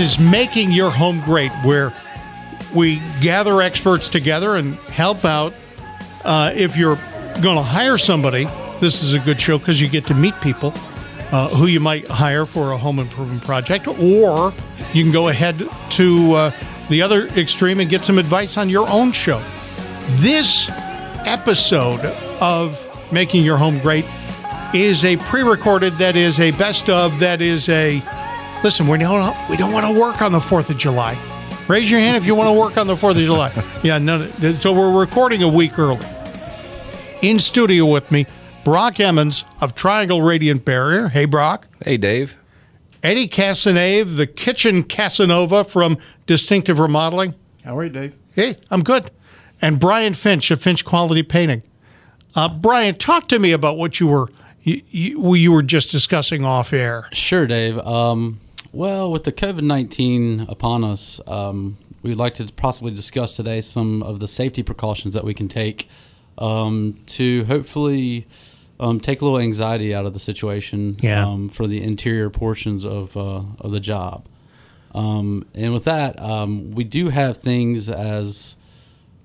Is 0.00 0.18
Making 0.18 0.72
Your 0.72 0.90
Home 0.90 1.20
Great, 1.20 1.52
where 1.62 1.92
we 2.74 3.00
gather 3.20 3.60
experts 3.60 4.08
together 4.08 4.56
and 4.56 4.74
help 4.74 5.24
out. 5.26 5.52
Uh, 6.24 6.52
if 6.54 6.76
you're 6.76 6.98
going 7.42 7.56
to 7.56 7.62
hire 7.62 7.98
somebody, 7.98 8.48
this 8.80 9.02
is 9.02 9.12
a 9.12 9.18
good 9.18 9.38
show 9.38 9.58
because 9.58 9.80
you 9.80 9.88
get 9.88 10.06
to 10.06 10.14
meet 10.14 10.34
people 10.40 10.72
uh, 11.32 11.48
who 11.48 11.66
you 11.66 11.80
might 11.80 12.06
hire 12.08 12.46
for 12.46 12.72
a 12.72 12.78
home 12.78 12.98
improvement 12.98 13.42
project, 13.42 13.86
or 13.88 14.54
you 14.94 15.04
can 15.04 15.12
go 15.12 15.28
ahead 15.28 15.68
to 15.90 16.32
uh, 16.32 16.50
the 16.88 17.02
other 17.02 17.26
extreme 17.36 17.78
and 17.78 17.90
get 17.90 18.02
some 18.02 18.16
advice 18.16 18.56
on 18.56 18.70
your 18.70 18.88
own 18.88 19.12
show. 19.12 19.42
This 20.12 20.70
episode 21.26 22.04
of 22.40 22.78
Making 23.12 23.44
Your 23.44 23.58
Home 23.58 23.78
Great 23.80 24.06
is 24.74 25.04
a 25.04 25.16
pre-recorded 25.18 25.92
that 25.94 26.16
is 26.16 26.40
a 26.40 26.52
best 26.52 26.88
of 26.88 27.18
that 27.18 27.40
is 27.40 27.68
a 27.68 28.02
listen 28.62 28.86
we 28.86 28.98
don't 28.98 29.36
we 29.48 29.56
don't 29.56 29.72
want 29.72 29.86
to 29.86 29.92
work 30.00 30.20
on 30.22 30.32
the 30.32 30.38
4th 30.38 30.70
of 30.70 30.78
July 30.78 31.18
raise 31.68 31.90
your 31.90 32.00
hand 32.00 32.16
if 32.16 32.26
you 32.26 32.34
want 32.34 32.48
to 32.48 32.58
work 32.58 32.76
on 32.76 32.86
the 32.86 32.94
4th 32.94 33.12
of 33.12 33.16
July 33.18 33.52
yeah 33.82 33.98
no 33.98 34.26
so 34.54 34.72
we're 34.72 34.98
recording 34.98 35.42
a 35.42 35.48
week 35.48 35.78
early 35.78 36.06
in 37.22 37.38
studio 37.38 37.86
with 37.86 38.10
me 38.10 38.26
Brock 38.64 39.00
Emmons 39.00 39.44
of 39.60 39.74
Triangle 39.74 40.22
Radiant 40.22 40.64
Barrier 40.64 41.08
hey 41.08 41.24
Brock 41.24 41.68
Hey, 41.84 41.96
Dave. 41.96 42.36
Eddie 43.02 43.28
Casanave 43.28 44.16
the 44.16 44.26
kitchen 44.26 44.82
Casanova 44.82 45.64
from 45.64 45.96
Distinctive 46.26 46.78
Remodeling 46.78 47.34
How 47.64 47.76
are 47.78 47.84
you, 47.84 47.90
Dave? 47.90 48.14
hey 48.34 48.56
I'm 48.70 48.82
good 48.82 49.10
and 49.62 49.80
Brian 49.80 50.14
Finch 50.14 50.50
of 50.50 50.60
Finch 50.62 50.84
Quality 50.84 51.22
Painting 51.22 51.62
uh, 52.34 52.48
Brian 52.48 52.94
talk 52.94 53.26
to 53.28 53.38
me 53.38 53.52
about 53.52 53.76
what 53.78 53.98
you 54.00 54.06
were 54.06 54.28
you, 54.62 54.82
you, 54.90 55.34
you 55.34 55.52
were 55.52 55.62
just 55.62 55.90
discussing 55.90 56.44
off 56.44 56.74
air. 56.74 57.08
Sure, 57.14 57.46
Dave. 57.46 57.78
Um, 57.78 58.38
well, 58.72 59.10
with 59.10 59.24
the 59.24 59.32
COVID 59.32 59.62
19 59.62 60.46
upon 60.48 60.84
us, 60.84 61.20
um, 61.26 61.76
we'd 62.02 62.14
like 62.16 62.34
to 62.34 62.44
possibly 62.52 62.92
discuss 62.92 63.34
today 63.36 63.60
some 63.60 64.02
of 64.02 64.20
the 64.20 64.28
safety 64.28 64.62
precautions 64.62 65.14
that 65.14 65.24
we 65.24 65.34
can 65.34 65.48
take 65.48 65.88
um, 66.38 66.98
to 67.06 67.44
hopefully 67.44 68.26
um, 68.78 68.98
take 69.00 69.20
a 69.20 69.24
little 69.24 69.38
anxiety 69.40 69.94
out 69.94 70.06
of 70.06 70.12
the 70.14 70.18
situation 70.20 70.96
Yeah. 71.00 71.26
um, 71.26 71.48
for 71.48 71.66
the 71.66 71.82
interior 71.82 72.30
portions 72.30 72.84
of, 72.86 73.16
uh, 73.16 73.42
of 73.60 73.72
the 73.72 73.80
job. 73.80 74.26
Um, 74.94 75.46
and 75.54 75.72
with 75.74 75.84
that, 75.84 76.18
um, 76.20 76.70
we 76.72 76.84
do 76.84 77.10
have 77.10 77.36
things 77.36 77.88
as 77.90 78.56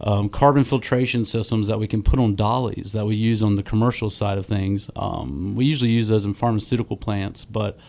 um, 0.02 0.28
carbon 0.28 0.64
filtration 0.66 1.24
systems 1.24 1.68
that 1.68 1.80
we 1.80 1.88
can 1.88 2.04
put 2.04 2.20
on 2.20 2.36
dollies 2.36 2.92
that 2.92 3.06
we 3.06 3.16
use 3.16 3.42
on 3.42 3.56
the 3.56 3.64
commercial 3.64 4.10
side 4.10 4.38
of 4.38 4.46
things. 4.46 4.90
Um, 4.96 5.56
we 5.56 5.66
usually 5.66 5.92
use 5.92 6.10
those 6.10 6.26
in 6.26 6.34
pharmaceutical 6.34 6.98
plants, 6.98 7.46
but 7.46 7.80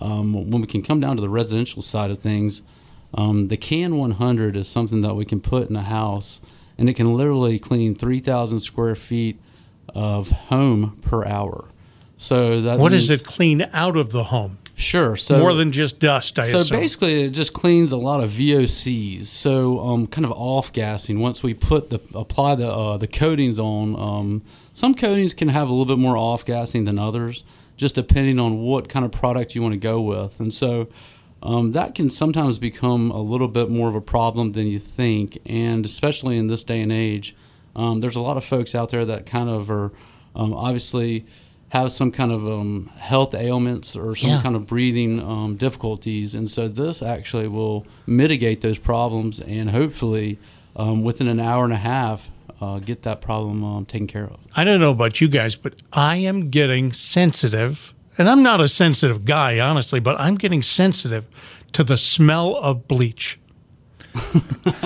um, 0.00 0.50
when 0.50 0.60
we 0.60 0.66
can 0.66 0.82
come 0.82 1.00
down 1.00 1.16
to 1.16 1.22
the 1.22 1.28
residential 1.28 1.82
side 1.82 2.10
of 2.10 2.18
things, 2.18 2.62
um, 3.14 3.48
the 3.48 3.56
Can 3.56 3.96
100 3.96 4.56
is 4.56 4.68
something 4.68 5.00
that 5.02 5.14
we 5.14 5.24
can 5.24 5.40
put 5.40 5.68
in 5.70 5.76
a 5.76 5.82
house, 5.82 6.40
and 6.76 6.88
it 6.88 6.94
can 6.94 7.12
literally 7.14 7.58
clean 7.58 7.94
3,000 7.94 8.60
square 8.60 8.94
feet 8.94 9.40
of 9.94 10.30
home 10.30 10.98
per 11.00 11.24
hour. 11.24 11.70
So 12.16 12.60
that 12.62 12.78
What 12.78 12.92
does 12.92 13.10
it 13.10 13.24
clean 13.24 13.64
out 13.72 13.96
of 13.96 14.10
the 14.10 14.24
home? 14.24 14.58
Sure. 14.74 15.16
So 15.16 15.40
More 15.40 15.54
than 15.54 15.72
just 15.72 15.98
dust, 15.98 16.38
I 16.38 16.44
so 16.44 16.58
assume. 16.58 16.78
basically, 16.78 17.22
it 17.24 17.30
just 17.30 17.52
cleans 17.52 17.90
a 17.90 17.96
lot 17.96 18.22
of 18.22 18.30
VOCs. 18.30 19.24
So 19.26 19.80
um, 19.80 20.06
kind 20.06 20.24
of 20.24 20.30
off 20.32 20.72
gassing. 20.72 21.18
Once 21.18 21.42
we 21.42 21.52
put 21.52 21.90
the 21.90 22.00
apply 22.14 22.54
the 22.54 22.68
uh, 22.72 22.96
the 22.96 23.08
coatings 23.08 23.58
on, 23.58 23.98
um, 23.98 24.42
some 24.72 24.94
coatings 24.94 25.34
can 25.34 25.48
have 25.48 25.68
a 25.68 25.72
little 25.72 25.84
bit 25.84 25.98
more 26.00 26.16
off 26.16 26.44
gassing 26.44 26.84
than 26.84 26.96
others, 26.96 27.42
just 27.78 27.94
depending 27.94 28.38
on 28.38 28.58
what 28.58 28.90
kind 28.90 29.04
of 29.06 29.10
product 29.12 29.54
you 29.54 29.62
want 29.62 29.72
to 29.72 29.80
go 29.80 30.02
with. 30.02 30.38
And 30.40 30.52
so 30.52 30.88
um, 31.42 31.72
that 31.72 31.94
can 31.94 32.10
sometimes 32.10 32.58
become 32.58 33.10
a 33.10 33.20
little 33.22 33.48
bit 33.48 33.70
more 33.70 33.88
of 33.88 33.94
a 33.94 34.00
problem 34.02 34.52
than 34.52 34.66
you 34.66 34.78
think. 34.78 35.38
And 35.46 35.86
especially 35.86 36.36
in 36.36 36.48
this 36.48 36.62
day 36.64 36.82
and 36.82 36.92
age, 36.92 37.34
um, 37.76 38.00
there's 38.00 38.16
a 38.16 38.20
lot 38.20 38.36
of 38.36 38.44
folks 38.44 38.74
out 38.74 38.90
there 38.90 39.04
that 39.06 39.24
kind 39.24 39.48
of 39.48 39.70
are 39.70 39.92
um, 40.34 40.52
obviously 40.52 41.24
have 41.70 41.92
some 41.92 42.10
kind 42.10 42.32
of 42.32 42.46
um, 42.46 42.90
health 42.98 43.34
ailments 43.34 43.94
or 43.94 44.16
some 44.16 44.30
Yeah. 44.30 44.42
kind 44.42 44.56
of 44.56 44.66
breathing 44.66 45.20
um, 45.20 45.56
difficulties. 45.56 46.34
And 46.34 46.50
so 46.50 46.66
this 46.66 47.02
actually 47.02 47.46
will 47.46 47.86
mitigate 48.06 48.60
those 48.62 48.78
problems 48.78 49.38
and 49.40 49.70
hopefully 49.70 50.38
um, 50.76 51.02
within 51.04 51.28
an 51.28 51.38
hour 51.40 51.64
and 51.64 51.72
a 51.72 51.76
half 51.76 52.30
uh, 52.60 52.78
get 52.78 53.02
that 53.02 53.20
problem 53.20 53.64
um, 53.64 53.86
taken 53.86 54.06
care 54.06 54.24
of. 54.24 54.38
I 54.56 54.64
don't 54.64 54.80
know 54.80 54.90
about 54.90 55.20
you 55.20 55.28
guys, 55.28 55.54
but 55.54 55.74
I 55.92 56.16
am 56.16 56.50
getting 56.50 56.92
sensitive. 56.92 57.94
And 58.16 58.28
I'm 58.28 58.42
not 58.42 58.60
a 58.60 58.68
sensitive 58.68 59.24
guy, 59.24 59.60
honestly, 59.60 60.00
but 60.00 60.18
I'm 60.18 60.34
getting 60.34 60.62
sensitive 60.62 61.26
to 61.72 61.84
the 61.84 61.96
smell 61.96 62.56
of 62.56 62.88
bleach. 62.88 63.38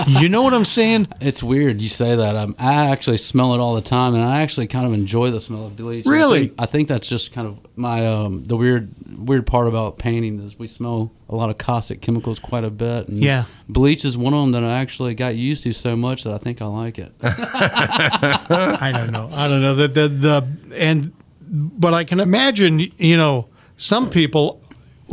You 0.07 0.29
know 0.29 0.43
what 0.43 0.53
I'm 0.55 0.65
saying? 0.65 1.09
It's 1.21 1.43
weird 1.43 1.81
you 1.81 1.89
say 1.89 2.15
that. 2.17 2.35
Um, 2.37 2.55
I 2.59 2.87
actually 2.91 3.19
smell 3.19 3.55
it 3.55 3.61
all 3.61 3.75
the 3.75 3.81
time, 3.81 4.15
and 4.15 4.23
I 4.23 4.43
actually 4.43 4.67
kind 4.67 4.87
of 4.87 4.93
enjoy 4.93 5.31
the 5.31 5.41
smell 5.41 5.67
of 5.67 5.77
bleach. 5.77 6.07
I 6.07 6.11
Really? 6.11 6.41
think, 6.49 6.61
I 6.61 6.67
think 6.67 6.89
that's 6.89 7.09
just 7.09 7.33
kind 7.33 7.47
of 7.47 7.59
my 7.77 8.05
um, 8.07 8.45
the 8.45 8.57
weird 8.57 8.91
weird 9.19 9.47
part 9.47 9.69
about 9.69 9.99
painting 9.99 10.41
is 10.41 10.59
we 10.59 10.67
smell 10.67 11.13
a 11.29 11.37
lot 11.37 11.49
of 11.51 11.59
caustic 11.59 12.01
chemicals 12.01 12.39
quite 12.41 12.65
a 12.65 12.71
bit. 12.71 13.09
And 13.09 13.21
Yeah. 13.23 13.45
bleach 13.69 14.05
is 14.05 14.19
one 14.19 14.35
of 14.35 14.41
them 14.43 14.53
that 14.53 14.65
I 14.65 14.79
actually 14.81 15.15
got 15.15 15.37
used 15.37 15.63
to 15.65 15.73
so 15.73 15.95
much 15.97 16.25
that 16.25 16.33
I 16.33 16.39
think 16.39 16.61
I 16.61 16.67
like 16.67 16.99
it. 16.99 17.13
I 17.23 18.91
don't 18.93 19.11
know. 19.13 19.29
I 19.33 19.49
don't 19.49 19.63
know. 19.63 19.75
The, 19.75 19.89
the, 19.89 20.09
the, 20.09 20.49
and, 20.77 21.13
but 21.41 21.95
I 21.95 22.05
can 22.05 22.21
imagine, 22.21 22.81
you 22.99 23.17
know, 23.17 23.49
some 23.77 24.11
people 24.11 24.61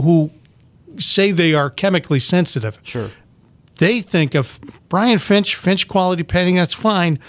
who 0.02 0.32
say 0.98 1.32
they 1.32 1.54
are 1.54 1.70
chemically 1.70 2.20
sensitive. 2.20 2.80
Sure. 2.84 3.12
They 3.80 4.02
think 4.02 4.36
of 4.36 4.60
Brian 4.88 5.18
Finch, 5.18 5.56
Finch 5.56 5.88
quality 5.88 6.24
painting, 6.24 6.56
that's 6.56 6.74
fine, 6.74 7.20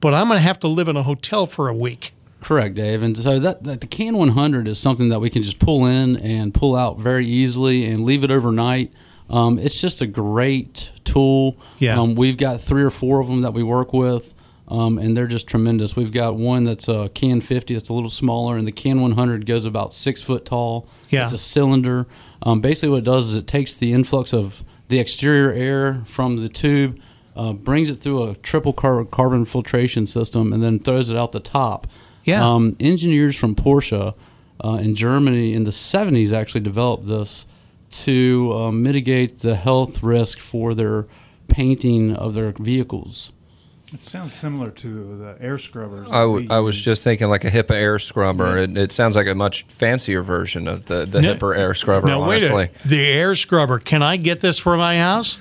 but 0.00 0.12
I'm 0.12 0.26
going 0.26 0.38
to 0.38 0.42
have 0.42 0.60
to 0.60 0.68
live 0.68 0.88
in 0.88 0.96
a 0.96 1.02
hotel 1.02 1.46
for 1.46 1.68
a 1.68 1.74
week. 1.74 2.12
Correct, 2.40 2.74
Dave. 2.74 3.02
And 3.02 3.16
so 3.16 3.38
that, 3.38 3.64
that 3.64 3.80
the 3.80 3.86
Can 3.86 4.16
100 4.16 4.66
is 4.66 4.78
something 4.78 5.10
that 5.10 5.20
we 5.20 5.30
can 5.30 5.42
just 5.42 5.58
pull 5.58 5.86
in 5.86 6.16
and 6.16 6.54
pull 6.54 6.74
out 6.74 6.98
very 6.98 7.26
easily 7.26 7.86
and 7.86 8.04
leave 8.04 8.24
it 8.24 8.30
overnight. 8.30 8.92
Um, 9.28 9.58
it's 9.58 9.80
just 9.80 10.00
a 10.02 10.06
great 10.06 10.90
tool. 11.04 11.56
Yeah. 11.78 12.00
Um, 12.00 12.14
we've 12.14 12.36
got 12.36 12.60
three 12.60 12.82
or 12.82 12.90
four 12.90 13.20
of 13.20 13.28
them 13.28 13.42
that 13.42 13.52
we 13.52 13.62
work 13.62 13.92
with, 13.92 14.34
um, 14.68 14.98
and 14.98 15.16
they're 15.16 15.26
just 15.26 15.46
tremendous. 15.46 15.94
We've 15.94 16.12
got 16.12 16.34
one 16.34 16.64
that's 16.64 16.88
a 16.88 17.10
Can 17.10 17.40
50 17.40 17.74
that's 17.74 17.90
a 17.90 17.92
little 17.92 18.10
smaller, 18.10 18.56
and 18.56 18.66
the 18.66 18.72
Can 18.72 19.00
100 19.00 19.46
goes 19.46 19.64
about 19.64 19.92
six 19.92 20.22
foot 20.22 20.44
tall. 20.44 20.88
Yeah. 21.10 21.24
It's 21.24 21.32
a 21.32 21.38
cylinder. 21.38 22.06
Um, 22.42 22.60
basically, 22.60 22.88
what 22.88 22.98
it 22.98 23.04
does 23.04 23.28
is 23.28 23.34
it 23.36 23.46
takes 23.46 23.76
the 23.76 23.92
influx 23.92 24.32
of 24.32 24.64
the 24.90 24.98
exterior 24.98 25.52
air 25.52 26.02
from 26.04 26.36
the 26.36 26.48
tube, 26.48 27.00
uh, 27.36 27.52
brings 27.52 27.90
it 27.90 27.96
through 27.96 28.28
a 28.28 28.34
triple 28.36 28.72
car- 28.72 29.04
carbon 29.04 29.44
filtration 29.44 30.06
system, 30.06 30.52
and 30.52 30.62
then 30.62 30.78
throws 30.78 31.08
it 31.08 31.16
out 31.16 31.32
the 31.32 31.40
top. 31.40 31.86
Yeah. 32.24 32.46
Um, 32.46 32.76
engineers 32.80 33.36
from 33.36 33.54
Porsche 33.54 34.14
uh, 34.62 34.78
in 34.82 34.94
Germany 34.94 35.54
in 35.54 35.64
the 35.64 35.70
70s 35.70 36.32
actually 36.32 36.60
developed 36.60 37.06
this 37.06 37.46
to 37.90 38.52
uh, 38.54 38.72
mitigate 38.72 39.38
the 39.38 39.56
health 39.56 40.02
risk 40.02 40.38
for 40.38 40.74
their 40.74 41.06
painting 41.48 42.14
of 42.14 42.34
their 42.34 42.52
vehicles. 42.52 43.32
It 43.92 44.00
sounds 44.00 44.34
similar 44.34 44.70
to 44.70 45.16
the 45.18 45.44
air 45.44 45.58
scrubbers. 45.58 46.06
I, 46.08 46.10
that 46.10 46.20
w- 46.20 46.46
we 46.48 46.50
I 46.50 46.58
was 46.60 46.80
just 46.80 47.02
thinking 47.02 47.28
like 47.28 47.44
a 47.44 47.50
HEPA 47.50 47.72
air 47.72 47.98
scrubber. 47.98 48.56
It, 48.58 48.76
it 48.76 48.92
sounds 48.92 49.16
like 49.16 49.26
a 49.26 49.34
much 49.34 49.64
fancier 49.64 50.22
version 50.22 50.68
of 50.68 50.86
the, 50.86 51.06
the 51.06 51.20
No- 51.20 51.34
HEPA 51.34 51.56
air 51.56 51.74
scrubber, 51.74 52.06
now, 52.06 52.26
wait 52.28 52.42
a 52.44 52.70
The 52.84 53.04
air 53.06 53.34
scrubber, 53.34 53.78
can 53.78 54.02
I 54.02 54.16
get 54.16 54.40
this 54.40 54.58
for 54.58 54.76
my 54.76 54.98
house? 54.98 55.40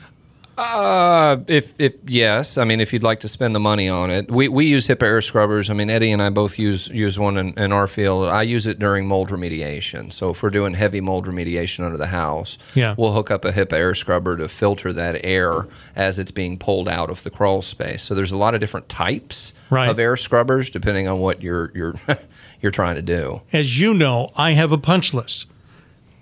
Uh, 0.60 1.38
if 1.48 1.74
if 1.80 1.96
yes, 2.06 2.58
I 2.58 2.66
mean 2.66 2.80
if 2.82 2.92
you'd 2.92 3.04
like 3.04 3.22
to 3.22 3.28
spend 3.30 3.56
the 3.56 3.60
money 3.60 3.88
on 3.88 4.12
it, 4.12 4.30
we, 4.30 4.48
we 4.50 4.66
use 4.66 4.88
HEPA 4.88 5.04
air 5.04 5.22
scrubbers. 5.22 5.70
I 5.70 5.74
mean 5.74 5.90
Eddie 5.90 6.12
and 6.12 6.22
I 6.22 6.30
both 6.30 6.60
use 6.60 6.90
use 6.90 7.18
one 7.18 7.38
in, 7.38 7.58
in 7.58 7.72
our 7.72 7.88
field. 7.88 8.28
I 8.28 8.44
use 8.44 8.68
it 8.68 8.78
during 8.78 9.08
mold 9.08 9.30
remediation. 9.30 10.12
So 10.12 10.32
if 10.32 10.44
we're 10.44 10.50
doing 10.50 10.74
heavy 10.74 11.00
mold 11.02 11.26
remediation 11.28 11.86
under 11.86 11.98
the 11.98 12.08
house, 12.08 12.58
Yeah. 12.76 12.96
we'll 12.98 13.14
hook 13.14 13.32
up 13.32 13.46
a 13.46 13.52
HEPA 13.52 13.74
air 13.74 13.96
scrubber 13.96 14.36
to 14.38 14.50
filter 14.50 14.92
that 14.94 15.24
air 15.24 15.68
as 15.96 16.20
it's 16.20 16.32
being 16.32 16.58
pulled 16.58 16.90
out 16.90 17.10
of 17.10 17.24
the 17.24 17.30
crawl 17.30 17.62
space. 17.62 18.04
So 18.04 18.14
there's 18.14 18.32
a 18.34 18.38
lot 18.38 18.54
of 18.54 18.60
different 18.60 18.90
types 18.90 19.54
Right. 19.70 19.88
of 19.90 19.98
air 20.00 20.16
scrubbers 20.18 20.70
depending 20.70 21.08
on 21.08 21.20
what 21.20 21.42
you're 21.42 21.72
you're 21.74 21.96
you're 22.62 22.72
trying 22.72 22.96
to 22.96 23.02
do. 23.02 23.42
As 23.54 23.80
you 23.80 23.94
know, 23.94 24.32
I 24.36 24.52
have 24.52 24.72
a 24.72 24.78
punch 24.78 25.14
list. 25.14 25.46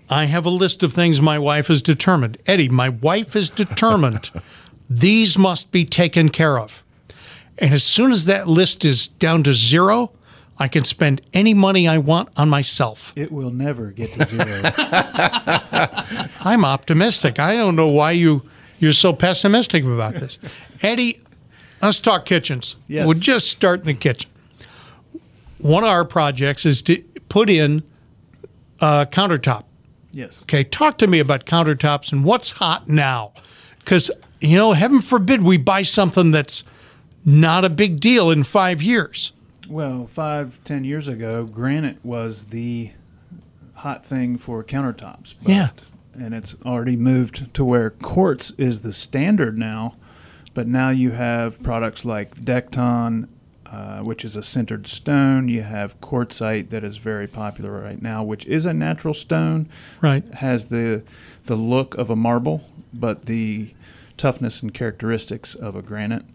I 0.09 0.25
have 0.25 0.45
a 0.45 0.49
list 0.49 0.83
of 0.83 0.93
things 0.93 1.19
my 1.19 1.37
wife 1.37 1.67
has 1.67 1.81
determined. 1.81 2.37
Eddie, 2.45 2.69
my 2.69 2.89
wife 2.89 3.35
is 3.35 3.49
determined 3.49 4.31
these 4.89 5.37
must 5.37 5.71
be 5.71 5.83
taken 5.83 6.29
care 6.29 6.57
of. 6.57 6.83
And 7.59 7.73
as 7.73 7.83
soon 7.83 8.11
as 8.11 8.25
that 8.25 8.47
list 8.47 8.85
is 8.85 9.07
down 9.07 9.43
to 9.43 9.53
zero, 9.53 10.11
I 10.57 10.67
can 10.67 10.83
spend 10.83 11.21
any 11.33 11.53
money 11.53 11.87
I 11.87 11.97
want 11.97 12.29
on 12.37 12.49
myself. 12.49 13.13
It 13.15 13.31
will 13.31 13.51
never 13.51 13.87
get 13.87 14.13
to 14.13 14.25
zero. 14.25 14.61
I'm 16.41 16.63
optimistic. 16.65 17.39
I 17.39 17.55
don't 17.55 17.75
know 17.75 17.87
why 17.87 18.11
you 18.11 18.43
you're 18.79 18.93
so 18.93 19.11
pessimistic 19.11 19.83
about 19.83 20.15
this. 20.15 20.37
Eddie, 20.83 21.21
let's 21.81 21.99
talk 21.99 22.25
kitchens. 22.25 22.75
Yes. 22.87 23.07
We'll 23.07 23.17
just 23.17 23.49
start 23.49 23.81
in 23.81 23.87
the 23.87 23.93
kitchen. 23.93 24.29
One 25.59 25.83
of 25.83 25.89
our 25.89 26.05
projects 26.05 26.65
is 26.65 26.83
to 26.83 27.01
put 27.29 27.49
in 27.49 27.83
a 28.79 29.07
countertop 29.09 29.63
Yes. 30.17 30.41
Okay, 30.41 30.63
talk 30.63 30.97
to 30.97 31.05
me 31.05 31.19
about 31.19 31.45
countertops 31.45 32.11
and 32.11 32.23
what's 32.23 32.53
hot 32.53 32.87
now. 32.87 33.33
Because, 33.77 34.09
you 34.41 34.57
know, 34.57 34.73
heaven 34.73 34.99
forbid 34.99 35.43
we 35.43 35.57
buy 35.57 35.83
something 35.83 36.31
that's 36.31 36.63
not 37.23 37.63
a 37.63 37.69
big 37.69 37.99
deal 37.99 38.31
in 38.31 38.43
five 38.43 38.81
years. 38.81 39.31
Well, 39.69 40.07
five, 40.07 40.57
ten 40.63 40.83
years 40.83 41.07
ago, 41.07 41.45
granite 41.45 42.03
was 42.03 42.45
the 42.45 42.93
hot 43.75 44.03
thing 44.03 44.39
for 44.39 44.63
countertops. 44.63 45.35
But, 45.43 45.51
Yeah. 45.51 45.69
And 46.15 46.33
it's 46.33 46.55
already 46.65 46.95
moved 46.95 47.53
to 47.53 47.63
where 47.63 47.91
quartz 47.91 48.49
is 48.57 48.81
the 48.81 48.93
standard 48.93 49.55
now. 49.59 49.97
But 50.55 50.67
now 50.67 50.89
you 50.89 51.11
have 51.11 51.61
products 51.61 52.03
like 52.03 52.43
Dekton, 52.43 53.27
uh, 53.71 53.99
which 53.99 54.23
is 54.23 54.35
a 54.35 54.41
sintered 54.41 54.87
stone. 54.87 55.49
You 55.49 55.61
have 55.63 55.99
quartzite 56.01 56.69
that 56.69 56.83
is 56.83 56.97
very 56.97 57.27
popular 57.27 57.71
right 57.71 58.01
now, 58.01 58.23
which 58.23 58.45
is 58.45 58.65
a 58.65 58.73
natural 58.73 59.13
stone. 59.13 59.69
Right. 60.01 60.23
has 60.35 60.65
the 60.65 61.03
the 61.45 61.55
look 61.55 61.95
of 61.95 62.09
a 62.09 62.15
marble, 62.15 62.63
but 62.93 63.25
the 63.25 63.73
toughness 64.17 64.61
and 64.61 64.73
characteristics 64.73 65.55
of 65.55 65.75
a 65.75 65.81
granite. 65.81 66.25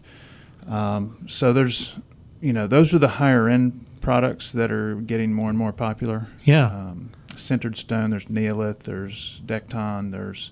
Um, 0.67 1.25
so 1.27 1.53
there's, 1.53 1.95
you 2.41 2.53
know, 2.53 2.67
those 2.67 2.93
are 2.93 2.99
the 2.99 3.09
higher 3.09 3.47
end 3.49 3.85
products 4.01 4.51
that 4.53 4.71
are 4.71 4.95
getting 4.95 5.33
more 5.33 5.49
and 5.49 5.57
more 5.57 5.71
popular. 5.73 6.27
Yeah. 6.43 6.67
Um, 6.67 7.11
sintered 7.31 7.77
stone. 7.77 8.09
There's 8.09 8.25
neolith. 8.25 8.79
There's 8.79 9.41
Dekton. 9.45 10.11
There's 10.11 10.51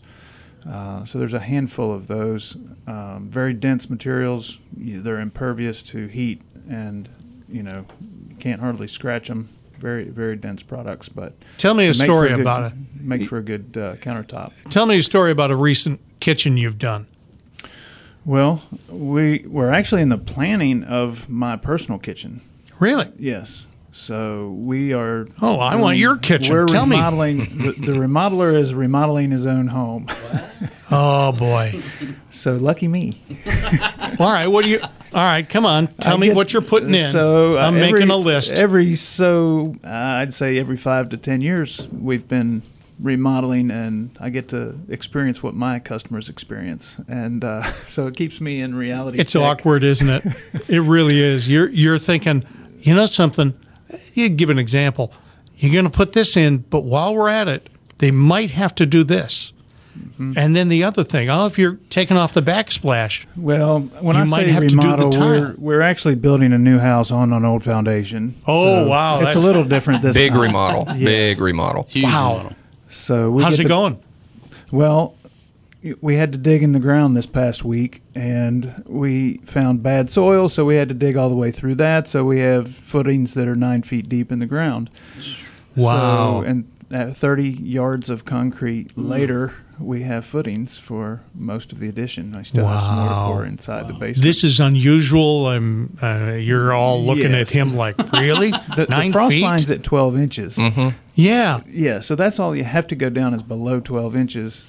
uh, 0.69 1.05
so 1.05 1.17
there's 1.17 1.33
a 1.33 1.39
handful 1.39 1.91
of 1.91 2.07
those 2.07 2.55
um, 2.85 3.27
very 3.29 3.53
dense 3.53 3.89
materials. 3.89 4.59
They're 4.75 5.19
impervious 5.19 5.81
to 5.83 6.07
heat, 6.07 6.41
and 6.69 7.09
you 7.49 7.63
know, 7.63 7.85
can't 8.39 8.61
hardly 8.61 8.87
scratch 8.87 9.27
them. 9.27 9.49
Very 9.77 10.03
very 10.05 10.35
dense 10.35 10.61
products, 10.61 11.09
but 11.09 11.33
Tell 11.57 11.73
me 11.73 11.87
a 11.87 11.93
story 11.93 12.29
good- 12.29 12.39
about 12.39 12.71
it. 12.71 12.77
Make 12.99 13.27
for 13.27 13.39
a 13.39 13.43
good 13.43 13.75
uh, 13.75 13.93
countertop. 13.95 14.69
Tell 14.69 14.85
me 14.85 14.99
a 14.99 15.03
story 15.03 15.31
about 15.31 15.49
a 15.49 15.55
recent 15.55 15.99
kitchen 16.19 16.55
you've 16.55 16.77
done. 16.77 17.07
Well, 18.23 18.61
we 18.87 19.39
we're 19.47 19.71
actually 19.71 20.03
in 20.03 20.09
the 20.09 20.17
planning 20.19 20.83
of 20.83 21.27
my 21.29 21.55
personal 21.57 21.97
kitchen. 21.97 22.41
Really? 22.79 23.07
Yes. 23.17 23.65
So 23.93 24.49
we 24.51 24.93
are. 24.93 25.27
Oh, 25.41 25.59
I 25.59 25.75
want 25.75 25.97
your 25.97 26.17
kitchen. 26.29 26.53
We're 26.53 26.65
Tell 26.65 26.85
me. 26.85 26.95
remodeling. 26.95 27.37
the, 27.57 27.71
the 27.73 27.91
remodeler 27.93 28.53
is 28.57 28.73
remodeling 28.73 29.31
his 29.31 29.45
own 29.45 29.67
home. 29.67 30.07
Oh, 30.93 31.31
boy. 31.31 31.81
So 32.31 32.57
lucky 32.57 32.85
me. 32.89 33.21
All 34.19 34.29
right. 34.29 34.47
What 34.47 34.65
do 34.65 34.71
you. 34.71 34.79
All 34.81 34.89
right. 35.13 35.47
Come 35.47 35.65
on. 35.65 35.87
Tell 35.87 36.15
I 36.15 36.19
me 36.19 36.27
get- 36.27 36.35
what 36.35 36.51
you're 36.51 36.61
putting 36.61 36.93
in. 36.93 37.09
So 37.11 37.57
uh, 37.57 37.61
I'm 37.61 37.77
every- 37.77 37.93
making 37.93 38.09
a 38.09 38.17
list. 38.17 38.51
Every 38.51 38.97
so 38.97 39.73
uh, 39.85 39.87
I'd 39.87 40.33
say 40.33 40.57
every 40.59 40.75
five 40.75 41.07
to 41.11 41.17
ten 41.17 41.39
years 41.39 41.87
we've 41.93 42.27
been 42.27 42.61
remodeling, 42.99 43.71
and 43.71 44.09
I 44.19 44.31
get 44.31 44.49
to 44.49 44.77
experience 44.89 45.41
what 45.41 45.53
my 45.53 45.79
customers 45.79 46.27
experience, 46.27 46.97
and 47.07 47.41
uh, 47.45 47.63
so 47.87 48.07
it 48.07 48.17
keeps 48.17 48.41
me 48.41 48.59
in 48.61 48.75
reality. 48.75 49.17
It's 49.17 49.31
check. 49.31 49.41
awkward, 49.43 49.83
isn't 49.83 50.09
it? 50.09 50.23
It 50.67 50.81
really 50.81 51.21
is. 51.21 51.47
You're 51.47 51.69
you're 51.69 51.99
thinking, 51.99 52.43
you 52.79 52.93
know 52.93 53.05
something? 53.05 53.53
You 54.13 54.29
give 54.29 54.49
an 54.49 54.59
example. 54.59 55.11
You're 55.55 55.73
going 55.73 55.85
to 55.85 55.91
put 55.91 56.13
this 56.13 56.35
in, 56.37 56.59
but 56.59 56.81
while 56.81 57.13
we're 57.13 57.29
at 57.29 57.47
it, 57.47 57.69
they 57.99 58.11
might 58.11 58.51
have 58.51 58.73
to 58.75 58.85
do 58.85 59.03
this. 59.03 59.53
Mm-hmm. 59.97 60.31
And 60.37 60.55
then 60.55 60.69
the 60.69 60.83
other 60.83 61.03
thing, 61.03 61.29
oh, 61.29 61.45
if 61.45 61.59
you're 61.59 61.77
taking 61.89 62.15
off 62.17 62.33
the 62.33 62.41
backsplash, 62.41 63.25
Well, 63.35 63.81
when 63.81 64.15
You 64.15 64.21
I 64.21 64.25
might 64.25 64.45
say 64.45 64.51
have 64.51 64.63
to 64.63 64.69
do 64.69 64.75
the 64.77 64.81
remodel, 64.87 65.09
tile. 65.11 65.21
we're, 65.27 65.55
we're 65.57 65.81
actually 65.81 66.15
building 66.15 66.53
a 66.53 66.57
new 66.57 66.79
house 66.79 67.11
on 67.11 67.33
an 67.33 67.43
old 67.45 67.63
foundation. 67.63 68.35
Oh, 68.47 68.87
wow, 68.87 69.19
It's 69.21 69.35
a 69.35 69.39
little 69.39 69.65
different 69.65 70.01
this 70.01 70.15
time. 70.15 70.21
Big 70.23 70.31
time. 70.31 70.41
remodel. 70.41 70.85
Yeah. 70.97 71.05
Big 71.05 71.39
remodel. 71.41 71.83
Huge 71.89 72.05
Wow. 72.05 72.33
model. 72.37 72.53
So 72.89 73.37
how's 73.37 73.59
it 73.59 73.63
to- 73.63 73.67
going? 73.67 73.99
Well, 74.71 75.15
we 76.01 76.15
had 76.15 76.31
to 76.31 76.37
dig 76.37 76.61
in 76.63 76.71
the 76.73 76.79
ground 76.79 77.17
this 77.17 77.25
past 77.25 77.63
week, 77.63 78.01
and 78.15 78.83
we 78.87 79.37
found 79.45 79.81
bad 79.81 80.09
soil, 80.09 80.47
so 80.49 80.63
we 80.65 80.75
had 80.75 80.89
to 80.89 80.95
dig 80.95 81.15
all 81.17 81.29
the 81.29 81.35
way 81.35 81.51
through 81.51 81.75
that. 81.75 82.07
So 82.07 82.23
we 82.23 82.39
have 82.39 82.71
footings 82.73 83.33
that 83.33 83.47
are 83.47 83.55
nine 83.55 83.81
feet 83.81 84.07
deep 84.07 84.31
in 84.31 84.39
the 84.39 84.45
ground. 84.45 84.89
Wow. 85.75 86.41
So, 86.41 86.47
and 86.47 86.71
at 86.93 87.15
30 87.15 87.49
yards 87.49 88.09
of 88.09 88.25
concrete 88.25 88.95
later, 88.97 89.53
we 89.79 90.01
have 90.03 90.25
footings 90.25 90.77
for 90.77 91.21
most 91.33 91.71
of 91.71 91.79
the 91.79 91.87
addition. 91.87 92.35
I 92.35 92.43
still 92.43 92.67
have 92.67 92.79
some 92.81 92.97
Wow. 92.97 93.05
mortar 93.07 93.33
core 93.33 93.45
inside 93.45 93.87
the 93.87 93.93
basement. 93.93 94.21
This 94.23 94.43
is 94.43 94.59
unusual. 94.59 95.47
I'm, 95.47 95.97
uh, 96.01 96.33
you're 96.37 96.73
all 96.73 97.01
looking 97.03 97.31
Yes. 97.31 97.49
at 97.49 97.55
him 97.55 97.75
like, 97.75 97.95
really? 98.13 98.51
the, 98.75 98.85
the 98.85 98.85
Nine 98.89 99.11
frost 99.13 99.33
feet? 99.33 99.41
line's 99.43 99.71
at 99.71 99.83
12 99.83 100.17
inches. 100.19 100.59
yeah. 101.15 101.61
Yeah, 101.67 101.99
so 102.01 102.15
that's 102.15 102.39
all 102.39 102.55
you 102.55 102.65
have 102.65 102.85
to 102.87 102.95
go 102.95 103.09
down 103.09 103.33
is 103.33 103.41
below 103.41 103.79
12 103.79 104.15
inches. 104.15 104.65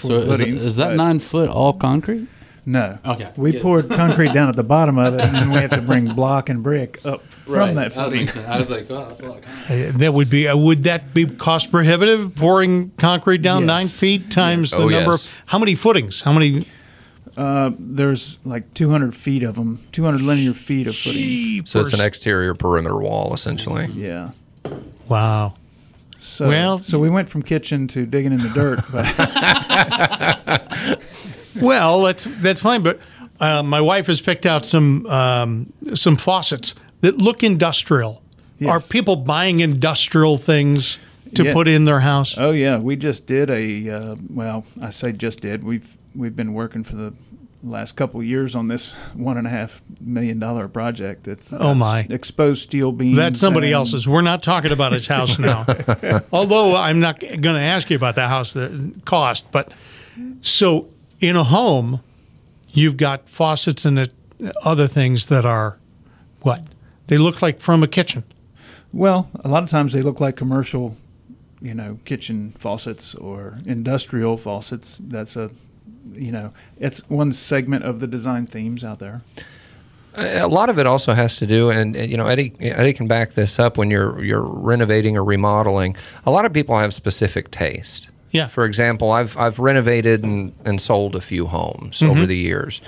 For 0.00 0.06
So 0.08 0.14
is, 0.14 0.26
footings, 0.38 0.64
is 0.66 0.76
that 0.76 0.96
nine 0.96 1.18
foot 1.18 1.48
all 1.48 1.72
concrete? 1.72 2.26
No. 2.66 2.98
Okay. 3.06 3.30
We 3.36 3.54
Yeah. 3.54 3.62
poured 3.62 3.90
concrete 3.90 4.32
down 4.34 4.48
at 4.48 4.54
the 4.56 4.62
bottom 4.62 4.98
of 4.98 5.14
it, 5.14 5.20
and 5.22 5.34
then 5.34 5.48
we 5.50 5.56
have 5.56 5.70
to 5.70 5.80
bring 5.80 6.08
block 6.14 6.48
and 6.50 6.62
brick 6.62 7.00
up 7.06 7.22
from 7.46 7.74
that 7.76 7.92
footing. 7.94 8.28
I 8.46 8.58
was 8.58 8.70
like, 8.70 8.86
oh, 8.90 9.06
that's 9.06 9.20
a 9.20 9.28
lot 9.28 9.38
of 9.38 9.44
concrete. 9.44 9.88
Uh, 9.88 9.92
That 9.98 10.12
would 10.12 10.30
be. 10.30 10.46
Uh, 10.46 10.56
would 10.56 10.84
that 10.84 11.14
be 11.14 11.24
cost 11.26 11.72
prohibitive? 11.72 12.34
Pouring 12.36 12.90
concrete 12.98 13.42
down 13.42 13.62
Yes. 13.62 13.66
nine 13.66 13.86
feet 13.88 14.30
times 14.30 14.70
the 14.72 14.76
Oh, 14.76 14.88
number 14.88 15.12
yes. 15.12 15.24
of 15.24 15.30
how 15.46 15.58
many 15.58 15.74
footings? 15.74 16.20
How 16.20 16.32
many? 16.32 16.66
Uh, 17.36 17.70
there's 17.78 18.36
like 18.44 18.72
200 18.74 19.14
feet 19.14 19.42
of 19.42 19.54
them, 19.54 19.78
200 19.92 20.20
linear 20.20 20.52
feet 20.52 20.86
of 20.86 20.94
footing. 20.96 21.64
So 21.64 21.80
it's 21.80 21.94
an 21.94 22.00
exterior 22.00 22.54
perimeter 22.54 22.96
wall, 22.98 23.32
essentially. 23.32 23.86
Yeah. 23.94 24.30
Wow. 25.08 25.54
So, 26.20 26.48
Well- 26.48 26.82
so 26.82 26.98
we 26.98 27.08
went 27.10 27.28
from 27.28 27.42
kitchen 27.42 27.88
to 27.88 28.04
digging 28.06 28.32
in 28.32 28.38
the 28.40 28.48
dirt, 28.50 28.80
but 28.92 29.06
Well, 31.62 32.02
that's 32.02 32.24
that's 32.24 32.60
fine. 32.60 32.82
But 32.82 33.00
uh, 33.40 33.62
my 33.62 33.80
wife 33.80 34.06
has 34.06 34.20
picked 34.20 34.46
out 34.46 34.64
some 34.64 35.06
um, 35.06 35.72
some 35.94 36.16
faucets 36.16 36.74
that 37.00 37.16
look 37.18 37.42
industrial. 37.42 38.22
Yes. 38.58 38.70
Are 38.70 38.80
people 38.80 39.16
buying 39.16 39.60
industrial 39.60 40.36
things 40.38 40.98
to 41.34 41.44
Yeah. 41.44 41.52
put 41.52 41.66
in 41.68 41.84
their 41.86 42.00
house? 42.00 42.36
oh 42.38 42.50
yeah, 42.52 42.78
we 42.78 42.96
just 42.96 43.26
did 43.26 43.50
a. 43.50 43.88
Uh, 43.90 44.16
well, 44.28 44.64
I 44.80 44.90
say 44.90 45.12
just 45.12 45.40
did. 45.40 45.64
We've 45.64 45.96
we've 46.14 46.36
been 46.36 46.52
working 46.54 46.84
for 46.84 46.96
the 46.96 47.12
last 47.62 47.92
couple 47.96 48.20
of 48.20 48.26
years 48.26 48.54
on 48.54 48.68
this 48.68 48.90
one 49.14 49.36
and 49.36 49.46
a 49.46 49.50
half 49.50 49.82
million 50.00 50.38
dollar 50.38 50.66
project. 50.68 51.24
That's 51.24 51.52
Oh, 51.52 51.74
my. 51.74 52.06
exposed 52.08 52.62
steel 52.62 52.90
beams. 52.92 53.16
That's 53.16 53.38
somebody 53.40 53.68
and- 53.68 53.74
else's. 53.74 54.08
We're 54.08 54.22
not 54.22 54.42
talking 54.42 54.72
about 54.72 54.92
his 54.92 55.06
house 55.06 55.38
now. 55.38 55.66
Although 56.32 56.74
I'm 56.76 57.00
not 57.00 57.20
going 57.20 57.42
to 57.42 57.60
ask 57.60 57.90
you 57.90 57.96
about 57.96 58.14
the 58.14 58.28
house 58.28 58.52
the 58.52 58.94
cost, 59.04 59.50
but 59.52 59.72
so 60.40 60.88
in 61.20 61.36
a 61.36 61.44
home, 61.44 62.00
you've 62.70 62.96
got 62.96 63.28
faucets 63.28 63.84
and 63.84 64.10
other 64.64 64.86
things 64.86 65.26
that 65.26 65.44
are 65.44 65.78
what 66.40 66.64
they 67.08 67.18
look 67.18 67.42
like 67.42 67.60
from 67.60 67.82
a 67.82 67.88
kitchen. 67.88 68.24
Well, 68.92 69.28
a 69.44 69.48
lot 69.48 69.62
of 69.62 69.68
times 69.68 69.92
they 69.92 70.00
look 70.00 70.18
like 70.20 70.34
commercial, 70.36 70.96
you 71.60 71.74
know, 71.74 71.98
kitchen 72.06 72.54
faucets 72.58 73.14
or 73.14 73.58
industrial 73.66 74.36
faucets. 74.38 74.98
That's 75.00 75.36
a, 75.36 75.50
you 76.12 76.32
know, 76.32 76.52
it's 76.78 77.08
one 77.08 77.32
segment 77.32 77.84
of 77.84 78.00
the 78.00 78.06
design 78.06 78.46
themes 78.46 78.84
out 78.84 78.98
there. 78.98 79.22
A 80.14 80.48
lot 80.48 80.68
of 80.68 80.78
it 80.78 80.86
also 80.86 81.12
has 81.14 81.36
to 81.36 81.46
do, 81.46 81.70
and 81.70 81.94
you 81.94 82.16
know, 82.16 82.26
Eddie 82.26 82.52
Eddie 82.58 82.92
can 82.92 83.06
back 83.06 83.32
this 83.32 83.60
up 83.60 83.78
when 83.78 83.90
you're 83.90 84.22
you're 84.22 84.40
renovating 84.40 85.16
or 85.16 85.22
remodeling. 85.22 85.96
A 86.26 86.30
lot 86.30 86.44
of 86.44 86.52
people 86.52 86.76
have 86.76 86.92
specific 86.92 87.50
taste. 87.50 88.10
Yeah. 88.32 88.48
For 88.48 88.64
example, 88.64 89.12
I've 89.12 89.36
I've 89.36 89.60
renovated 89.60 90.24
and, 90.24 90.52
and 90.64 90.80
sold 90.80 91.14
a 91.14 91.20
few 91.20 91.46
homes 91.46 92.02
over 92.02 92.14
mm-hmm. 92.14 92.26
the 92.26 92.36
years, 92.36 92.80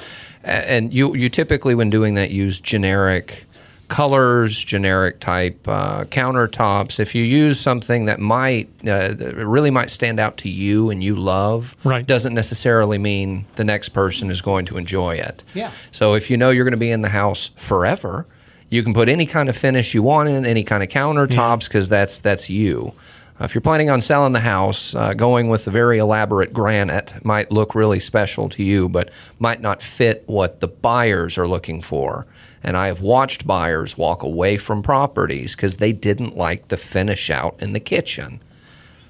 and 0.42 0.92
you 0.92 1.14
you 1.14 1.28
typically 1.28 1.76
when 1.76 1.90
doing 1.90 2.14
that 2.14 2.30
use 2.30 2.61
generic 2.61 3.47
colors, 3.92 4.64
generic 4.64 5.20
type 5.20 5.68
uh, 5.68 6.04
countertops. 6.04 6.99
If 6.99 7.14
you 7.14 7.25
use 7.25 7.61
something 7.61 8.06
that 8.06 8.18
might 8.20 8.70
uh, 8.87 9.14
really 9.37 9.70
might 9.70 9.90
stand 9.90 10.18
out 10.18 10.38
to 10.38 10.49
you 10.49 10.88
and 10.88 11.04
you 11.04 11.14
love, 11.14 11.76
Right. 11.84 12.06
doesn't 12.06 12.32
necessarily 12.32 12.96
mean 12.96 13.44
the 13.56 13.64
next 13.64 13.90
person 13.90 14.30
is 14.30 14.40
going 14.40 14.64
to 14.66 14.78
enjoy 14.78 15.16
it. 15.16 15.44
Yeah. 15.52 15.70
So 15.90 16.14
if 16.14 16.30
you 16.30 16.38
know 16.38 16.49
you're 16.49 16.64
going 16.64 16.72
to 16.72 16.78
be 16.78 16.90
in 16.90 17.02
the 17.02 17.11
house 17.11 17.50
forever, 17.56 18.25
you 18.70 18.82
can 18.82 18.94
put 18.94 19.11
any 19.11 19.26
kind 19.26 19.50
of 19.50 19.56
finish 19.58 19.92
you 19.92 20.02
want 20.02 20.30
in, 20.30 20.46
any 20.46 20.64
kind 20.64 20.82
of 20.82 20.88
countertops, 20.88 21.68
because 21.68 21.90
that's 21.90 22.18
that's 22.20 22.49
you. 22.49 22.94
Uh, 23.38 23.44
if 23.44 23.54
you're 23.54 23.61
planning 23.61 23.90
on 23.90 24.00
selling 24.00 24.32
the 24.32 24.40
house, 24.40 24.94
uh, 24.94 25.12
going 25.12 25.50
with 25.50 25.66
the 25.66 25.70
very 25.70 25.99
elaborate 25.99 26.54
granite 26.54 27.12
might 27.25 27.52
look 27.52 27.75
really 27.75 28.00
special 28.00 28.49
to 28.49 28.62
you, 28.62 28.88
but 28.88 29.11
might 29.38 29.61
not 29.61 29.82
fit 29.82 30.22
what 30.26 30.61
the 30.61 30.68
buyers 30.68 31.37
are 31.37 31.46
looking 31.46 31.82
for. 31.82 32.26
And 32.64 32.76
I 32.76 32.87
have 32.87 33.00
watched 33.00 33.47
buyers 33.47 33.99
walk 33.99 34.23
away 34.23 34.57
from 34.57 34.83
properties 34.83 35.57
because 35.57 35.76
they 35.78 35.92
didn't 35.92 36.37
like 36.37 36.69
the 36.69 36.76
finish 36.76 37.28
out 37.31 37.57
in 37.61 37.73
the 37.73 37.81
kitchen. 37.81 38.40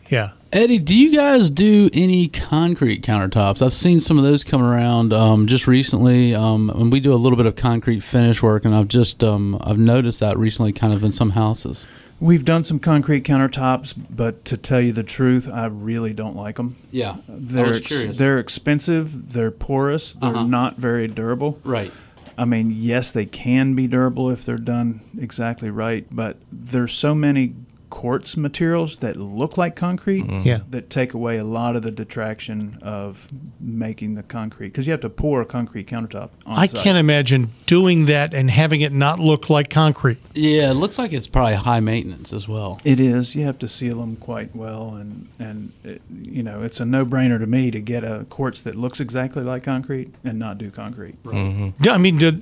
Yeah. 0.09 0.31
Eddie, 0.53 0.79
do 0.79 0.95
you 0.95 1.15
guys 1.17 1.49
do 1.49 1.89
any 1.95 2.29
concrete 2.29 3.03
countertops? 3.03 3.65
I've 3.65 3.73
seen 3.73 4.01
some 4.01 4.19
of 4.19 4.25
those 4.25 4.45
come 4.45 4.63
around 4.63 5.13
um, 5.15 5.47
just 5.47 5.67
recently, 5.67 6.35
um, 6.35 6.69
and 6.71 6.93
we 6.93 7.01
do 7.01 7.15
a 7.15 7.17
little 7.17 7.37
bit 7.39 7.47
of 7.47 7.57
concrete 7.57 8.01
finish 8.01 8.43
work, 8.43 8.65
and 8.67 8.75
I've 8.75 8.89
just 8.89 9.25
um, 9.25 9.57
I've 9.63 9.79
noticed 9.79 10.21
that 10.21 10.37
recently, 10.37 10.73
kind 10.73 10.93
of 10.93 11.03
in 11.03 11.13
some 11.13 11.31
houses. 11.31 11.87
We've 12.21 12.45
done 12.45 12.63
some 12.65 12.79
concrete 12.79 13.25
countertops, 13.25 13.95
but 14.11 14.45
to 14.45 14.57
tell 14.59 14.81
you 14.81 14.93
the 14.93 15.03
truth, 15.03 15.49
I 15.51 15.67
really 15.67 16.13
don't 16.13 16.37
like 16.37 16.57
them. 16.57 16.77
Yeah, 16.91 17.13
I 17.13 17.17
They're 17.29 17.67
was 17.67 17.79
ex- 17.79 17.87
curious. 17.87 18.19
they're 18.19 18.39
expensive. 18.39 19.33
They're 19.33 19.51
porous. 19.51 20.13
They're 20.13 20.31
Uh-huh. 20.31 20.45
not 20.45 20.77
very 20.77 21.09
durable. 21.09 21.59
right. 21.65 21.93
I 22.37 22.45
mean, 22.45 22.71
yes, 22.75 23.13
they 23.13 23.27
can 23.27 23.75
be 23.75 23.87
durable 23.87 24.31
if 24.31 24.45
they're 24.45 24.57
done 24.57 25.01
exactly 25.19 25.71
right, 25.71 26.07
but 26.11 26.37
there's 26.51 26.95
so 26.95 27.15
many 27.15 27.55
quartz 27.93 28.39
materials 28.39 28.97
that 28.97 29.19
look 29.19 29.59
like 29.59 29.77
concrete 29.77 30.23
mm-hmm. 30.23 30.49
Yeah. 30.49 30.61
that 30.71 30.89
take 30.89 31.13
away 31.13 31.37
a 31.37 31.45
lot 31.45 31.77
of 31.77 31.83
the 31.83 31.91
detraction 31.91 32.79
of 32.81 33.29
making 33.61 34.15
the 34.15 34.23
concrete 34.23 34.69
because 34.69 34.87
you 34.87 34.93
have 34.93 35.03
to 35.03 35.11
pour 35.11 35.43
a 35.43 35.45
concrete 35.45 35.89
countertop 35.89 36.31
on 36.47 36.59
I 36.59 36.67
site. 36.67 36.83
can't 36.83 36.97
imagine 36.97 37.51
doing 37.67 38.07
that 38.07 38.33
and 38.33 38.51
having 38.51 38.81
it 38.81 38.93
not 38.93 39.19
look 39.19 39.51
like 39.51 39.69
concrete. 39.69 40.17
Yeah, 40.33 40.71
it 40.71 40.75
looks 40.75 40.99
like 40.99 41.13
it's 41.13 41.27
probably 41.27 41.57
high 41.57 41.81
maintenance 41.81 42.33
as 42.33 42.49
well. 42.49 42.81
It 42.83 42.99
is. 42.99 43.35
You 43.35 43.45
have 43.45 43.59
to 43.59 43.69
seal 43.69 43.99
them 43.99 44.17
quite 44.17 44.57
well, 44.57 44.95
and 44.95 45.29
and 45.39 45.73
it, 45.85 46.01
you 46.11 46.43
know 46.43 46.63
it's 46.63 46.81
a 46.81 46.87
no-brainer 46.87 47.39
to 47.39 47.47
me 47.47 47.71
to 47.71 47.81
get 47.81 48.05
a 48.05 48.25
quartz 48.31 48.63
that 48.63 48.75
looks 48.75 49.01
exactly 49.01 49.43
like 49.43 49.65
concrete 49.65 50.15
and 50.25 50.39
not 50.39 50.57
do 50.57 50.71
concrete. 50.71 51.23
Mm-hmm. 51.25 51.85
Yeah, 51.85 51.93
I 51.93 51.99
mean, 51.99 52.17
do, 52.17 52.41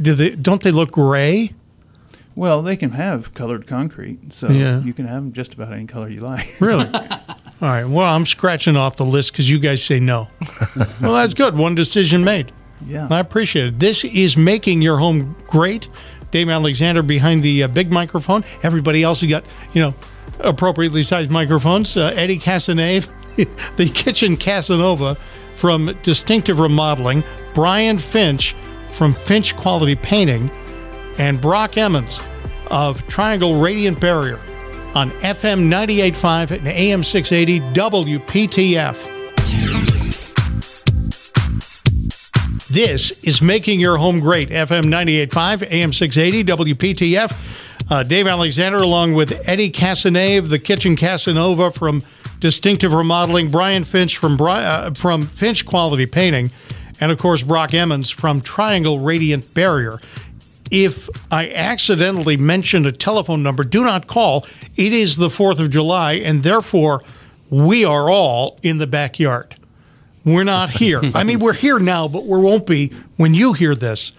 do 0.00 0.14
they, 0.14 0.36
don't 0.36 0.62
they 0.62 0.70
look 0.70 0.92
gray? 0.92 1.50
Well, 2.36 2.62
they 2.62 2.76
can 2.76 2.90
have 2.90 3.32
colored 3.34 3.66
concrete, 3.66 4.32
so 4.34 4.48
Yeah. 4.48 4.80
you 4.82 4.92
can 4.92 5.06
have 5.06 5.22
them 5.22 5.32
just 5.32 5.54
about 5.54 5.72
any 5.72 5.86
color 5.86 6.08
you 6.08 6.20
like. 6.20 6.54
Really? 6.60 6.86
All 6.86 7.68
right. 7.70 7.84
Well, 7.84 8.04
I'm 8.14 8.26
scratching 8.26 8.76
off 8.76 8.96
the 8.96 9.04
list 9.04 9.32
because 9.32 9.48
you 9.48 9.58
guys 9.58 9.82
say 9.82 10.00
no. 10.00 10.28
well, 11.00 11.14
that's 11.14 11.34
good. 11.34 11.56
One 11.56 11.74
decision 11.74 12.24
made. 12.24 12.50
yeah. 12.84 13.06
I 13.10 13.20
appreciate 13.20 13.66
it. 13.66 13.78
This 13.78 14.04
is 14.04 14.36
making 14.36 14.82
your 14.82 14.98
home 14.98 15.36
great. 15.46 15.88
Dave 16.32 16.48
Alexander 16.48 17.02
behind 17.02 17.42
the 17.44 17.62
uh, 17.62 17.68
big 17.68 17.92
microphone. 17.92 18.44
Everybody 18.64 19.04
else 19.04 19.20
has 19.20 19.30
got, 19.30 19.44
you 19.72 19.80
know, 19.80 19.94
appropriately 20.40 21.02
sized 21.04 21.30
microphones. 21.30 21.96
Uh, 21.96 22.12
Eddie 22.16 22.38
Casanave, 22.40 23.08
the 23.76 23.88
kitchen 23.88 24.36
Casanova 24.36 25.14
from 25.54 25.96
Distinctive 26.02 26.58
Remodeling. 26.58 27.22
Brian 27.54 27.98
Finch 27.98 28.56
from 28.88 29.14
Finch 29.14 29.56
Quality 29.56 29.94
Painting. 29.94 30.50
And 31.18 31.40
Brock 31.40 31.76
Emmons 31.76 32.20
of 32.68 33.06
Triangle 33.08 33.60
Radiant 33.60 34.00
Barrier 34.00 34.40
on 34.94 35.10
FM 35.10 35.68
98.5 35.68 36.50
and 36.50 36.66
AM 36.66 37.02
680 37.02 37.60
WPTF. 37.72 39.10
This 42.68 43.12
is 43.22 43.40
Making 43.40 43.78
Your 43.78 43.98
Home 43.98 44.18
Great, 44.18 44.48
FM 44.48 44.84
98.5, 44.84 45.70
AM 45.70 45.92
680, 45.92 46.74
WPTF. 46.74 47.90
Uh, 47.90 48.02
Dave 48.02 48.26
Alexander, 48.26 48.78
along 48.78 49.12
with 49.12 49.46
Eddie 49.48 49.70
Casanave, 49.70 50.48
the 50.48 50.58
Kitchen 50.58 50.96
Casanova 50.96 51.70
from 51.70 52.02
Distinctive 52.40 52.92
Remodeling, 52.92 53.50
Brian 53.50 53.84
Finch 53.84 54.16
from, 54.16 54.40
uh, 54.40 54.92
from 54.94 55.24
Finch 55.24 55.64
Quality 55.64 56.06
Painting, 56.06 56.50
and 57.00 57.12
of 57.12 57.18
course, 57.18 57.42
Brock 57.42 57.74
Emmons 57.74 58.10
from 58.10 58.40
Triangle 58.40 58.98
Radiant 58.98 59.54
Barrier. 59.54 60.00
If 60.70 61.08
I 61.30 61.50
accidentally 61.50 62.36
mention 62.36 62.86
a 62.86 62.92
telephone 62.92 63.42
number, 63.42 63.64
do 63.64 63.82
not 63.82 64.06
call. 64.06 64.46
It 64.76 64.92
is 64.92 65.16
the 65.16 65.28
4th 65.28 65.60
of 65.60 65.70
July, 65.70 66.14
and 66.14 66.42
therefore, 66.42 67.02
we 67.50 67.84
are 67.84 68.10
all 68.10 68.58
in 68.62 68.78
the 68.78 68.86
backyard. 68.86 69.56
We're 70.24 70.44
not 70.44 70.70
here. 70.70 71.02
I 71.14 71.22
mean, 71.22 71.38
we're 71.38 71.52
here 71.52 71.78
now, 71.78 72.08
but 72.08 72.24
we 72.24 72.38
won't 72.38 72.66
be 72.66 72.92
when 73.16 73.34
you 73.34 73.52
hear 73.52 73.74
this 73.74 74.12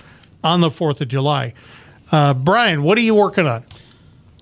on 0.43 0.61
the 0.61 0.69
4th 0.69 1.01
of 1.01 1.07
July. 1.07 1.53
Uh, 2.11 2.33
Brian, 2.35 2.83
what 2.83 2.97
are 2.97 3.01
you 3.01 3.15
working 3.15 3.47
on? 3.47 3.65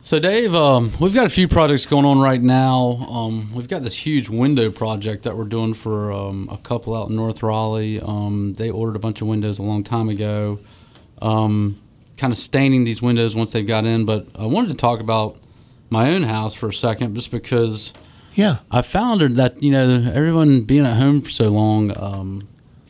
So, 0.01 0.19
Dave, 0.19 0.53
um, 0.53 0.91
we've 0.99 1.13
got 1.13 1.25
a 1.25 1.29
few 1.29 1.47
projects 1.47 1.85
going 1.85 2.03
on 2.03 2.19
right 2.19 2.41
now. 2.41 3.07
Um, 3.09 3.53
we've 3.53 3.69
got 3.69 3.83
this 3.83 4.05
huge 4.05 4.27
window 4.27 4.69
project 4.69 5.23
that 5.23 5.37
we're 5.37 5.45
doing 5.45 5.73
for 5.73 6.11
um, 6.11 6.49
a 6.51 6.57
couple 6.57 6.93
out 6.93 7.07
in 7.07 7.15
North 7.15 7.41
Raleigh. 7.41 8.01
Um, 8.01 8.53
they 8.55 8.69
ordered 8.69 8.97
a 8.97 8.99
bunch 8.99 9.21
of 9.21 9.29
windows 9.29 9.59
a 9.59 9.63
long 9.63 9.81
time 9.81 10.09
ago, 10.09 10.59
um, 11.21 11.79
kind 12.17 12.31
of 12.33 12.37
staining 12.37 12.83
these 12.83 13.01
windows 13.01 13.35
once 13.35 13.51
they've 13.51 13.65
got 13.67 13.85
in. 13.85 14.05
But 14.05 14.27
I 14.37 14.45
wanted 14.45 14.69
to 14.69 14.73
talk 14.75 14.99
about 14.99 15.37
my 15.89 16.11
own 16.11 16.23
house 16.23 16.53
for 16.53 16.69
a 16.69 16.73
second, 16.73 17.15
just 17.15 17.31
because 17.31 17.93
Yeah. 18.33 18.57
I 18.71 18.81
found 18.81 19.21
that 19.37 19.61
you 19.61 19.71
know 19.71 20.11
everyone 20.13 20.61
being 20.61 20.85
at 20.85 20.97
home 20.97 21.21
for 21.21 21.29
so 21.29 21.49
long. 21.49 21.95
Um, 21.97 22.47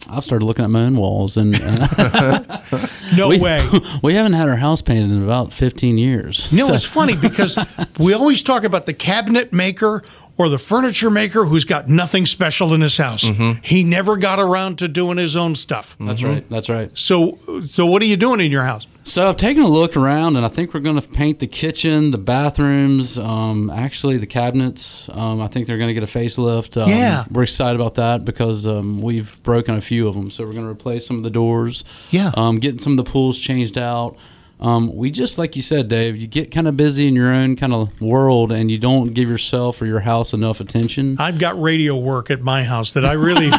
I 0.10 0.20
started 0.20 0.44
looking 0.46 0.66
at 0.66 0.70
my 0.72 0.84
own 0.84 0.98
walls, 0.98 1.38
and 1.38 1.56
uh, 1.56 2.40
No 3.18 3.30
we, 3.30 3.40
way. 3.40 3.66
we 4.04 4.14
haven't 4.16 4.34
had 4.34 4.50
our 4.50 4.58
house 4.58 4.82
painted 4.82 5.12
in 5.12 5.24
about 5.24 5.54
15 5.54 5.98
years. 5.98 6.50
You 6.52 6.60
know, 6.60 6.68
So- 6.68 6.74
it's 6.74 6.84
funny 6.84 7.14
because 7.22 7.58
we 8.00 8.14
always 8.14 8.42
talk 8.44 8.64
about 8.66 8.86
the 8.86 8.94
cabinet 8.94 9.54
maker 9.54 10.04
or 10.38 10.50
the 10.50 10.58
furniture 10.58 11.10
maker 11.12 11.46
who's 11.46 11.66
got 11.66 11.88
nothing 11.88 12.26
special 12.26 12.74
in 12.74 12.82
his 12.82 12.98
house. 12.98 13.24
He 13.64 13.84
never 13.84 14.18
got 14.18 14.40
around 14.40 14.80
to 14.80 14.88
doing 14.88 15.18
his 15.18 15.36
own 15.36 15.56
stuff. 15.56 15.96
That's 16.00 16.24
right. 16.24 16.48
That's 16.50 16.70
right. 16.70 16.90
So, 16.98 17.38
so 17.70 17.86
what 17.86 18.02
are 18.02 18.06
you 18.06 18.18
doing 18.18 18.40
in 18.42 18.52
your 18.52 18.64
house? 18.64 18.88
So 19.06 19.28
I've 19.28 19.36
taken 19.36 19.64
a 19.64 19.68
look 19.68 19.98
around, 19.98 20.38
and 20.38 20.46
I 20.46 20.48
think 20.48 20.74
we're 20.74 20.80
going 20.80 20.98
to 21.00 21.06
paint 21.06 21.40
the 21.40 21.46
kitchen, 21.48 22.12
the 22.12 22.18
bathrooms, 22.18 23.20
um, 23.20 23.70
actually 23.70 24.18
the 24.18 24.26
cabinets. 24.26 25.10
Um, 25.10 25.42
I 25.42 25.48
think 25.48 25.68
they're 25.68 25.78
going 25.78 25.90
to 25.90 25.94
get 25.94 26.04
a 26.04 26.06
facelift. 26.08 26.82
Um, 26.82 26.90
Yeah. 26.90 27.26
we're 27.30 27.44
excited 27.44 27.80
about 27.82 27.96
that 27.96 28.24
because 28.24 28.66
um, 28.66 29.02
we've 29.02 29.38
broken 29.44 29.76
a 29.76 29.82
few 29.82 30.08
of 30.08 30.16
them. 30.16 30.32
So 30.32 30.46
we're 30.46 30.54
going 30.54 30.64
to 30.66 30.72
replace 30.72 31.06
some 31.06 31.18
of 31.18 31.24
the 31.24 31.30
doors. 31.30 31.84
Yeah. 32.12 32.32
Um, 32.38 32.60
getting 32.60 32.80
some 32.80 32.94
of 32.94 32.98
the 32.98 33.04
pools 33.12 33.38
changed 33.38 33.78
out. 33.78 34.16
Um, 34.64 34.96
we 34.96 35.12
just 35.12 35.38
like 35.38 35.58
you 35.58 35.62
said, 35.62 35.90
Dave. 35.90 36.16
You 36.16 36.26
get 36.26 36.50
kind 36.50 36.68
of 36.70 36.78
busy 36.78 37.06
in 37.08 37.16
your 37.16 37.32
own 37.34 37.58
kind 37.58 37.74
of 37.74 38.00
world, 38.02 38.52
and 38.54 38.72
you 38.72 38.78
don't 38.78 39.14
give 39.14 39.28
yourself 39.30 39.82
or 39.82 39.86
your 39.86 40.00
house 40.00 40.34
enough 40.34 40.62
attention. 40.62 41.18
I've 41.20 41.38
got 41.38 41.62
radio 41.62 41.98
work 41.98 42.32
at 42.32 42.42
my 42.42 42.64
house 42.64 42.94
that 42.94 43.04
I 43.04 43.14
really 43.14 43.50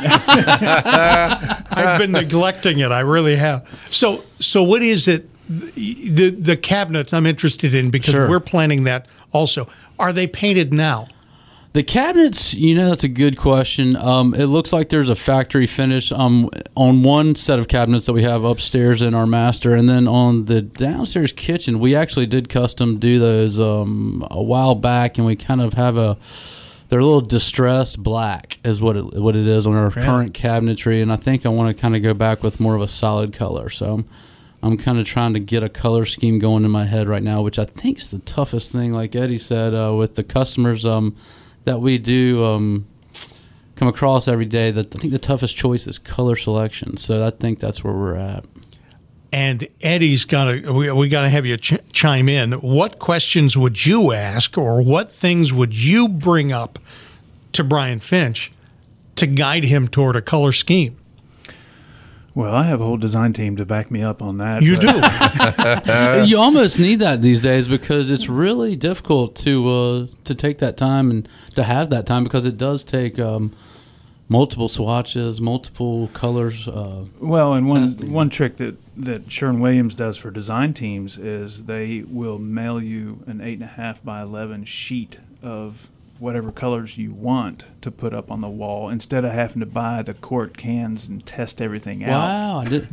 I've 1.77 1.99
been 1.99 2.13
neglecting 2.13 2.79
it. 2.79 2.91
I 2.91 3.01
really 3.01 3.37
have. 3.37 3.67
So 3.87 4.23
so 4.41 4.63
what 4.63 4.83
is 4.83 5.07
it 5.07 5.29
the 5.49 6.31
the 6.31 6.57
cabinets 6.57 7.13
I'm 7.13 7.27
interested 7.27 7.75
in 7.75 7.91
because 7.91 8.13
Sure. 8.15 8.29
we're 8.29 8.41
planning 8.41 8.85
that 8.85 9.07
also. 9.31 9.69
Are 9.99 10.13
they 10.13 10.27
painted 10.27 10.73
now? 10.73 11.07
The 11.75 11.83
cabinets, 11.83 12.55
you 12.55 12.77
know, 12.77 12.89
that's 12.89 13.03
a 13.03 13.09
good 13.09 13.37
question. 13.37 13.97
Um, 13.97 14.33
it 14.33 14.47
looks 14.47 14.73
like 14.73 14.91
there's 14.91 15.09
a 15.09 15.17
factory 15.17 15.67
finish 15.67 16.13
um, 16.13 16.49
on 16.77 17.03
one 17.03 17.35
set 17.35 17.59
of 17.59 17.67
cabinets 17.67 18.07
that 18.07 18.13
we 18.13 18.23
have 18.23 18.45
upstairs 18.45 19.03
in 19.03 19.13
our 19.13 19.27
master, 19.27 19.75
and 19.75 19.89
then 19.89 20.07
on 20.07 20.45
the 20.45 20.63
downstairs 20.63 21.33
kitchen, 21.33 21.81
we 21.81 21.97
actually 21.97 22.27
did 22.27 22.49
custom 22.49 23.01
do 23.01 23.19
those 23.19 23.59
um, 23.59 24.25
a 24.31 24.41
while 24.41 24.77
back, 24.77 25.19
and 25.19 25.27
we 25.27 25.35
kind 25.35 25.61
of 25.61 25.73
have 25.73 25.97
a 25.97 26.17
they're 26.91 27.01
a 27.01 27.05
little 27.05 27.21
distressed 27.21 28.01
black 28.01 28.61
is 28.65 28.81
what 28.81 28.97
it 28.97 29.21
what 29.21 29.35
it 29.35 29.49
is 29.49 29.67
on 29.67 29.75
our 29.75 29.91
current 29.91 30.33
cabinetry, 30.33 31.03
and 31.03 31.13
I 31.13 31.17
think 31.17 31.45
I 31.45 31.49
want 31.49 31.77
to 31.77 31.81
kind 31.81 31.97
of 31.97 32.05
go 32.05 32.15
back 32.15 32.45
with 32.45 32.61
more 32.61 32.77
of 32.77 32.83
a 32.83 32.89
solid 32.89 33.33
color. 33.33 33.69
So. 33.69 33.95
I'm, 33.95 34.09
I'm 34.63 34.79
kind 34.79 34.99
of 34.99 35.05
trying 35.05 35.35
to 35.35 35.41
get 35.41 35.63
a 35.63 35.69
color 35.69 36.07
scheme 36.07 36.39
going 36.39 36.65
in 36.65 36.71
my 36.71 36.87
head 36.87 37.07
right 37.07 37.23
now, 37.23 37.43
which 37.43 37.59
I 37.59 37.67
think 37.67 37.99
is 37.99 38.11
the 38.11 38.21
toughest 38.21 38.73
thing. 38.73 38.95
Like 38.95 39.15
Eddie 39.15 39.37
said, 39.37 39.75
uh, 39.75 39.95
with 39.95 40.15
the 40.15 40.25
customers, 40.25 40.87
um, 40.87 41.15
that 41.65 41.81
we 41.81 41.99
do 41.99 42.45
um, 42.45 42.87
come 43.77 43.89
across 43.89 44.29
every 44.29 44.45
day 44.45 44.71
that 44.71 44.95
I 44.95 44.99
think 44.99 45.13
the 45.13 45.19
toughest 45.19 45.57
choice 45.57 45.87
is 45.87 45.99
color 45.99 46.37
selection. 46.37 46.97
So 46.97 47.27
I 47.27 47.31
think 47.31 47.59
that's 47.59 47.83
where 47.83 47.95
we're 47.95 48.17
at. 48.17 48.45
And 49.33 49.67
Eddie's 49.81 50.25
got 50.25 50.45
to 50.45 50.73
we, 50.73 50.91
we 50.93 51.09
got 51.09 51.23
to 51.23 51.29
have 51.29 51.45
you 51.45 51.57
ch- 51.57 51.81
chime 51.93 52.29
in. 52.29 52.53
What 52.53 53.01
questions 53.01 53.57
would 53.57 53.85
you 53.85 54.13
ask 54.13 54.57
or 54.57 54.81
what 54.81 55.11
things 55.11 55.53
would 55.53 55.75
you 55.75 56.09
bring 56.09 56.53
up 56.53 56.79
to 57.53 57.65
Brian 57.65 57.99
Finch 57.99 58.53
to 59.17 59.27
guide 59.27 59.65
him 59.65 59.89
toward 59.89 60.15
a 60.15 60.23
color 60.23 60.53
scheme? 60.53 60.97
Well, 62.35 62.53
I 62.53 62.65
have 62.65 62.81
a 62.81 62.85
whole 62.85 62.97
design 62.97 63.33
team 63.33 63.57
to 63.57 63.65
back 63.65 63.91
me 63.93 64.03
up 64.03 64.21
on 64.21 64.39
that. 64.39 64.63
You 64.63 64.77
but- 64.77 66.23
do. 66.23 66.25
you 66.29 66.39
almost 66.39 66.79
need 66.81 66.97
that 67.01 67.23
these 67.23 67.41
days 67.41 67.69
because 67.69 68.11
it's 68.11 68.29
really 68.29 68.75
difficult 68.75 69.37
to 69.37 69.69
uh, 69.71 70.07
to 70.25 70.35
take 70.35 70.59
that 70.59 70.77
time 70.77 71.11
and 71.11 71.29
to 71.55 71.63
have 71.63 71.91
that 71.91 72.07
time 72.07 72.25
because 72.25 72.45
it 72.45 72.57
does 72.57 72.83
take 72.83 73.19
um, 73.21 73.53
multiple 74.29 74.67
swatches, 74.69 75.41
multiple 75.41 76.09
colors. 76.09 76.67
Uh, 76.67 77.05
Well, 77.21 77.55
and 77.55 77.69
one 77.69 77.83
Testing. 77.83 78.13
one 78.13 78.31
trick 78.31 78.57
that 78.57 78.77
that 78.97 79.31
Sherwin 79.31 79.61
Williams 79.61 79.95
does 79.95 80.17
for 80.17 80.31
design 80.33 80.75
teams 80.75 81.17
is 81.17 81.65
they 81.65 82.03
will 82.07 82.39
mail 82.39 82.81
you 82.83 83.23
an 83.27 83.41
eight 83.41 83.55
and 83.55 83.63
a 83.65 83.67
half 83.67 84.03
by 84.05 84.21
eleven 84.23 84.65
sheet 84.65 85.19
of 85.41 85.89
whatever 86.25 86.51
colors 86.51 86.97
you 86.97 87.13
want 87.13 87.65
to 87.83 87.91
put 87.91 88.15
up 88.15 88.31
on 88.31 88.41
the 88.41 88.49
wall 88.49 88.89
instead 88.89 89.25
of 89.27 89.33
having 89.33 89.61
to 89.61 89.67
buy 89.67 90.03
the 90.03 90.15
quart 90.15 90.57
cans 90.57 91.07
and 91.07 91.25
test 91.27 91.61
everything 91.61 92.03
out. 92.03 92.11
Wow, 92.11 92.59
I 92.61 92.65
did. 92.65 92.89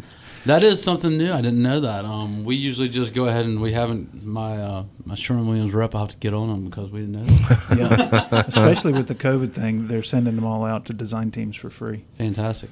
That 0.46 0.64
is 0.64 0.84
something 0.84 1.18
new. 1.18 1.32
I 1.32 1.42
didn't 1.42 1.62
know 1.62 1.80
that. 1.80 2.04
Um, 2.04 2.44
we 2.44 2.56
usually 2.58 2.90
just 2.90 3.14
go 3.14 3.26
ahead 3.28 3.46
and 3.46 3.62
we 3.62 3.72
haven't 3.72 4.26
my 4.26 4.58
uh, 4.58 4.84
my 5.06 5.16
Sherwin 5.16 5.48
Williams 5.48 5.74
rep. 5.74 5.96
I 5.96 6.00
have 6.00 6.10
to 6.10 6.18
get 6.18 6.34
on 6.34 6.50
them 6.50 6.66
because 6.66 6.92
we 6.92 7.02
didn't 7.02 7.14
know. 7.14 7.24
That. 7.24 7.62
Yeah, 8.32 8.44
especially 8.48 8.92
with 8.92 9.08
the 9.08 9.16
COVID 9.16 9.54
thing, 9.54 9.88
they're 9.88 10.04
sending 10.04 10.36
them 10.36 10.44
all 10.46 10.66
out 10.66 10.86
to 10.88 10.94
design 10.94 11.32
teams 11.32 11.56
for 11.56 11.70
free. 11.70 12.04
Fantastic. 12.18 12.70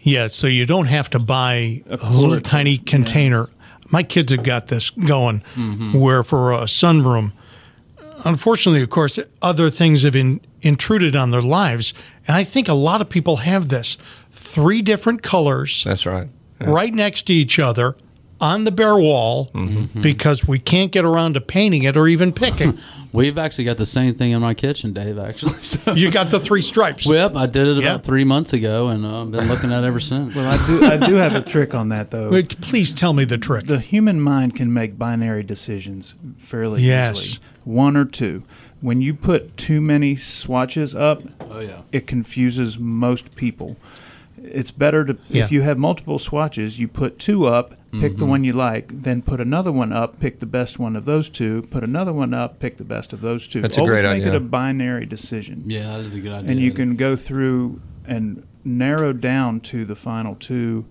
Yeah, 0.00 0.26
so 0.26 0.46
you 0.48 0.66
don't 0.66 0.86
have 0.86 1.08
to 1.10 1.18
buy 1.18 1.82
a, 1.88 1.98
A 2.02 2.10
little 2.10 2.40
tiny 2.40 2.78
container. 2.78 3.48
My 3.90 4.02
kids 4.02 4.32
have 4.32 4.42
got 4.42 4.66
this 4.68 4.90
going 4.90 5.40
where 5.92 6.22
for 6.24 6.52
a 6.52 6.62
sunroom, 6.62 7.32
unfortunately, 8.24 8.82
of 8.82 8.90
course, 8.90 9.18
other 9.42 9.70
things 9.70 10.02
have 10.02 10.16
in, 10.16 10.40
intruded 10.62 11.14
on 11.16 11.30
their 11.30 11.42
lives. 11.42 11.94
And 12.26 12.36
I 12.36 12.44
think 12.44 12.68
a 12.68 12.74
lot 12.74 13.00
of 13.00 13.08
people 13.08 13.36
have 13.38 13.68
this 13.68 13.98
three 14.30 14.82
different 14.82 15.22
colors 15.22 15.84
That's 15.84 16.06
right. 16.06 16.28
right 16.60 16.92
next 16.94 17.22
to 17.24 17.32
each 17.32 17.58
other 17.58 17.96
on 18.40 18.64
the 18.64 18.72
bare 18.72 18.96
wall 18.96 19.50
because 20.00 20.48
we 20.48 20.58
can't 20.58 20.92
get 20.92 21.04
around 21.04 21.34
to 21.34 21.40
painting 21.42 21.82
it 21.82 21.94
or 21.94 22.08
even 22.08 22.32
picking. 22.32 22.78
We've 23.12 23.36
actually 23.36 23.64
got 23.64 23.76
the 23.76 23.84
same 23.84 24.14
thing 24.14 24.30
in 24.30 24.40
my 24.40 24.54
kitchen, 24.54 24.94
Dave. 24.94 25.18
Actually, 25.18 25.52
so, 25.60 25.92
you 25.92 26.10
got 26.10 26.28
the 26.30 26.40
three 26.40 26.62
stripes. 26.62 27.04
yep, 27.06 27.36
I 27.36 27.44
did 27.44 27.66
it 27.68 27.72
about 27.78 27.82
Yeah. 27.84 27.98
three 27.98 28.24
months 28.24 28.54
ago, 28.54 28.88
and 28.88 29.04
uh, 29.04 29.22
I've 29.22 29.30
been 29.30 29.46
looking 29.48 29.70
at 29.72 29.84
it 29.84 29.86
ever 29.86 30.00
since. 30.00 30.34
Well, 30.34 30.48
I 30.48 30.66
do, 30.66 31.04
I 31.04 31.06
do 31.08 31.14
have 31.16 31.34
a 31.34 31.42
trick 31.42 31.74
on 31.74 31.90
that 31.90 32.10
though. 32.12 32.30
Wait, 32.30 32.58
Please 32.62 32.94
tell 32.94 33.12
me 33.12 33.24
the 33.24 33.36
trick. 33.36 33.66
The 33.66 33.78
human 33.80 34.20
mind 34.20 34.56
can 34.56 34.72
make 34.72 34.96
binary 34.96 35.42
decisions 35.42 36.14
fairly 36.38 36.82
Yes. 36.82 37.20
easily. 37.22 37.44
One 37.70 37.96
or 37.96 38.04
two. 38.04 38.42
When 38.80 39.00
you 39.02 39.14
put 39.14 39.56
too 39.56 39.80
many 39.80 40.16
swatches 40.16 40.94
up, 40.94 41.22
Oh 41.40 41.60
yeah. 41.60 41.82
it 41.92 42.06
confuses 42.06 42.78
most 42.78 43.34
people. 43.36 43.76
It's 44.42 44.70
better 44.70 45.04
to 45.04 45.18
Yeah. 45.28 45.44
if 45.44 45.52
you 45.52 45.60
have 45.62 45.76
multiple 45.78 46.18
swatches, 46.18 46.78
you 46.78 46.88
put 46.88 47.18
two 47.18 47.44
up, 47.46 47.70
pick 47.92 48.12
Mm-hmm. 48.12 48.18
the 48.18 48.24
one 48.26 48.42
you 48.44 48.52
like, 48.54 49.02
then 49.02 49.20
put 49.20 49.38
another 49.40 49.70
one 49.70 49.92
up, 49.92 50.18
pick 50.18 50.40
the 50.40 50.46
best 50.46 50.78
one 50.78 50.96
of 50.96 51.04
those 51.04 51.28
two, 51.28 51.62
put 51.70 51.84
another 51.84 52.12
one 52.12 52.32
up, 52.32 52.58
pick 52.58 52.78
the 52.78 52.84
best 52.84 53.12
of 53.12 53.20
those 53.20 53.46
two. 53.46 53.60
That's 53.60 53.76
a 53.76 53.82
Always 53.82 54.00
great 54.00 54.16
make 54.18 54.26
it 54.26 54.34
a 54.34 54.40
binary 54.40 55.04
decision. 55.04 55.62
Yeah, 55.66 55.96
that 55.98 56.04
is 56.06 56.14
a 56.14 56.20
good 56.20 56.32
idea. 56.32 56.50
and 56.52 56.58
you 56.60 56.72
can 56.72 56.96
go 56.96 57.16
through 57.16 57.80
and 58.06 58.42
narrow 58.64 59.12
down 59.12 59.60
to 59.60 59.84
the 59.84 59.94
final 59.96 60.34
two 60.34 60.86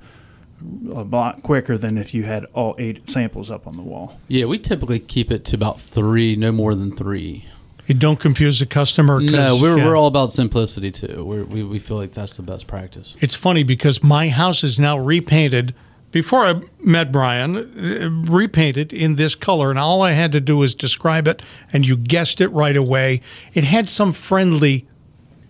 a 0.91 1.03
lot 1.03 1.43
quicker 1.43 1.77
than 1.77 1.97
if 1.97 2.13
you 2.13 2.23
had 2.23 2.45
all 2.53 2.75
eight 2.77 3.09
samples 3.09 3.49
up 3.49 3.67
on 3.67 3.75
the 3.75 3.81
wall. 3.81 4.19
Yeah, 4.27 4.45
we 4.45 4.59
typically 4.59 4.99
keep 4.99 5.31
it 5.31 5.45
to 5.45 5.55
about 5.55 5.79
three, 5.79 6.35
no 6.35 6.51
more 6.51 6.75
than 6.75 6.95
three. 6.95 7.45
You 7.87 7.95
don't 7.95 8.19
confuse 8.19 8.59
the 8.59 8.67
customer. 8.67 9.19
No, 9.19 9.57
we're, 9.59 9.77
yeah. 9.77 9.85
we're 9.85 9.97
all 9.97 10.05
about 10.05 10.31
simplicity 10.31 10.91
too. 10.91 11.25
We're, 11.25 11.43
we 11.43 11.63
we 11.63 11.79
feel 11.79 11.97
like 11.97 12.11
that's 12.11 12.37
the 12.37 12.43
best 12.43 12.67
practice. 12.67 13.17
It's 13.19 13.33
funny 13.33 13.63
because 13.63 14.03
my 14.03 14.29
house 14.29 14.63
is 14.63 14.77
now 14.77 14.99
repainted. 14.99 15.73
Before 16.11 16.45
I 16.45 16.61
met 16.79 17.11
Brian, 17.11 17.55
uh, 17.55 18.31
repainted 18.31 18.93
in 18.93 19.15
this 19.15 19.33
color, 19.33 19.71
and 19.71 19.79
all 19.79 20.03
I 20.03 20.11
had 20.11 20.31
to 20.33 20.39
do 20.39 20.57
was 20.57 20.75
describe 20.75 21.27
it, 21.27 21.41
and 21.73 21.85
you 21.85 21.97
guessed 21.97 22.41
it 22.41 22.49
right 22.49 22.77
away. 22.77 23.21
It 23.53 23.63
had 23.63 23.89
some 23.89 24.13
friendly 24.13 24.87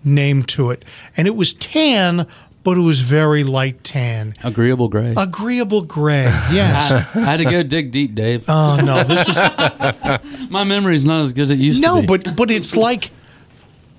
name 0.04 0.44
to 0.44 0.72
it, 0.72 0.86
and 1.18 1.28
it 1.28 1.36
was 1.36 1.54
tan, 1.54 2.26
but 2.64 2.78
it 2.78 2.82
was 2.82 3.00
very 3.00 3.44
light 3.44 3.84
tan, 3.84 4.34
Agreeable 4.44 4.88
gray. 4.90 5.14
agreeable 5.18 5.82
gray. 5.82 6.24
Yes. 6.52 6.92
I, 6.92 7.20
I 7.20 7.24
had 7.24 7.38
to 7.38 7.46
go 7.46 7.64
dig 7.64 7.92
deep, 7.92 8.16
Dave. 8.16 8.46
Oh 8.48 8.80
no, 8.84 9.04
this 9.04 9.28
is 9.28 10.50
My 10.50 10.64
memory's 10.64 11.06
not 11.06 11.26
as 11.26 11.34
good 11.34 11.44
as 11.44 11.52
it 11.52 11.60
used 11.60 11.82
no, 11.82 11.96
to 11.96 12.02
be. 12.02 12.08
No, 12.08 12.18
but 12.18 12.36
but 12.36 12.52
it's 12.52 12.76
like, 12.76 13.12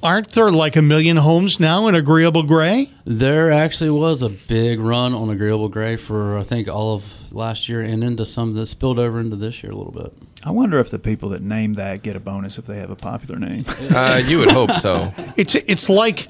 aren't 0.02 0.32
there 0.32 0.50
like 0.50 0.76
a 0.76 0.82
million 0.82 1.16
homes 1.16 1.60
now 1.60 1.86
in 1.88 1.94
agreeable 1.94 2.42
gray? 2.42 2.90
There 3.04 3.50
actually 3.50 3.90
was 3.90 4.22
a 4.22 4.28
big 4.28 4.80
run 4.80 5.14
on 5.14 5.30
agreeable 5.30 5.68
gray 5.68 5.96
for 5.96 6.38
I 6.38 6.42
think 6.42 6.68
all 6.68 6.94
of 6.94 7.32
last 7.32 7.68
year 7.68 7.80
and 7.80 8.02
into 8.04 8.24
some 8.26 8.54
that 8.54 8.66
spilled 8.66 8.98
over 8.98 9.20
into 9.20 9.36
this 9.36 9.62
year 9.62 9.72
a 9.72 9.76
little 9.76 9.92
bit. 9.92 10.12
I 10.44 10.50
wonder 10.52 10.78
if 10.80 10.90
the 10.90 10.98
people 10.98 11.28
that 11.30 11.42
name 11.42 11.74
that 11.74 12.02
get 12.02 12.16
a 12.16 12.20
bonus 12.20 12.56
if 12.58 12.64
they 12.64 12.78
have 12.78 12.90
a 12.90 12.96
popular 12.96 13.38
name. 13.38 13.64
Uh, 13.90 14.20
you 14.24 14.38
would 14.40 14.50
hope 14.50 14.70
so. 14.70 15.12
It's 15.36 15.54
it's 15.54 15.88
like 15.88 16.28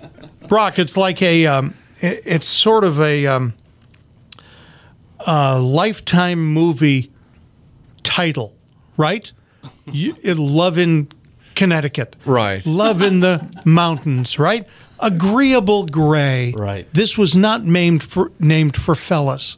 Brock. 0.49 0.79
It's 0.79 0.97
like 0.97 1.23
a. 1.23 1.47
Um, 1.47 1.75
it- 2.01 2.23
it's 2.25 2.47
sort 2.47 2.85
of 2.85 3.01
a, 3.01 3.27
um, 3.27 3.55
a 5.27 5.59
lifetime 5.61 6.45
movie 6.53 7.11
title, 8.03 8.55
right? 8.97 9.31
You, 9.93 10.17
Love 10.25 10.79
in 10.79 11.09
Connecticut, 11.55 12.17
Right. 12.25 12.65
Love 12.65 13.03
in 13.03 13.21
the 13.21 13.47
mountains, 13.65 14.39
right? 14.39 14.67
Agreeable 14.99 15.87
gray, 15.87 16.53
Right. 16.57 16.87
This 16.93 17.17
was 17.19 17.35
not 17.35 17.65
named 17.65 18.03
for 18.03 18.33
named 18.39 18.77
for 18.77 18.95
fellas 18.95 19.57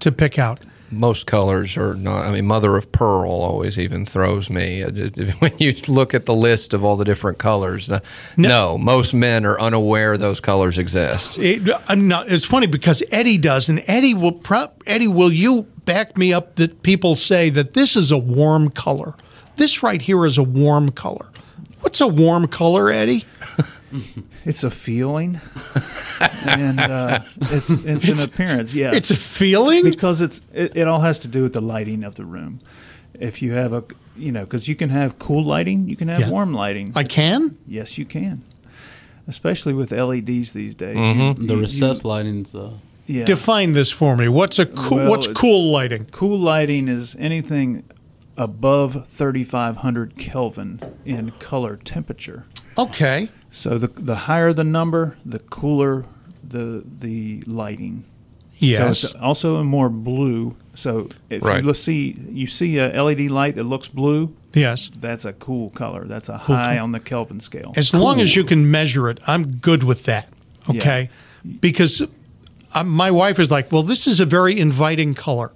to 0.00 0.10
pick 0.12 0.38
out. 0.38 0.60
Most 0.92 1.26
colors 1.26 1.76
are 1.78 1.94
not. 1.94 2.26
I 2.26 2.30
mean, 2.32 2.46
mother 2.46 2.76
of 2.76 2.92
pearl 2.92 3.30
always 3.30 3.78
even 3.78 4.04
throws 4.04 4.50
me 4.50 4.82
Uh, 4.82 4.90
when 5.38 5.52
you 5.58 5.72
look 5.88 6.12
at 6.12 6.26
the 6.26 6.34
list 6.34 6.74
of 6.74 6.84
all 6.84 6.96
the 6.96 7.04
different 7.04 7.38
colors. 7.38 7.90
uh, 7.90 8.00
No, 8.36 8.76
most 8.76 9.14
men 9.14 9.46
are 9.46 9.58
unaware 9.58 10.18
those 10.18 10.38
colors 10.38 10.76
exist. 10.76 11.38
It, 11.38 11.62
not, 11.96 12.30
it's 12.30 12.44
funny 12.44 12.66
because 12.66 13.02
Eddie 13.10 13.38
does, 13.38 13.68
and 13.70 13.82
Eddie 13.86 14.12
will. 14.14 14.32
Pro, 14.32 14.68
Eddie, 14.86 15.08
will 15.08 15.32
you 15.32 15.62
back 15.84 16.16
me 16.18 16.32
up 16.32 16.56
that 16.56 16.82
people 16.82 17.16
say 17.16 17.48
that 17.50 17.72
this 17.72 17.96
is 17.96 18.12
a 18.12 18.18
warm 18.18 18.68
color? 18.70 19.14
This 19.56 19.82
right 19.82 20.00
here 20.02 20.24
is 20.26 20.36
a 20.38 20.42
warm 20.42 20.90
color. 20.92 21.26
What's 21.80 22.00
a 22.00 22.06
warm 22.06 22.48
color, 22.48 22.90
Eddie? 22.90 23.24
it's 24.44 24.64
a 24.64 24.70
feeling, 24.70 25.40
and 26.42 26.80
uh, 26.80 27.20
it's 27.40 27.70
it's 27.84 28.08
an 28.08 28.20
appearance. 28.20 28.74
Yeah, 28.74 28.92
It's 28.94 29.10
a 29.10 29.16
feeling. 29.16 29.84
because 29.84 30.20
it's 30.20 30.40
it, 30.52 30.76
it 30.76 30.88
all 30.88 31.00
has 31.00 31.18
to 31.20 31.28
do 31.28 31.42
with 31.42 31.52
the 31.52 31.60
lighting 31.62 32.04
of 32.04 32.14
the 32.14 32.24
room. 32.24 32.60
If 33.14 33.42
you 33.42 33.52
have 33.52 33.72
a 33.72 33.84
you 34.16 34.32
know 34.32 34.44
because 34.44 34.68
you 34.68 34.74
can 34.76 34.90
have 34.90 35.18
cool 35.18 35.44
lighting, 35.44 35.88
you 35.88 35.96
can 35.96 36.08
have 36.08 36.20
Yeah. 36.22 36.30
warm 36.30 36.52
lighting. 36.54 36.92
I 36.94 37.04
can. 37.04 37.58
yes, 37.66 37.98
you 37.98 38.04
can. 38.04 38.42
Especially 39.28 39.72
with 39.72 39.92
LEDs 39.92 40.52
these 40.52 40.74
days. 40.74 40.96
Mm-hmm. 40.96 41.42
You- 41.42 41.46
The 41.48 41.54
you- 41.54 41.60
recessed 41.60 42.04
lighting's 42.04 42.54
uh, 42.54 42.72
yeah. 43.06 43.24
Define 43.24 43.72
this 43.72 43.90
for 43.90 44.16
me. 44.16 44.28
What's 44.28 44.58
a 44.58 44.66
cool, 44.66 44.98
Well, 44.98 45.10
what's 45.10 45.26
cool 45.28 45.70
lighting? 45.72 46.06
Cool 46.12 46.38
lighting 46.38 46.88
is 46.88 47.16
anything 47.18 47.82
above 48.36 49.06
3500 49.08 50.16
Kelvin 50.16 50.80
in 51.04 51.30
color 51.32 51.76
temperature. 51.76 52.46
Okay. 52.78 53.28
So 53.50 53.78
the 53.78 53.88
the 53.88 54.14
higher 54.16 54.52
the 54.52 54.64
number, 54.64 55.16
the 55.24 55.38
cooler 55.38 56.04
the 56.46 56.82
the 56.98 57.42
lighting. 57.46 58.04
Yes. 58.58 59.00
So 59.00 59.06
it's 59.08 59.14
also 59.16 59.56
a 59.56 59.64
more 59.64 59.88
blue. 59.88 60.56
So 60.74 61.08
if 61.28 61.42
Right. 61.42 61.60
you 61.60 61.66
look, 61.66 61.76
see 61.76 62.16
you 62.30 62.46
see 62.46 62.78
a 62.78 63.02
LED 63.02 63.28
light 63.30 63.56
that 63.56 63.64
looks 63.64 63.88
blue, 63.88 64.34
yes. 64.54 64.90
that's 64.98 65.24
a 65.24 65.32
cool 65.32 65.70
color. 65.70 66.04
That's 66.06 66.28
a 66.28 66.38
high 66.38 66.74
color. 66.74 66.80
on 66.80 66.92
the 66.92 67.00
Kelvin 67.00 67.40
scale. 67.40 67.72
As 67.76 67.92
long 67.92 68.20
as 68.20 68.36
you 68.36 68.44
can 68.44 68.70
measure 68.70 69.08
it, 69.10 69.18
I'm 69.26 69.56
good 69.56 69.82
with 69.84 70.04
that. 70.04 70.28
Okay. 70.70 71.10
Because 71.60 72.02
uh, 72.72 72.84
my 72.84 73.10
wife 73.10 73.38
is 73.38 73.50
like, 73.50 73.72
well, 73.72 73.82
this 73.82 74.06
is 74.06 74.20
a 74.20 74.26
very 74.26 74.58
inviting 74.58 75.12
color. 75.14 75.52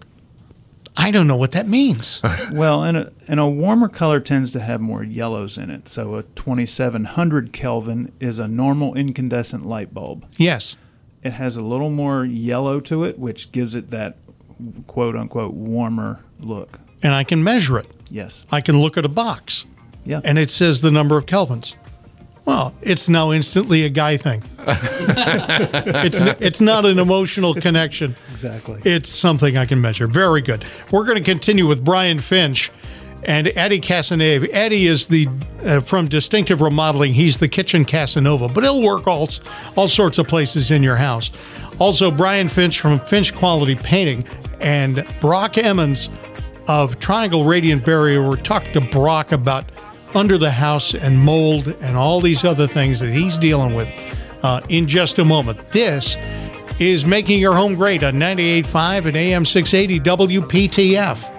I 0.96 1.11
don't 1.11 1.26
know 1.26 1.37
what 1.37 1.52
that 1.52 1.68
means. 1.68 2.22
well, 2.52 2.82
and 2.82 2.96
a, 2.96 3.12
and 3.28 3.38
a 3.38 3.46
warmer 3.46 3.88
color 3.88 4.18
tends 4.20 4.50
to 4.52 4.61
have 4.61 4.80
more 4.80 5.02
yellows 5.04 5.59
in 5.59 5.70
it. 5.70 5.88
So 5.88 6.14
a 6.16 6.22
2700 6.22 7.52
Kelvin 7.52 8.12
is 8.20 8.38
a 8.38 8.48
normal 8.48 8.94
incandescent 8.94 9.66
light 9.66 9.92
bulb. 9.94 10.26
yes. 10.37 10.76
It 11.22 11.32
has 11.32 11.56
a 11.56 11.62
little 11.62 11.90
more 11.90 12.24
yellow 12.24 12.78
to 12.80 13.02
it, 13.02 13.18
which 13.18 13.50
gives 13.50 13.74
it 13.74 13.90
that 13.90 14.16
quote 14.87 15.16
unquote 15.16 15.54
warmer 15.54 16.20
look. 16.38 16.78
And 17.02 17.12
I 17.14 17.24
can 17.24 17.42
measure 17.42 17.78
it. 17.78 17.87
Yes. 18.11 18.46
I 18.52 18.61
can 18.61 18.78
look 18.80 18.96
at 18.96 19.04
a 19.04 19.09
box 19.09 19.66
Yeah. 20.04 20.20
and 20.22 20.38
it 20.38 20.50
says 20.52 20.82
the 20.82 20.92
number 20.92 21.16
of 21.16 21.26
kelvins. 21.26 21.74
Well, 22.46 22.74
it's 22.80 23.09
now 23.09 23.32
instantly 23.32 23.85
a 23.85 23.88
guy 23.88 24.16
thing. 24.16 24.42
it's 24.68 26.22
it's 26.40 26.61
not 26.61 26.87
an 26.87 26.98
emotional 26.98 27.54
connection. 27.54 28.14
exactly. 28.30 28.80
It's 28.85 29.09
something 29.11 29.56
I 29.56 29.66
can 29.66 29.80
measure. 29.80 30.06
Very 30.06 30.40
good. 30.42 30.64
We're 30.92 31.04
going 31.04 31.18
to 31.18 31.24
continue 31.24 31.66
with 31.66 31.85
Brian 31.85 32.20
Finch 32.20 32.70
and 33.24 33.50
Eddie 33.56 33.80
Casanova. 33.80 34.46
Eddie 34.52 34.87
is 34.87 35.09
the 35.09 35.28
uh, 35.64 35.80
from 35.80 36.06
Distinctive 36.06 36.61
Remodeling. 36.61 37.14
He's 37.14 37.38
the 37.38 37.48
kitchen 37.48 37.85
Casanova, 37.85 38.48
but 38.48 38.62
he'll 38.62 38.82
work 38.82 39.09
all 39.09 39.28
all 39.76 39.88
sorts 39.88 40.18
of 40.18 40.28
places 40.28 40.70
in 40.70 40.85
your 40.85 40.96
house. 40.96 41.32
Also, 41.80 42.11
Brian 42.12 42.48
Finch 42.48 42.80
from 42.80 43.00
Finch 43.00 43.35
Quality 43.35 43.74
Painting 43.74 44.24
and 44.61 45.04
Brock 45.20 45.59
Emmons 45.59 46.09
of 46.68 46.98
Triangle 47.00 47.44
Radiant 47.44 47.85
Barrier. 47.85 48.26
We're 48.26 48.37
talking 48.37 48.72
to 48.72 48.80
Brock 48.80 49.32
about 49.32 49.64
under 50.16 50.38
the 50.38 50.50
house 50.50 50.94
and 50.94 51.20
mold 51.20 51.68
and 51.81 51.96
all 51.96 52.20
these 52.20 52.44
other 52.44 52.66
things 52.66 52.98
that 53.00 53.12
he's 53.12 53.38
dealing 53.38 53.74
with 53.74 53.88
uh, 54.42 54.61
in 54.68 54.88
just 54.88 55.18
a 55.18 55.24
moment. 55.24 55.70
This 55.72 56.16
is 56.81 57.05
making 57.05 57.38
your 57.40 57.55
home 57.55 57.74
great 57.74 58.02
on 58.02 58.14
98.5 58.14 59.07
and 59.07 59.16
AM 59.16 59.44
680 59.44 60.00
WPTF. 60.40 61.33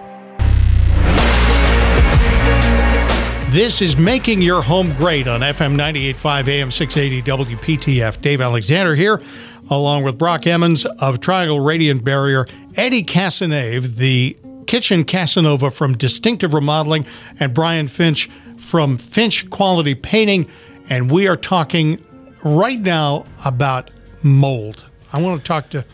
This 3.52 3.82
is 3.82 3.98
making 3.98 4.42
your 4.42 4.62
home 4.62 4.94
great 4.94 5.28
on 5.28 5.40
FM 5.40 5.76
98.5 5.76 6.48
AM 6.48 6.70
680 6.70 7.56
WPTF. 7.56 8.22
Dave 8.22 8.42
Alexander 8.42 8.94
here, 8.94 9.22
along 9.70 10.04
with 10.04 10.18
Brock 10.18 10.46
Emmons 10.46 10.86
of 10.86 11.20
Triangle 11.20 11.60
Radiant 11.60 12.04
Barrier, 12.04 12.46
Eddie 12.76 13.04
Casanave, 13.04 13.96
the 13.96 14.38
Kitchen 14.68 15.06
Casanova 15.06 15.72
from 15.72 15.98
Distinctive 15.98 16.54
Remodeling, 16.54 17.06
and 17.40 17.54
Brian 17.54 17.88
Finch 17.88 18.30
from 18.68 18.98
Finch 18.98 19.50
Quality 19.50 19.96
Painting. 19.96 20.46
And 20.90 21.10
we 21.10 21.26
are 21.28 21.38
talking 21.38 22.04
right 22.44 22.80
now 22.80 23.26
about 23.46 23.90
mold. 24.22 24.86
I 25.14 25.22
want 25.22 25.42
to 25.42 25.48
talk 25.48 25.70
to, 25.70 25.86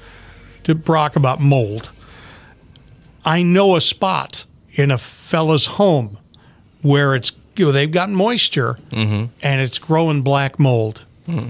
to 0.63 0.73
Brock 0.73 1.15
about 1.15 1.39
mold. 1.39 1.91
I 3.23 3.43
know 3.43 3.75
a 3.75 3.81
spot 3.81 4.45
in 4.71 4.89
a 4.89 4.97
fella's 4.97 5.67
home 5.67 6.17
where 6.81 7.13
it's 7.13 7.31
they've 7.55 7.91
got 7.91 8.09
moisture, 8.09 8.79
mm-hmm. 8.89 9.25
and 9.43 9.61
it's 9.61 9.77
growing 9.77 10.23
black 10.23 10.59
mold. 10.59 11.05
Hmm. 11.27 11.49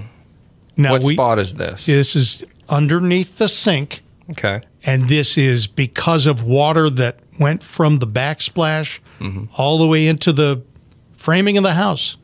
Now 0.76 0.92
what 0.92 1.04
we 1.04 1.14
spot 1.14 1.38
is 1.38 1.54
this? 1.54 1.86
this 1.86 2.14
is 2.14 2.44
underneath 2.68 3.38
the 3.38 3.48
sink, 3.48 4.02
Okay. 4.30 4.60
and 4.84 5.08
this 5.08 5.38
is 5.38 5.66
because 5.66 6.26
of 6.26 6.42
water 6.42 6.90
that 6.90 7.18
went 7.40 7.62
from 7.62 7.98
the 8.00 8.06
backsplash 8.06 9.00
mm-hmm. 9.18 9.46
all 9.56 9.78
the 9.78 9.86
way 9.86 10.06
into 10.06 10.30
the 10.32 10.62
framing 11.24 11.56
of 11.56 11.64
the 11.64 11.74
house. 11.74 12.16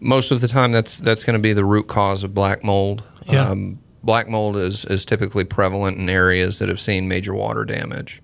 most 0.00 0.30
of 0.30 0.40
the 0.40 0.48
time 0.48 0.72
that's 0.72 0.98
that's 0.98 1.24
going 1.24 1.34
to 1.34 1.42
be 1.48 1.52
the 1.52 1.64
root 1.64 1.86
cause 1.86 2.24
of 2.24 2.32
black 2.34 2.62
mold. 2.64 3.06
Yeah. 3.24 3.48
Um, 3.50 3.78
black 4.02 4.28
mold 4.28 4.56
is 4.56 4.84
is 4.86 5.04
typically 5.04 5.44
prevalent 5.44 5.98
in 5.98 6.08
areas 6.08 6.58
that 6.58 6.68
have 6.68 6.80
seen 6.80 7.08
major 7.08 7.34
water 7.34 7.64
damage. 7.64 8.22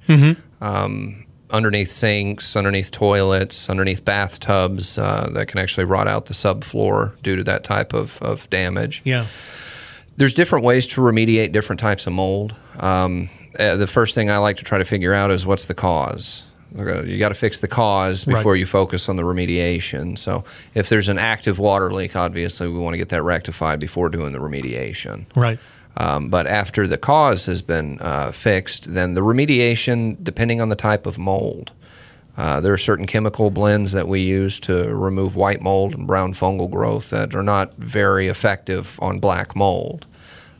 Um, 0.61 1.27
underneath 1.51 1.91
sinks, 1.91 2.57
underneath 2.57 2.91
toilets, 2.91 3.69
underneath 3.69 4.05
bathtubs 4.05 4.97
uh, 4.99 5.29
that 5.33 5.49
can 5.49 5.59
actually 5.59 5.85
rot 5.85 6.09
out 6.09 6.27
the 6.27 6.35
subfloor 6.35 7.21
due 7.23 7.37
to 7.37 7.45
that 7.45 7.62
type 7.65 7.93
of, 7.93 8.21
of 8.23 8.49
damage. 8.49 9.03
Yeah, 9.05 9.27
There's 10.17 10.35
different 10.35 10.65
ways 10.65 10.87
to 10.88 11.01
remediate 11.03 11.53
different 11.53 11.81
types 11.81 12.07
of 12.07 12.12
mold. 12.15 12.55
Um, 12.79 13.29
uh, 13.59 13.77
the 13.77 13.87
first 13.87 14.15
thing 14.15 14.31
I 14.31 14.38
like 14.38 14.57
to 14.59 14.65
try 14.65 14.79
to 14.79 14.85
figure 14.85 15.12
out 15.12 15.31
is 15.31 15.45
what's 15.45 15.67
the 15.67 15.75
cause. 15.75 16.47
Uh, 16.78 17.02
You 17.02 17.18
got 17.18 17.28
to 17.30 17.35
fix 17.35 17.61
the 17.61 17.68
cause 17.68 18.26
Right. 18.26 18.37
before 18.37 18.56
you 18.56 18.66
focus 18.66 19.08
on 19.08 19.16
the 19.16 19.22
remediation. 19.22 20.18
So, 20.18 20.44
if 20.74 20.88
there's 20.88 21.08
an 21.08 21.18
active 21.18 21.58
water 21.58 21.92
leak, 21.92 22.16
obviously 22.16 22.68
we 22.68 22.78
want 22.78 22.94
to 22.94 22.98
get 22.98 23.11
that 23.11 23.22
rectified 23.22 23.78
before 23.80 24.08
doing 24.08 24.32
the 24.32 24.38
remediation. 24.38 25.26
right. 25.35 25.58
Um, 25.94 26.30
but 26.30 26.46
after 26.46 26.87
the 26.88 26.96
cause 26.96 27.44
has 27.46 27.61
been 27.61 27.98
uh, 28.00 28.30
fixed, 28.32 28.94
then 28.94 29.12
the 29.12 29.20
remediation, 29.20 30.16
depending 30.22 30.58
on 30.58 30.70
the 30.70 30.74
type 30.76 31.04
of 31.04 31.18
mold, 31.18 31.70
uh, 32.38 32.62
there 32.62 32.72
are 32.72 32.78
certain 32.78 33.06
chemical 33.06 33.50
blends 33.50 33.92
that 33.92 34.08
we 34.08 34.20
use 34.20 34.58
to 34.61 34.88
remove 34.94 35.37
white 35.37 35.61
mold 35.61 35.94
and 35.94 36.06
brown 36.06 36.32
fungal 36.32 36.70
growth 36.70 37.11
that 37.11 37.35
are 37.35 37.42
not 37.42 37.74
very 37.76 38.28
effective 38.28 38.98
on 39.02 39.18
black 39.20 39.54
mold. 39.54 40.06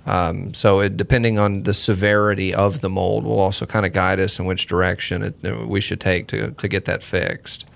Um, 0.05 0.53
so, 0.53 0.81
it, 0.81 0.97
depending 0.97 1.39
on 1.39 1.63
the 1.63 1.75
severity 1.75 2.53
of 2.53 2.81
the 2.81 2.91
mold, 2.91 3.25
will 3.25 3.39
also 3.39 3.67
kind 3.67 3.87
of 3.87 3.93
guide 3.93 4.19
us 4.19 4.39
in 4.39 4.47
which 4.47 4.67
direction 4.67 5.23
it, 5.23 5.67
we 5.67 5.81
should 5.81 6.01
take 6.01 6.27
to, 6.29 6.51
to 6.53 6.69
get 6.69 6.87
that 6.87 7.03
fixed. 7.03 7.67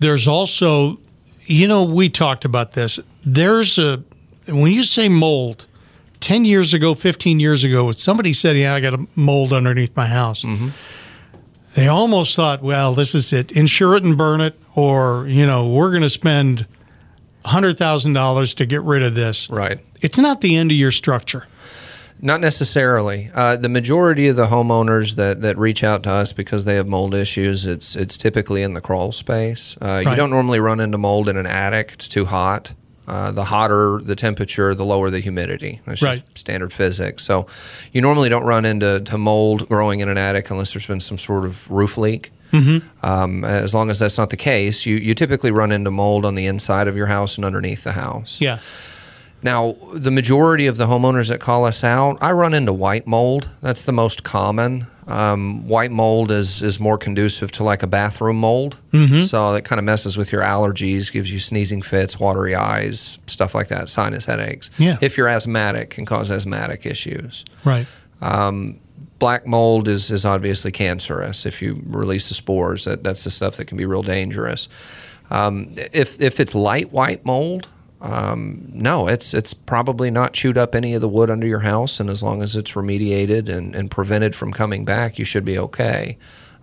There's 0.00 0.26
also, 0.26 0.98
you 1.42 1.68
know, 1.68 1.84
we 1.84 2.08
talked 2.08 2.44
about 2.44 2.72
this. 2.72 2.98
There's 3.24 3.78
a 3.78 4.02
when 4.48 4.72
you 4.72 4.82
say 4.82 5.08
mold. 5.08 5.66
10 6.20 6.44
years 6.44 6.72
ago, 6.72 6.94
15 6.94 7.40
years 7.40 7.64
ago, 7.64 7.90
somebody 7.90 8.32
said, 8.32 8.56
Yeah, 8.56 8.74
I 8.74 8.80
got 8.80 8.94
a 8.94 9.06
mold 9.16 9.52
underneath 9.52 9.96
my 9.96 10.06
house. 10.06 10.46
They 11.74 11.88
almost 11.88 12.36
thought, 12.36 12.62
Well, 12.62 12.94
this 12.94 13.12
is 13.12 13.32
it. 13.32 13.50
Insure 13.50 13.96
it 13.96 14.04
and 14.04 14.16
burn 14.16 14.40
it, 14.40 14.54
or, 14.76 15.26
you 15.26 15.44
know, 15.44 15.68
we're 15.68 15.90
going 15.90 16.02
to 16.02 16.08
spend 16.08 16.66
$100,000 17.44 18.54
to 18.54 18.66
get 18.66 18.82
rid 18.82 19.02
of 19.02 19.16
this. 19.16 19.50
Right. 19.50 19.80
It's 20.00 20.16
not 20.18 20.40
the 20.40 20.56
end 20.56 20.70
of 20.70 20.76
your 20.76 20.92
structure. 20.92 21.46
Not 22.24 22.40
necessarily. 22.40 23.30
Uh, 23.34 23.56
the 23.56 23.68
majority 23.68 24.28
of 24.28 24.36
the 24.36 24.46
homeowners 24.46 25.16
that, 25.16 25.40
that 25.42 25.58
reach 25.58 25.82
out 25.82 26.04
to 26.04 26.10
us 26.10 26.32
because 26.32 26.64
they 26.64 26.76
have 26.76 26.86
mold 26.86 27.14
issues, 27.14 27.66
it's 27.66 27.96
it's 27.96 28.16
typically 28.16 28.62
in 28.62 28.74
the 28.74 28.80
crawl 28.80 29.10
space. 29.10 29.76
Uh, 29.82 30.02
You 30.12 30.16
don't 30.16 30.30
normally 30.30 30.60
run 30.60 30.78
into 30.78 30.98
mold 30.98 31.28
in 31.28 31.36
an 31.36 31.46
attic; 31.46 31.90
it's 31.94 32.06
too 32.08 32.24
hot. 32.26 32.74
Uh, 33.08 33.32
the 33.32 33.42
hotter 33.46 34.00
the 34.00 34.14
temperature, 34.14 34.72
the 34.76 34.84
lower 34.84 35.10
the 35.10 35.18
humidity. 35.18 35.80
That's 35.84 36.00
just 36.18 36.38
standard 36.38 36.72
physics. 36.72 37.24
So, 37.24 37.48
you 37.92 38.00
normally 38.00 38.28
don't 38.28 38.44
run 38.44 38.64
into 38.64 39.00
to 39.00 39.18
mold 39.18 39.68
growing 39.68 39.98
in 39.98 40.08
an 40.08 40.16
attic 40.16 40.48
unless 40.52 40.72
there's 40.72 40.86
been 40.86 41.00
some 41.00 41.18
sort 41.18 41.44
of 41.44 41.68
roof 41.72 41.98
leak. 41.98 42.30
Um, 43.02 43.44
as 43.44 43.74
long 43.74 43.90
as 43.90 43.98
that's 43.98 44.18
not 44.18 44.28
the 44.30 44.36
case, 44.36 44.86
you, 44.86 44.96
you 44.96 45.14
typically 45.14 45.50
run 45.50 45.72
into 45.72 45.90
mold 45.90 46.24
on 46.24 46.34
the 46.36 46.46
inside 46.46 46.86
of 46.86 46.96
your 46.96 47.06
house 47.06 47.36
and 47.36 47.44
underneath 47.44 47.82
the 47.82 47.92
house. 47.92 48.40
Yeah. 48.40 48.58
Now, 49.42 49.76
the 49.92 50.10
majority 50.10 50.66
of 50.68 50.76
the 50.76 50.86
homeowners 50.86 51.28
that 51.28 51.40
call 51.40 51.64
us 51.64 51.82
out, 51.82 52.16
I 52.20 52.32
run 52.32 52.54
into 52.54 52.72
white 52.72 53.06
mold. 53.06 53.48
That's 53.60 53.84
the 53.84 53.92
most 53.92 54.22
common. 54.22 54.86
Um, 55.08 55.66
white 55.66 55.90
mold 55.90 56.30
is 56.30 56.62
is 56.62 56.78
more 56.78 56.96
conducive 56.96 57.50
to 57.52 57.64
like 57.64 57.82
a 57.82 57.88
bathroom 57.88 58.38
mold, 58.38 58.76
so 59.20 59.54
it 59.54 59.64
kind 59.64 59.80
of 59.80 59.84
messes 59.84 60.16
with 60.16 60.30
your 60.30 60.42
allergies, 60.42 61.10
gives 61.12 61.32
you 61.32 61.40
sneezing 61.40 61.82
fits, 61.82 62.20
watery 62.20 62.54
eyes, 62.54 63.18
stuff 63.26 63.52
like 63.52 63.66
that, 63.68 63.88
sinus 63.88 64.26
headaches. 64.26 64.70
Yeah. 64.78 64.98
If 65.00 65.16
you're 65.16 65.26
asthmatic, 65.28 65.90
can 65.90 66.04
cause 66.06 66.30
asthmatic 66.30 66.86
issues. 66.86 67.44
Right. 67.64 67.86
Black 69.18 69.46
mold 69.46 69.86
is, 69.86 70.10
is 70.10 70.24
obviously 70.24 70.72
cancerous. 70.72 71.46
If 71.46 71.62
you 71.62 71.80
release 71.86 72.28
the 72.28 72.34
spores, 72.34 72.86
that, 72.86 73.04
that's 73.04 73.22
the 73.22 73.30
stuff 73.30 73.56
that 73.56 73.66
can 73.66 73.78
be 73.78 73.86
real 73.86 74.02
dangerous. 74.02 74.68
Um, 75.30 75.74
if 75.92 76.20
if 76.20 76.40
it's 76.40 76.54
light 76.56 76.92
white 76.92 77.24
mold, 77.24 77.68
um, 78.02 78.68
no, 78.72 79.06
it's 79.06 79.32
it's 79.32 79.54
probably 79.54 80.10
not 80.10 80.32
chewed 80.32 80.58
up 80.58 80.74
any 80.74 80.92
of 80.94 81.00
the 81.00 81.08
wood 81.08 81.30
under 81.30 81.46
your 81.46 81.60
house, 81.60 82.00
and 82.00 82.10
as 82.10 82.22
long 82.22 82.42
as 82.42 82.56
it's 82.56 82.72
remediated 82.72 83.48
and, 83.48 83.76
and 83.76 83.90
prevented 83.90 84.34
from 84.34 84.52
coming 84.52 84.84
back, 84.84 85.20
you 85.20 85.24
should 85.24 85.44
be 85.44 85.56
okay. 85.56 86.18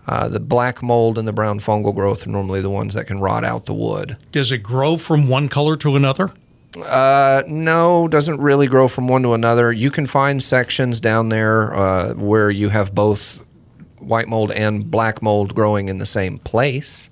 Uh, 0.06 0.28
the 0.28 0.40
black 0.40 0.84
mold 0.84 1.18
and 1.18 1.28
the 1.28 1.32
brown 1.32 1.60
fungal 1.60 1.96
growth 1.96 2.28
are 2.28 2.30
normally 2.30 2.62
the 2.62 2.70
ones 2.70 2.94
that 2.94 3.06
can 3.06 3.20
rot 3.20 3.46
out 3.46 3.66
the 3.68 3.74
wood. 3.74 4.18
Does 4.34 4.52
it 4.52 4.60
grow 4.60 4.98
from 4.98 5.30
one 5.30 5.48
color 5.48 5.78
to 5.78 5.96
another? 5.96 6.34
Uh, 6.78 7.44
no, 7.48 8.08
doesn't 8.08 8.42
really 8.42 8.68
grow 8.68 8.88
from 8.88 9.08
one 9.08 9.24
to 9.24 9.34
another. 9.34 9.72
You 9.72 9.92
can 9.92 10.08
find 10.08 10.44
sections 10.44 11.00
down 11.00 11.30
there 11.30 11.74
uh, 11.74 12.14
where 12.16 12.52
you 12.52 12.70
have 12.70 12.94
both 12.94 13.46
white 14.00 14.28
mold 14.28 14.52
and 14.52 14.90
black 14.90 15.22
mold 15.22 15.56
growing 15.56 15.90
in 15.90 16.00
the 16.00 16.06
same 16.06 16.38
place. 16.40 17.09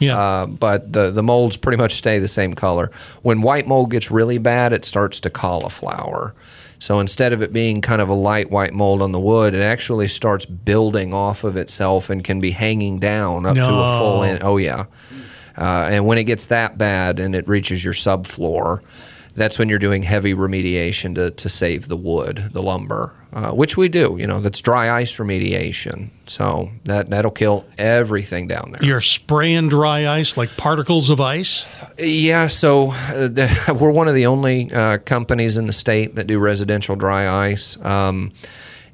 Yeah. 0.00 0.18
Uh, 0.18 0.46
but 0.46 0.92
the 0.92 1.10
the 1.12 1.22
molds 1.22 1.56
pretty 1.56 1.76
much 1.76 1.92
stay 1.94 2.18
the 2.18 2.26
same 2.28 2.54
color. 2.54 2.90
When 3.22 3.42
white 3.42 3.68
mold 3.68 3.90
gets 3.90 4.10
really 4.10 4.38
bad, 4.38 4.72
it 4.72 4.84
starts 4.84 5.20
to 5.20 5.30
cauliflower. 5.30 6.34
So 6.80 6.98
instead 6.98 7.34
of 7.34 7.42
it 7.42 7.52
being 7.52 7.82
kind 7.82 8.00
of 8.00 8.08
a 8.08 8.14
light 8.14 8.50
white 8.50 8.72
mold 8.72 9.02
on 9.02 9.12
the 9.12 9.20
wood, 9.20 9.52
it 9.54 9.62
actually 9.62 10.08
starts 10.08 10.46
building 10.46 11.12
off 11.12 11.44
of 11.44 11.56
itself 11.56 12.08
and 12.10 12.24
can 12.24 12.40
be 12.40 12.50
hanging 12.52 12.98
down 12.98 13.44
up 13.44 13.54
to 13.54 13.62
a 13.62 13.98
full. 13.98 14.16
No. 14.18 14.22
In- 14.22 14.38
oh 14.42 14.56
yeah. 14.56 14.86
Uh, 15.58 15.88
and 15.92 16.06
when 16.06 16.16
it 16.16 16.24
gets 16.24 16.46
that 16.46 16.78
bad 16.78 17.20
and 17.20 17.34
it 17.34 17.46
reaches 17.46 17.84
your 17.84 17.92
subfloor, 17.92 18.80
that's 19.40 19.58
when 19.58 19.70
you're 19.70 19.78
doing 19.78 20.02
heavy 20.02 20.34
remediation 20.34 21.14
to, 21.14 21.30
to 21.30 21.48
save 21.48 21.88
the 21.88 21.96
wood, 21.96 22.50
the 22.52 22.62
lumber, 22.62 23.14
uh, 23.32 23.52
which 23.52 23.74
we 23.74 23.88
do. 23.88 24.16
You 24.20 24.26
know, 24.26 24.38
that's 24.38 24.60
dry 24.60 24.90
ice 24.90 25.16
remediation. 25.16 26.10
So 26.26 26.70
that 26.84 27.08
that'll 27.08 27.30
kill 27.30 27.64
everything 27.78 28.48
down 28.48 28.72
there. 28.72 28.84
You're 28.84 29.00
spraying 29.00 29.70
dry 29.70 30.06
ice 30.06 30.36
like 30.36 30.54
particles 30.58 31.08
of 31.08 31.22
ice? 31.22 31.64
Yeah, 31.96 32.48
so 32.48 32.90
uh, 32.90 33.28
the, 33.28 33.76
we're 33.80 33.90
one 33.90 34.08
of 34.08 34.14
the 34.14 34.26
only 34.26 34.70
uh, 34.70 34.98
companies 34.98 35.56
in 35.56 35.66
the 35.66 35.72
state 35.72 36.16
that 36.16 36.26
do 36.26 36.38
residential 36.38 36.94
dry 36.94 37.50
ice. 37.50 37.82
Um, 37.82 38.32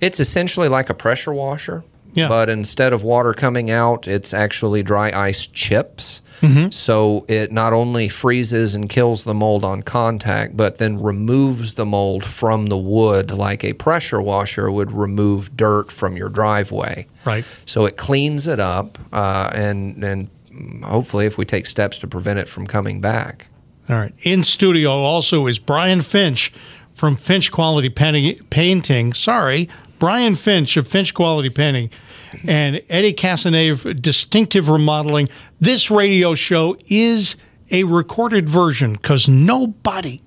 it's 0.00 0.20
essentially 0.20 0.68
like 0.68 0.90
a 0.90 0.94
pressure 0.94 1.34
washer, 1.34 1.82
Yeah. 2.16 2.28
but 2.28 2.48
instead 2.48 2.92
of 2.92 3.02
water 3.04 3.32
coming 3.32 3.70
out, 3.70 4.08
it's 4.08 4.34
actually 4.34 4.82
dry 4.82 5.10
ice 5.12 5.46
chips. 5.46 6.22
So 6.70 7.24
it 7.28 7.50
not 7.50 7.72
only 7.72 8.08
freezes 8.08 8.74
and 8.74 8.88
kills 8.88 9.24
the 9.24 9.34
mold 9.34 9.64
on 9.64 9.82
contact, 9.82 10.56
but 10.56 10.78
then 10.78 11.00
removes 11.02 11.74
the 11.74 11.86
mold 11.86 12.24
from 12.24 12.66
the 12.66 12.76
wood 12.76 13.30
like 13.30 13.64
a 13.64 13.72
pressure 13.72 14.20
washer 14.20 14.70
would 14.70 14.92
remove 14.92 15.56
dirt 15.56 15.90
from 15.90 16.16
your 16.16 16.28
driveway. 16.28 17.06
Right. 17.24 17.44
So 17.64 17.86
it 17.86 17.96
cleans 17.96 18.48
it 18.48 18.60
up, 18.60 18.98
uh, 19.12 19.50
and 19.54 20.04
and 20.04 20.28
hopefully, 20.84 21.26
if 21.26 21.36
we 21.38 21.44
take 21.44 21.66
steps 21.66 21.98
to 22.00 22.06
prevent 22.06 22.38
it 22.38 22.48
from 22.48 22.66
coming 22.66 23.00
back. 23.00 23.48
All 23.88 23.96
right. 23.96 24.12
In 24.22 24.44
studio 24.44 24.90
also 24.90 25.46
is 25.46 25.58
Brian 25.58 26.02
Finch 26.02 26.52
from 26.94 27.16
Finch 27.16 27.50
Quality. 27.50 27.88
Painting. 27.88 29.12
Sorry, 29.14 29.68
Brian 29.98 30.34
Finch 30.34 30.76
of 30.76 30.86
Finch 30.86 31.14
Quality 31.14 31.50
Painting 31.50 31.90
and 32.46 32.82
Eddie 32.88 33.14
Casanave, 33.14 34.00
Distinctive 34.00 34.68
Remodeling. 34.68 35.28
This 35.60 35.90
radio 35.90 36.34
show 36.34 36.76
is 36.86 37.36
a 37.70 37.84
recorded 37.84 38.48
version 38.48 38.92
because 38.94 39.28
nobody 39.28 40.22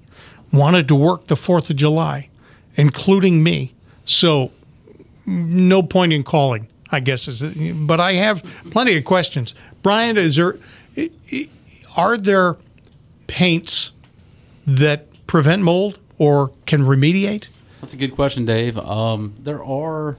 wanted 0.52 0.88
to 0.88 0.96
work 0.96 1.28
the 1.28 1.36
4th 1.36 1.70
of 1.70 1.76
July, 1.76 2.30
including 2.76 3.44
me. 3.44 3.74
So 4.06 4.52
no 5.26 5.84
point 5.84 6.14
in 6.14 6.24
calling, 6.24 6.68
I 6.92 7.00
guess. 7.00 7.28
Is 7.28 7.42
it, 7.42 7.88
but 7.88 8.00
I 8.00 8.14
have 8.14 8.44
plenty 8.72 8.98
of 8.98 9.06
questions. 9.06 9.54
Brian, 9.82 10.18
is 10.18 10.36
there 10.36 10.58
are 11.96 12.18
there 12.18 12.58
paints 13.28 13.92
that 14.66 15.28
prevent 15.28 15.62
mold 15.62 16.00
or 16.18 16.52
can 16.66 16.82
remediate? 16.82 17.48
That's 17.82 17.94
a 17.94 17.98
good 17.98 18.14
question, 18.14 18.46
Dave. 18.46 18.78
Um, 18.78 19.36
there 19.40 19.64
are 19.64 20.18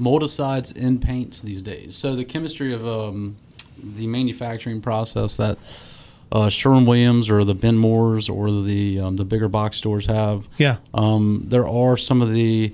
moldicides 0.00 0.74
in 0.76 0.98
paints 0.98 1.40
these 1.42 1.60
days. 1.62 1.94
So 1.94 2.14
the 2.16 2.24
chemistry 2.24 2.72
of 2.72 2.86
um, 2.86 3.36
the 3.82 4.06
manufacturing 4.06 4.80
process 4.80 5.36
that 5.36 5.58
uh, 6.32 6.48
Sherwin 6.48 6.86
Williams 6.86 7.28
or 7.28 7.44
the 7.44 7.54
Ben 7.54 7.76
Moores 7.76 8.28
or 8.28 8.50
the 8.50 9.00
um, 9.00 9.16
the 9.16 9.24
bigger 9.24 9.48
box 9.48 9.76
stores 9.76 10.06
have. 10.06 10.48
Yeah. 10.58 10.76
Um, 10.94 11.44
there 11.48 11.68
are 11.68 11.96
some 11.96 12.22
of 12.22 12.32
the 12.32 12.72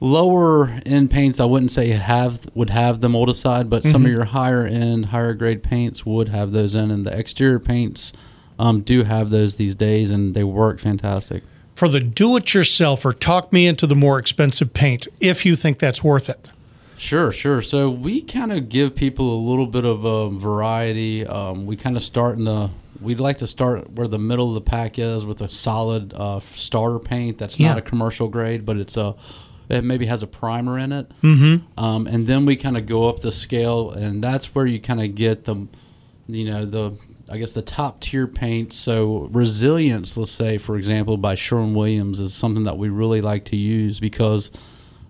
lower 0.00 0.68
end 0.86 1.10
paints 1.10 1.40
I 1.40 1.44
wouldn't 1.44 1.70
say 1.70 1.88
have 1.88 2.46
would 2.54 2.70
have 2.70 3.00
the 3.00 3.08
moldicide, 3.08 3.68
but 3.68 3.84
some 3.84 4.00
Mm-hmm. 4.02 4.06
of 4.06 4.12
your 4.12 4.24
higher 4.24 4.64
end, 4.66 5.06
higher 5.06 5.34
grade 5.34 5.62
paints 5.62 6.06
would 6.06 6.28
have 6.30 6.52
those 6.52 6.74
in, 6.74 6.90
and 6.90 7.06
the 7.06 7.16
exterior 7.16 7.58
paints 7.58 8.12
um, 8.58 8.80
do 8.80 9.02
have 9.04 9.30
those 9.30 9.56
these 9.56 9.74
days, 9.74 10.10
and 10.10 10.34
they 10.34 10.44
work 10.44 10.80
fantastic. 10.80 11.42
For 11.80 11.88
the 11.88 12.00
do-it-yourselfer, 12.00 13.18
talk 13.18 13.54
me 13.54 13.66
into 13.66 13.86
the 13.86 13.94
more 13.94 14.18
expensive 14.18 14.74
paint 14.74 15.08
if 15.18 15.46
you 15.46 15.56
think 15.56 15.78
that's 15.78 16.04
worth 16.04 16.28
it. 16.28 16.52
Sure, 16.98 17.32
sure. 17.32 17.62
So 17.62 17.88
we 17.88 18.20
kind 18.20 18.52
of 18.52 18.68
give 18.68 18.94
people 18.94 19.34
a 19.34 19.40
little 19.48 19.64
bit 19.66 19.86
of 19.86 20.04
a 20.04 20.28
variety. 20.28 21.26
Um, 21.26 21.64
we 21.64 21.76
kind 21.76 21.96
of 21.96 22.02
start 22.02 22.36
in 22.36 22.44
the. 22.44 22.68
We'd 23.00 23.18
like 23.18 23.38
to 23.38 23.46
start 23.46 23.92
where 23.92 24.06
the 24.06 24.18
middle 24.18 24.48
of 24.48 24.56
the 24.56 24.60
pack 24.60 24.98
is 24.98 25.24
with 25.24 25.40
a 25.40 25.48
solid 25.48 26.12
uh, 26.12 26.40
starter 26.40 26.98
paint 26.98 27.38
that's 27.38 27.58
Yeah. 27.58 27.68
not 27.68 27.78
a 27.78 27.80
commercial 27.80 28.28
grade, 28.28 28.66
but 28.66 28.76
it's 28.76 28.98
a. 28.98 29.14
It 29.70 29.82
maybe 29.82 30.04
has 30.04 30.22
a 30.22 30.26
primer 30.26 30.78
in 30.78 30.92
it, 30.92 31.10
mm-hmm. 31.22 31.82
um, 31.82 32.06
and 32.06 32.26
then 32.26 32.44
we 32.44 32.56
kind 32.56 32.76
of 32.76 32.84
go 32.84 33.08
up 33.08 33.20
the 33.20 33.32
scale, 33.32 33.90
and 33.90 34.22
that's 34.22 34.54
where 34.54 34.66
you 34.66 34.80
kind 34.80 35.00
of 35.00 35.14
get 35.14 35.44
the, 35.46 35.66
you 36.28 36.44
know, 36.44 36.66
the 36.66 36.92
I 37.30 37.38
guess 37.38 37.52
the 37.52 37.62
top 37.62 38.00
tier 38.00 38.26
paint. 38.26 38.72
So 38.72 39.28
resilience, 39.30 40.16
let's 40.16 40.32
say, 40.32 40.58
for 40.58 40.76
example, 40.76 41.16
by 41.16 41.36
Sherwin 41.36 41.74
Williams 41.74 42.18
is 42.18 42.34
something 42.34 42.64
that 42.64 42.76
we 42.76 42.88
really 42.88 43.20
like 43.20 43.44
to 43.46 43.56
use 43.56 44.00
because 44.00 44.50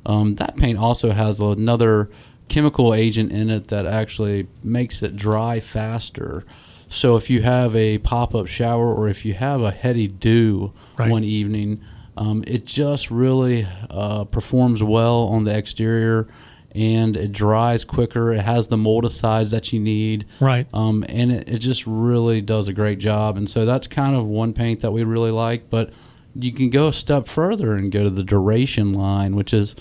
um, 0.05 0.35
that 0.35 0.57
paint 0.57 0.79
also 0.79 1.13
has 1.13 1.41
another 1.41 2.11
chemical 2.49 2.93
agent 2.93 3.33
in 3.33 3.49
it 3.49 3.69
that 3.69 3.87
actually 3.87 4.49
makes 4.63 5.03
it 5.03 5.17
dry 5.17 5.61
faster. 5.61 6.45
So 6.89 7.17
if 7.17 7.31
you 7.31 7.43
have 7.43 7.75
a 7.75 7.99
pop 7.99 8.35
up 8.35 8.49
shower 8.49 8.93
or 8.93 9.09
if 9.09 9.25
you 9.25 9.35
have 9.35 9.63
a 9.63 9.71
heady 9.71 10.09
dew 10.09 10.73
Right. 10.99 11.11
one 11.11 11.25
evening, 11.25 11.81
um, 12.17 12.45
it 12.47 12.67
just 12.67 13.11
really 13.11 13.67
uh, 13.89 14.25
performs 14.25 14.83
well 14.83 15.29
on 15.29 15.45
the 15.45 15.57
exterior 15.57 16.29
and 16.75 17.17
it 17.17 17.33
dries 17.33 17.85
quicker. 17.85 18.33
It 18.33 18.43
has 18.43 18.69
the 18.69 18.77
moldicides 18.77 19.51
that 19.51 19.73
you 19.73 19.81
need. 19.81 20.27
Right. 20.41 20.67
Um, 20.73 21.05
and 21.09 21.33
it, 21.33 21.49
it 21.49 21.59
just 21.59 21.87
really 21.87 22.41
does 22.41 22.69
a 22.69 22.73
great 22.73 22.99
job. 22.99 23.37
And 23.37 23.49
so 23.51 23.65
that's 23.65 23.87
kind 23.87 24.15
of 24.15 24.27
one 24.27 24.53
paint 24.53 24.81
that 24.81 24.93
we 24.93 25.03
really 25.05 25.31
like. 25.33 25.69
But 25.69 25.91
you 26.35 26.53
can 26.53 26.71
go 26.71 26.89
a 26.89 26.93
step 26.93 27.27
further 27.27 27.75
and 27.75 27.91
go 27.91 28.05
to 28.05 28.11
the 28.11 28.23
duration 28.23 28.93
line, 28.93 29.35
which 29.35 29.53
is 29.53 29.75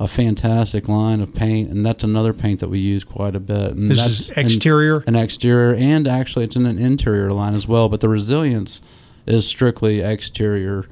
a 0.00 0.08
fantastic 0.08 0.88
line 0.88 1.20
of 1.20 1.32
paint. 1.32 1.70
And 1.70 1.86
that's 1.86 2.02
another 2.02 2.32
paint 2.32 2.58
that 2.60 2.68
we 2.68 2.80
use 2.80 3.04
quite 3.04 3.36
a 3.36 3.40
bit. 3.40 3.72
And 3.76 3.88
This 3.88 3.98
that's 3.98 4.10
is 4.10 4.30
exterior? 4.30 4.98
An, 5.06 5.14
an 5.14 5.22
exterior, 5.22 5.74
and 5.76 6.08
actually 6.08 6.44
it's 6.44 6.56
in 6.56 6.66
an 6.66 6.78
interior 6.78 7.32
line 7.32 7.54
as 7.54 7.68
well. 7.68 7.88
But 7.88 8.00
the 8.00 8.08
resilience 8.08 8.82
is 9.26 9.46
strictly 9.46 10.00
exterior. 10.00 10.86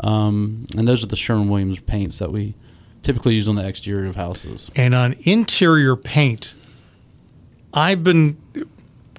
Um, 0.00 0.66
and 0.76 0.86
those 0.86 1.02
are 1.02 1.08
the 1.08 1.16
Sherwin 1.16 1.48
Williams 1.48 1.80
paints 1.80 2.18
that 2.18 2.30
we 2.30 2.54
typically 3.04 3.34
used 3.34 3.48
on 3.48 3.54
the 3.54 3.66
exterior 3.66 4.08
of 4.08 4.16
houses. 4.16 4.70
And 4.74 4.94
on 4.94 5.14
interior 5.20 5.94
paint, 5.94 6.54
I've 7.72 8.02
been 8.02 8.36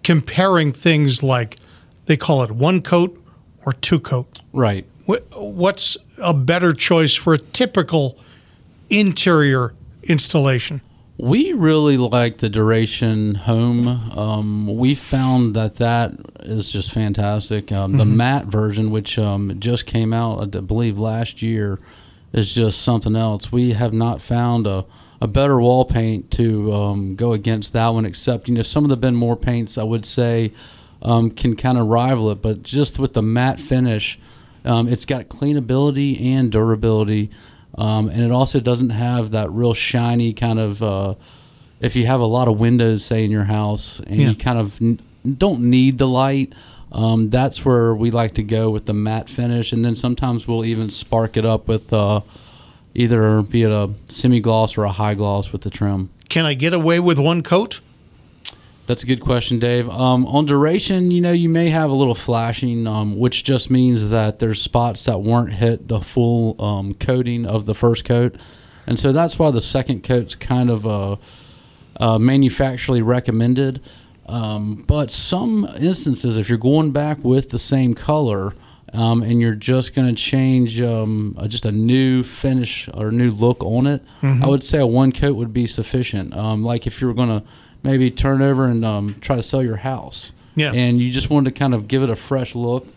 comparing 0.04 0.72
things 0.74 1.24
like 1.24 1.58
they 2.06 2.18
call 2.18 2.44
it 2.44 2.52
one 2.52 2.82
coat 2.82 3.22
or 3.66 3.74
two 3.74 4.00
coat. 4.00 4.42
Right. 4.52 4.86
What's 5.06 5.98
a 6.18 6.34
better 6.34 6.74
choice 6.74 7.16
for 7.16 7.34
a 7.34 7.38
typical 7.38 8.18
interior 8.90 9.74
installation? 10.04 10.82
We 11.18 11.54
really 11.54 11.96
like 11.96 12.40
the 12.40 12.50
Duration 12.50 13.36
Home. 13.36 13.88
Um, 13.88 14.76
we 14.76 14.96
found 14.96 15.56
that 15.56 15.78
that 15.78 16.12
is 16.42 16.70
just 16.70 16.92
fantastic. 16.92 17.72
Um, 17.72 17.98
The 17.98 18.06
matte 18.06 18.46
version, 18.46 18.92
which 18.92 19.18
um, 19.18 19.56
just 19.60 19.86
came 19.86 20.12
out, 20.12 20.56
I 20.56 20.60
believe, 20.60 21.00
last 21.00 21.42
year, 21.42 21.80
is 22.36 22.54
just 22.54 22.82
something 22.82 23.16
else. 23.16 23.52
We 23.52 23.72
have 23.72 23.94
not 23.94 24.22
found 24.22 24.68
a, 24.68 24.86
a 25.22 25.28
better 25.28 25.60
wall 25.60 25.86
paint 25.86 26.30
to 26.32 26.74
um, 26.74 27.16
go 27.16 27.34
against 27.34 27.74
that 27.74 27.90
one, 27.90 28.06
except, 28.06 28.48
you 28.48 28.54
know, 28.54 28.62
some 28.62 28.84
of 28.84 28.90
the 28.90 28.98
Ben 28.98 29.16
Moore 29.16 29.38
paints, 29.38 29.78
I 29.78 29.84
would 29.84 30.06
say, 30.06 30.52
um, 31.02 31.32
can 31.32 31.56
kind 31.56 31.78
of 31.78 31.88
rival 31.88 32.30
it. 32.32 32.42
But 32.42 32.62
just 32.62 33.00
with 33.00 33.14
the 33.14 33.22
matte 33.24 33.60
finish, 33.60 34.20
um, 34.66 34.88
it's 34.88 35.06
got 35.06 35.30
cleanability 35.30 36.20
and 36.22 36.52
durability. 36.52 37.30
Um, 37.78 38.10
and 38.10 38.22
it 38.22 38.32
also 38.32 38.60
doesn't 38.60 38.92
have 38.92 39.32
that 39.32 39.50
real 39.52 39.74
shiny 39.74 40.34
kind 40.34 40.60
of. 40.60 40.84
Uh, 40.84 41.16
if 41.82 41.96
you 41.96 42.06
have 42.06 42.22
a 42.22 42.26
lot 42.26 42.48
of 42.48 42.60
windows, 42.60 43.04
say 43.04 43.24
in 43.26 43.32
your 43.32 43.44
house, 43.44 44.00
and 44.00 44.16
Yeah. 44.16 44.30
you 44.30 44.36
kind 44.36 44.58
of 44.60 44.82
n- 44.82 45.00
don't 45.38 45.60
need 45.62 45.98
the 45.98 46.08
light, 46.08 46.54
um, 46.92 47.30
that's 47.30 47.66
where 47.66 47.94
we 47.94 48.12
like 48.12 48.36
to 48.36 48.44
go 48.44 48.70
with 48.70 48.86
the 48.86 48.94
matte 48.94 49.30
finish. 49.30 49.72
And 49.72 49.84
then 49.84 49.96
sometimes 49.96 50.48
we'll 50.48 50.66
even 50.66 50.90
spark 50.90 51.38
it 51.38 51.46
up 51.46 51.68
with 51.68 51.92
uh, 51.92 52.22
either 52.94 53.42
be 53.42 53.64
it 53.64 53.72
a 53.72 53.92
semi 54.08 54.40
gloss 54.40 54.78
or 54.78 54.84
a 54.84 54.92
high 54.92 55.14
gloss 55.14 55.52
with 55.52 55.62
the 55.62 55.70
trim. 55.70 56.10
Can 56.30 56.46
I 56.46 56.54
get 56.54 56.74
away 56.74 57.00
with 57.00 57.20
one 57.20 57.44
coat? 57.44 57.82
That's 58.88 59.02
a 59.02 59.08
good 59.08 59.22
question, 59.22 59.58
Dave. 59.58 59.90
Um, 59.90 60.28
on 60.28 60.46
duration, 60.46 61.10
you 61.10 61.20
know, 61.20 61.32
you 61.32 61.50
may 61.50 61.70
have 61.70 61.90
a 61.90 61.94
little 61.94 62.14
flashing, 62.14 62.86
um, 62.86 63.18
which 63.18 63.44
just 63.44 63.72
means 63.72 64.12
that 64.12 64.38
there's 64.38 64.62
spots 64.62 65.06
that 65.06 65.22
weren't 65.22 65.54
hit 65.54 65.88
the 65.88 66.00
full 66.00 66.62
um, 66.62 66.94
coating 66.94 67.48
of 67.48 67.66
the 67.66 67.74
first 67.74 68.06
coat, 68.06 68.36
and 68.86 69.00
so 69.00 69.12
that's 69.12 69.40
why 69.40 69.50
the 69.50 69.62
second 69.62 70.04
coat's 70.04 70.36
kind 70.36 70.70
of 70.70 70.86
uh, 70.86 71.16
uh, 72.00 72.20
manufacturally 72.20 73.02
recommended. 73.02 73.82
Um, 74.28 74.84
but 74.88 75.12
some 75.12 75.68
instances, 75.80 76.38
if 76.38 76.50
you're 76.50 76.58
going 76.58 76.92
back 76.92 77.24
with 77.24 77.50
the 77.50 77.60
same 77.60 77.94
color 77.94 78.54
um, 78.94 79.22
and 79.22 79.40
you're 79.42 79.56
just 79.56 79.94
going 79.94 80.08
to 80.08 80.14
change 80.22 80.82
um, 80.82 81.36
uh, 81.38 81.48
just 81.48 81.66
a 81.66 81.72
new 81.72 82.24
finish 82.24 82.90
or 82.94 83.12
new 83.12 83.32
look 83.32 83.64
on 83.64 83.86
it, 83.88 84.02
I 84.24 84.48
would 84.48 84.64
say 84.64 84.80
a 84.80 84.88
one 84.88 85.12
coat 85.12 85.36
would 85.36 85.54
be 85.54 85.68
sufficient. 85.68 86.36
Um, 86.36 86.64
like 86.64 86.88
if 86.88 87.02
you 87.02 87.08
were 87.08 87.14
going 87.14 87.30
to 87.42 87.44
maybe 87.84 88.10
turn 88.10 88.42
over 88.42 88.66
and 88.66 88.84
um, 88.84 89.16
try 89.22 89.36
to 89.36 89.44
sell 89.44 89.62
your 89.62 89.76
house, 89.78 90.32
Yeah. 90.56 90.72
and 90.74 91.00
you 91.00 91.12
just 91.12 91.30
wanted 91.30 91.54
to 91.54 91.60
kind 91.60 91.74
of 91.76 91.88
give 91.88 92.02
it 92.02 92.10
a 92.10 92.16
fresh 92.16 92.56
look, 92.56 92.88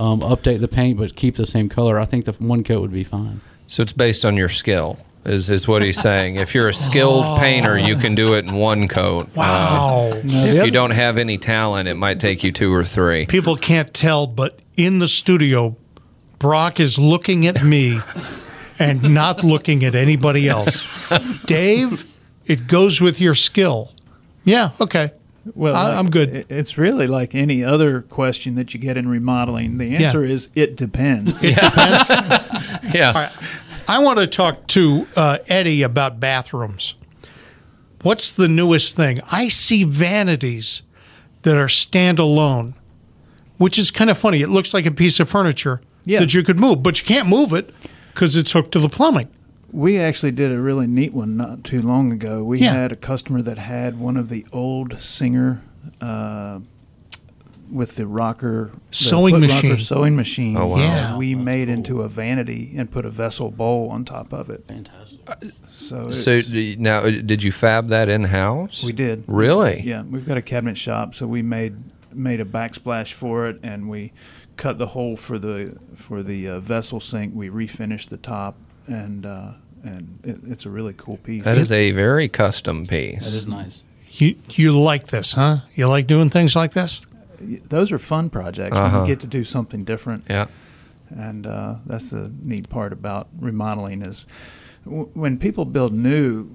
um, 0.00 0.20
update 0.20 0.58
the 0.60 0.68
paint, 0.68 0.98
but 0.98 1.14
keep 1.14 1.36
the 1.36 1.46
same 1.46 1.68
color, 1.68 2.00
I 2.00 2.06
think 2.06 2.24
the 2.24 2.32
one 2.32 2.64
coat 2.64 2.80
would 2.80 2.92
be 2.92 3.04
fine. 3.04 3.40
So 3.68 3.82
it's 3.82 3.92
based 3.92 4.24
on 4.24 4.36
your 4.36 4.48
skill, 4.48 4.98
is, 5.24 5.48
is 5.50 5.68
what 5.68 5.82
he's 5.82 6.00
saying. 6.00 6.36
If 6.36 6.54
you're 6.54 6.68
a 6.68 6.74
skilled 6.74 7.38
painter, 7.38 7.78
you 7.78 7.96
can 7.96 8.14
do 8.14 8.34
it 8.34 8.44
in 8.46 8.54
one 8.54 8.88
coat. 8.88 9.28
Uh, 9.36 9.40
Wow. 9.42 10.12
if 10.24 10.64
you 10.64 10.70
don't 10.70 10.90
have 10.92 11.18
any 11.18 11.38
talent, 11.38 11.88
it 11.88 11.94
might 11.94 12.20
take 12.20 12.42
you 12.44 12.52
two 12.52 12.72
or 12.72 12.84
three. 12.84 13.26
People 13.26 13.56
can't 13.56 13.92
tell, 13.94 14.26
but 14.26 14.58
in 14.76 14.98
the 14.98 15.08
studio, 15.08 15.76
Brock 16.38 16.80
is 16.80 16.98
looking 16.98 17.46
at 17.46 17.62
me 17.62 17.98
and 18.78 19.14
not 19.14 19.44
looking 19.44 19.84
at 19.84 19.94
anybody 19.94 20.48
else. 20.48 21.08
Dave, 21.46 22.12
it 22.46 22.66
goes 22.66 23.00
with 23.00 23.20
your 23.20 23.34
skill. 23.34 23.92
Yeah, 24.44 24.70
okay. 24.80 25.12
Well, 25.54 25.74
I- 25.74 25.94
I'm 25.98 26.10
good. 26.10 26.46
It's 26.48 26.78
really 26.78 27.06
like 27.08 27.34
any 27.34 27.62
other 27.64 28.02
question 28.02 28.54
that 28.56 28.74
you 28.74 28.80
get 28.80 28.96
in 28.96 29.08
remodeling. 29.08 29.78
The 29.78 29.96
answer 29.96 30.24
is 30.24 30.48
it 30.54 30.76
depends. 30.76 31.42
It 31.44 31.54
depends. 31.54 32.48
Yeah. 32.92 33.30
I 33.92 33.98
want 33.98 34.18
to 34.20 34.26
talk 34.26 34.66
to 34.68 35.06
uh, 35.14 35.36
Eddie 35.48 35.82
about 35.82 36.18
bathrooms. 36.18 36.94
What's 38.02 38.32
the 38.32 38.48
newest 38.48 38.96
thing? 38.96 39.18
I 39.30 39.48
see 39.48 39.84
vanities 39.84 40.80
that 41.42 41.56
are 41.56 41.66
standalone, 41.66 42.72
which 43.58 43.78
is 43.78 43.90
kind 43.90 44.08
of 44.08 44.16
funny. 44.16 44.40
It 44.40 44.48
looks 44.48 44.72
like 44.72 44.86
a 44.86 44.90
piece 44.90 45.20
of 45.20 45.28
furniture 45.28 45.82
Yeah. 46.06 46.20
that 46.20 46.32
you 46.32 46.42
could 46.42 46.58
move, 46.58 46.82
but 46.82 47.00
you 47.00 47.04
can't 47.06 47.28
move 47.28 47.52
it 47.52 47.68
because 48.14 48.34
it's 48.34 48.52
hooked 48.52 48.72
to 48.72 48.78
the 48.80 48.88
plumbing. 48.88 49.28
We 49.70 49.98
actually 49.98 50.32
did 50.32 50.50
a 50.52 50.58
really 50.58 50.86
neat 50.86 51.12
one 51.12 51.36
not 51.36 51.62
too 51.62 51.82
long 51.82 52.10
ago. 52.12 52.42
We 52.42 52.60
Yeah. 52.60 52.72
had 52.72 52.92
a 52.92 52.96
customer 52.96 53.42
that 53.42 53.58
had 53.58 53.98
one 53.98 54.16
of 54.16 54.30
the 54.30 54.46
old 54.54 55.02
Singer 55.02 55.60
uh, 56.00 56.60
with 57.72 57.96
the 57.96 58.06
rocker 58.06 58.70
the 58.90 58.94
Sewing 58.94 59.40
machine. 59.40 59.70
rocker 59.72 59.82
sewing 59.82 60.14
machine. 60.16 60.56
Oh, 60.56 60.66
wow. 60.66 60.76
Yeah. 60.76 61.16
we 61.16 61.34
That's 61.34 61.44
made 61.44 61.66
cool. 61.68 61.74
into 61.74 62.02
a 62.02 62.08
vanity 62.08 62.74
and 62.76 62.90
put 62.90 63.04
a 63.06 63.10
vessel 63.10 63.50
bowl 63.50 63.88
on 63.90 64.04
top 64.04 64.32
of 64.32 64.50
it. 64.50 64.64
Fantastic. 64.68 65.20
So, 65.70 66.10
So 66.10 66.30
it's- 66.32 66.76
now, 66.78 67.02
did 67.08 67.42
you 67.42 67.50
fab 67.52 67.88
that 67.88 68.08
in 68.08 68.24
house? 68.24 68.82
we 68.84 68.92
did. 68.92 69.24
Really? 69.26 69.80
Yeah, 69.84 70.02
we've 70.02 70.26
got 70.26 70.36
a 70.36 70.42
cabinet 70.42 70.76
shop, 70.76 71.14
so 71.14 71.26
we 71.26 71.42
made 71.42 71.76
made 72.14 72.40
a 72.40 72.44
backsplash 72.44 73.12
for 73.14 73.48
it, 73.48 73.58
and 73.62 73.88
we 73.88 74.12
cut 74.58 74.76
the 74.76 74.88
hole 74.88 75.16
for 75.16 75.38
the 75.38 75.78
for 75.96 76.22
the 76.22 76.46
uh, 76.48 76.60
vessel 76.60 77.00
sink. 77.00 77.32
We 77.34 77.48
refinished 77.48 78.10
the 78.10 78.18
top, 78.18 78.56
and 78.86 79.24
uh, 79.24 79.52
and 79.82 80.18
it, 80.22 80.38
it's 80.46 80.66
a 80.66 80.70
really 80.70 80.92
cool 80.94 81.16
piece. 81.16 81.44
That 81.44 81.56
is 81.56 81.72
a 81.72 81.90
very 81.92 82.28
custom 82.28 82.86
piece. 82.86 83.24
That 83.24 83.32
is 83.32 83.46
nice. 83.46 83.82
You 84.10 84.36
you 84.50 84.78
like 84.78 85.06
this, 85.06 85.32
huh? 85.32 85.60
You 85.74 85.88
like 85.88 86.06
doing 86.06 86.28
things 86.28 86.54
like 86.54 86.72
this? 86.74 87.00
Those 87.68 87.92
are 87.92 87.98
fun 87.98 88.30
projects 88.30 88.76
Uh-huh. 88.76 89.00
you 89.00 89.06
get 89.06 89.20
to 89.20 89.26
do 89.26 89.44
something 89.44 89.84
different. 89.84 90.24
Yeah. 90.30 90.46
and 91.10 91.46
uh, 91.46 91.76
that's 91.86 92.10
the 92.10 92.32
neat 92.42 92.68
part 92.70 92.92
about 92.92 93.28
remodeling 93.38 94.02
is 94.02 94.26
w- 94.84 95.10
when 95.14 95.38
people 95.38 95.64
build 95.66 95.92
new 95.92 96.54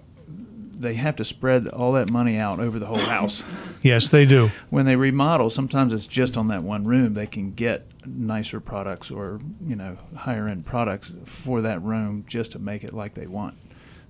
they 0.80 0.93
have 0.95 1.15
to 1.15 1.26
spread 1.26 1.67
all 1.67 1.91
that 1.91 2.12
money 2.12 2.38
out 2.38 2.60
over 2.60 2.78
the 2.80 2.86
whole 2.86 2.97
house 3.17 3.43
Yes, 3.82 4.10
they 4.10 4.26
do. 4.26 4.50
when 4.69 4.86
they 4.86 4.95
remodel 4.95 5.50
sometimes 5.50 5.93
it's 5.93 6.08
just 6.08 6.38
on 6.38 6.47
that 6.50 6.63
one 6.63 6.86
room 6.86 7.13
they 7.13 7.28
can 7.28 7.52
get 7.54 7.86
nicer 8.06 8.60
products 8.60 9.12
or 9.12 9.39
you 9.65 9.76
know 9.76 9.97
higher 10.15 10.47
end 10.47 10.65
products 10.65 11.13
for 11.26 11.62
that 11.62 11.82
room 11.84 12.26
just 12.28 12.52
to 12.54 12.60
make 12.60 12.84
it 12.84 12.93
like 12.93 13.13
they 13.13 13.28
want 13.28 13.56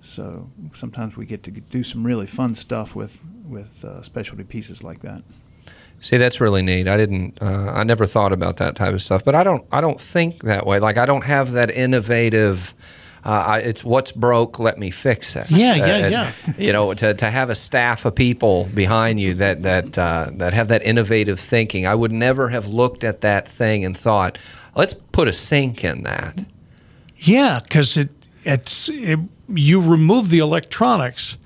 So 0.01 0.49
sometimes 0.73 1.17
we 1.17 1.25
get 1.25 1.43
to 1.43 1.51
do 1.51 1.83
some 1.83 2.05
really 2.05 2.27
fun 2.27 2.55
stuff 2.55 2.95
with 2.95 3.19
with 3.47 3.83
uh, 3.83 4.01
specialty 4.01 4.43
pieces 4.43 4.83
like 4.83 4.99
that. 5.01 5.23
See, 5.99 6.17
that's 6.17 6.39
really 6.39 6.61
neat. 6.61 6.87
I 6.87 6.95
didn't. 6.97 7.41
Uh, 7.41 7.71
I 7.73 7.83
never 7.83 8.05
thought 8.05 8.31
about 8.31 8.57
that 8.57 8.75
type 8.75 8.93
of 8.93 9.01
stuff. 9.01 9.25
But 9.25 9.35
I 9.35 9.43
don't. 9.43 9.65
I 9.71 9.81
don't 9.81 9.99
think 9.99 10.43
that 10.43 10.65
way. 10.65 10.79
Like 10.79 10.97
I 10.97 11.05
don't 11.05 11.25
have 11.25 11.53
that 11.53 11.71
innovative. 11.71 12.75
Uh, 13.25 13.29
I, 13.29 13.57
it's 13.59 13.83
what's 13.83 14.11
broke. 14.11 14.59
Let 14.59 14.77
me 14.77 14.89
fix 14.89 15.35
it. 15.35 15.49
Yeah, 15.49 15.75
yeah, 15.75 15.85
And, 15.85 16.11
yeah. 16.11 16.33
You 16.57 16.71
know, 16.71 16.93
to, 16.93 17.13
to 17.13 17.29
have 17.29 17.49
a 17.49 17.55
staff 17.55 18.05
of 18.05 18.15
people 18.15 18.69
behind 18.73 19.19
you 19.19 19.33
that 19.33 19.63
that 19.63 19.97
uh, 19.97 20.29
that 20.33 20.53
have 20.53 20.67
that 20.69 20.83
innovative 20.83 21.39
thinking. 21.39 21.85
I 21.85 21.95
would 21.95 22.11
never 22.11 22.49
have 22.49 22.67
looked 22.67 23.03
at 23.03 23.21
that 23.21 23.47
thing 23.47 23.83
and 23.83 23.97
thought, 23.97 24.37
let's 24.75 24.93
put 24.93 25.27
a 25.27 25.33
sink 25.33 25.83
in 25.83 26.03
that. 26.03 26.45
Yeah, 27.17 27.59
because 27.61 27.97
it 27.97 28.09
it's 28.43 28.87
it, 28.89 29.19
you 29.49 29.81
remove 29.81 30.29
the 30.29 30.39
electronics, 30.39 31.37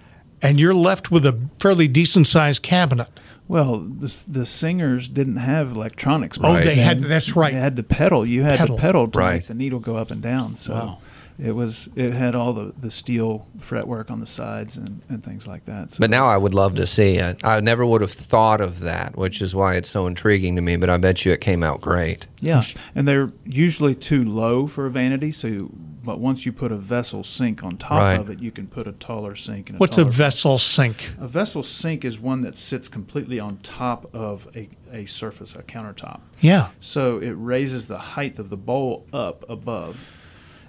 and 0.42 0.60
you're 0.60 0.76
left 0.76 1.10
with 1.10 1.26
a 1.26 1.40
fairly 1.60 1.88
decent 1.88 2.28
sized 2.28 2.62
cabinet. 2.62 3.08
Well, 3.52 3.80
the, 3.80 4.24
the 4.30 4.46
singers 4.46 5.10
didn't 5.10 5.36
have 5.36 5.74
electronics. 5.76 6.38
Oh, 6.40 6.54
back 6.54 6.64
they 6.64 6.76
then. 6.76 6.86
had- 6.86 7.00
that's 7.02 7.36
right. 7.36 7.52
They 7.54 7.60
had 7.60 7.76
to 7.76 7.84
pedal. 7.84 8.26
You 8.26 8.44
had 8.44 8.58
Pedal. 8.60 8.76
to 8.78 8.82
pedal 8.82 9.08
to 9.10 9.20
Right. 9.20 9.34
make 9.36 9.48
the 9.48 9.54
needle 9.56 9.80
go 9.82 9.98
up 9.98 10.10
and 10.10 10.22
down. 10.22 10.56
So 10.56 10.74
Wow. 10.74 10.98
It 11.40 11.52
was 11.54 11.90
it 11.96 12.14
had 12.14 12.36
all 12.36 12.54
the, 12.54 12.74
the 12.80 12.92
steel 12.92 13.48
fretwork 13.60 14.10
on 14.12 14.20
the 14.20 14.26
sides 14.26 14.78
and, 14.78 15.02
and 15.10 15.24
things 15.24 15.48
like 15.48 15.66
that. 15.66 15.92
So 15.92 15.98
But 16.00 16.10
now 16.10 16.28
I 16.28 16.38
would 16.38 16.54
love 16.54 16.76
to 16.76 16.88
see 16.88 17.16
it. 17.16 17.44
I 17.44 17.60
never 17.62 17.86
would 17.86 18.02
have 18.02 18.12
thought 18.12 18.62
of 18.62 18.80
that, 18.82 19.18
which 19.18 19.42
is 19.42 19.56
why 19.56 19.76
it's 19.76 19.90
so 19.90 20.08
intriguing 20.08 20.56
to 20.56 20.62
me. 20.62 20.76
But 20.78 20.90
I 20.90 20.98
bet 20.98 21.26
you 21.26 21.32
it 21.32 21.42
came 21.42 21.64
out 21.64 21.82
great. 21.82 22.28
Yeah, 22.40 22.64
and 22.96 23.08
they're 23.08 23.32
usually 23.46 23.96
too 23.96 24.24
low 24.24 24.68
for 24.68 24.86
a 24.86 24.90
vanity. 24.90 25.32
So, 25.32 25.70
but 26.04 26.20
once 26.20 26.46
you 26.46 26.52
put 26.52 26.72
a 26.72 26.78
vessel 26.78 27.24
sink 27.24 27.64
on 27.64 27.78
top 27.78 27.92
Right. 27.92 28.20
of 28.20 28.30
it, 28.30 28.40
you 28.40 28.50
can 28.50 28.66
put 28.68 28.88
a 28.88 28.92
taller 28.92 29.36
sink. 29.36 29.70
And 29.70 29.80
What's 29.80 29.98
a 29.98 30.02
taller 30.02 30.12
vessel 30.12 30.58
sink? 30.58 31.14
A 31.20 31.28
vessel 31.28 31.62
sink 31.62 32.04
is 32.04 32.20
one 32.20 32.42
that 32.42 32.58
sits 32.58 32.88
completely 32.88 33.40
on 33.40 33.58
top 33.58 34.10
of 34.14 34.48
a, 34.56 34.70
a 34.92 35.06
surface, 35.06 35.56
a 35.56 35.62
countertop. 35.62 36.22
Yeah, 36.40 36.70
So 36.80 37.20
it 37.20 37.32
raises 37.38 37.86
the 37.86 38.00
height 38.00 38.40
of 38.40 38.50
the 38.50 38.58
bowl 38.58 39.06
up 39.14 39.46
above. 39.48 40.18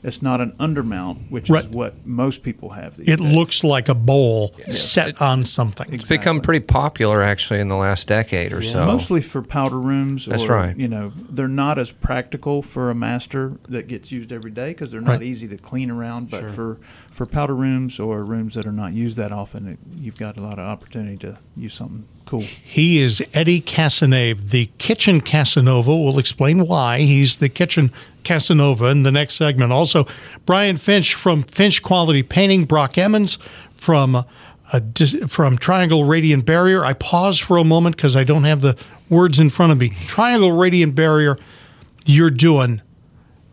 It's 0.05 0.21
not 0.21 0.41
an 0.41 0.53
undermount, 0.59 1.31
which 1.31 1.49
Right. 1.49 1.65
is 1.65 1.71
what 1.71 2.05
most 2.05 2.43
people 2.43 2.71
have. 2.71 2.97
These 2.97 3.09
it 3.09 3.21
days. 3.21 3.35
looks 3.35 3.63
like 3.63 3.89
a 3.89 3.95
bowl 3.95 4.53
set 4.69 5.09
It- 5.11 5.23
on 5.23 5.45
something. 5.47 5.87
It's 5.93 6.09
become 6.09 6.41
pretty 6.41 6.65
popular 6.65 7.23
actually 7.23 7.61
in 7.61 7.69
the 7.69 7.77
last 7.77 8.09
decade 8.09 8.53
or 8.53 8.63
so. 8.63 8.85
mostly 8.85 9.21
for 9.21 9.43
powder 9.43 9.79
rooms. 9.79 10.27
Or, 10.27 10.31
That's 10.31 10.49
right. 10.49 10.77
You 10.77 10.89
know, 10.89 11.13
they're 11.31 11.47
not 11.47 11.79
as 11.79 11.93
practical 11.93 12.63
for 12.63 12.91
a 12.91 12.95
master 12.97 13.53
that 13.69 13.87
gets 13.87 14.11
used 14.11 14.33
every 14.33 14.51
day 14.51 14.69
because 14.71 14.91
they're 14.91 15.01
not 15.01 15.13
Right. 15.21 15.23
easy 15.23 15.47
to 15.49 15.57
clean 15.57 15.89
around. 15.91 16.31
But 16.31 16.41
Sure. 16.41 16.49
for 16.51 16.79
for 17.13 17.27
powder 17.27 17.55
rooms 17.55 18.01
or 18.01 18.23
rooms 18.25 18.55
that 18.55 18.65
are 18.67 18.73
not 18.73 18.95
used 18.95 19.19
that 19.19 19.31
often, 19.33 19.69
it, 19.69 19.79
you've 20.01 20.17
got 20.17 20.39
a 20.39 20.41
lot 20.41 20.55
of 20.55 20.61
opportunity 20.61 21.19
to 21.19 21.37
use 21.55 21.75
something 21.75 22.05
cool. 22.25 22.41
He 22.41 23.01
is 23.03 23.23
Eddie 23.35 23.61
Casanave, 23.61 24.49
the 24.49 24.71
kitchen 24.79 25.21
Casanova. 25.21 25.95
We'll 25.95 26.19
explain 26.19 26.67
why 26.67 27.01
he's 27.01 27.37
the 27.37 27.51
kitchen 27.51 27.93
Casanova 28.25 28.87
in 28.87 29.03
the 29.03 29.13
next 29.13 29.35
segment. 29.35 29.73
Also, 29.73 30.07
Brian 30.47 30.77
Finch 30.77 31.15
from 31.15 31.43
Finch 31.43 31.83
Quality 31.83 32.23
Painting, 32.23 32.65
Brock 32.65 32.97
Emmons 32.99 33.39
from 33.77 34.15
uh, 34.17 34.25
from 35.27 35.59
Triangle 35.59 36.05
Radiant 36.05 36.47
Barrier. 36.47 36.85
I 36.85 36.93
pause 36.93 37.39
for 37.39 37.57
a 37.57 37.65
moment 37.65 37.97
because 37.97 38.17
I 38.17 38.25
don't 38.25 38.45
have 38.45 38.61
the 38.61 38.77
words 39.09 39.39
in 39.39 39.51
front 39.51 39.73
of 39.73 39.79
me. 39.79 39.91
Triangle 40.07 40.53
Radiant 40.53 40.95
Barrier, 40.95 41.37
you're 42.07 42.31
doing 42.31 42.81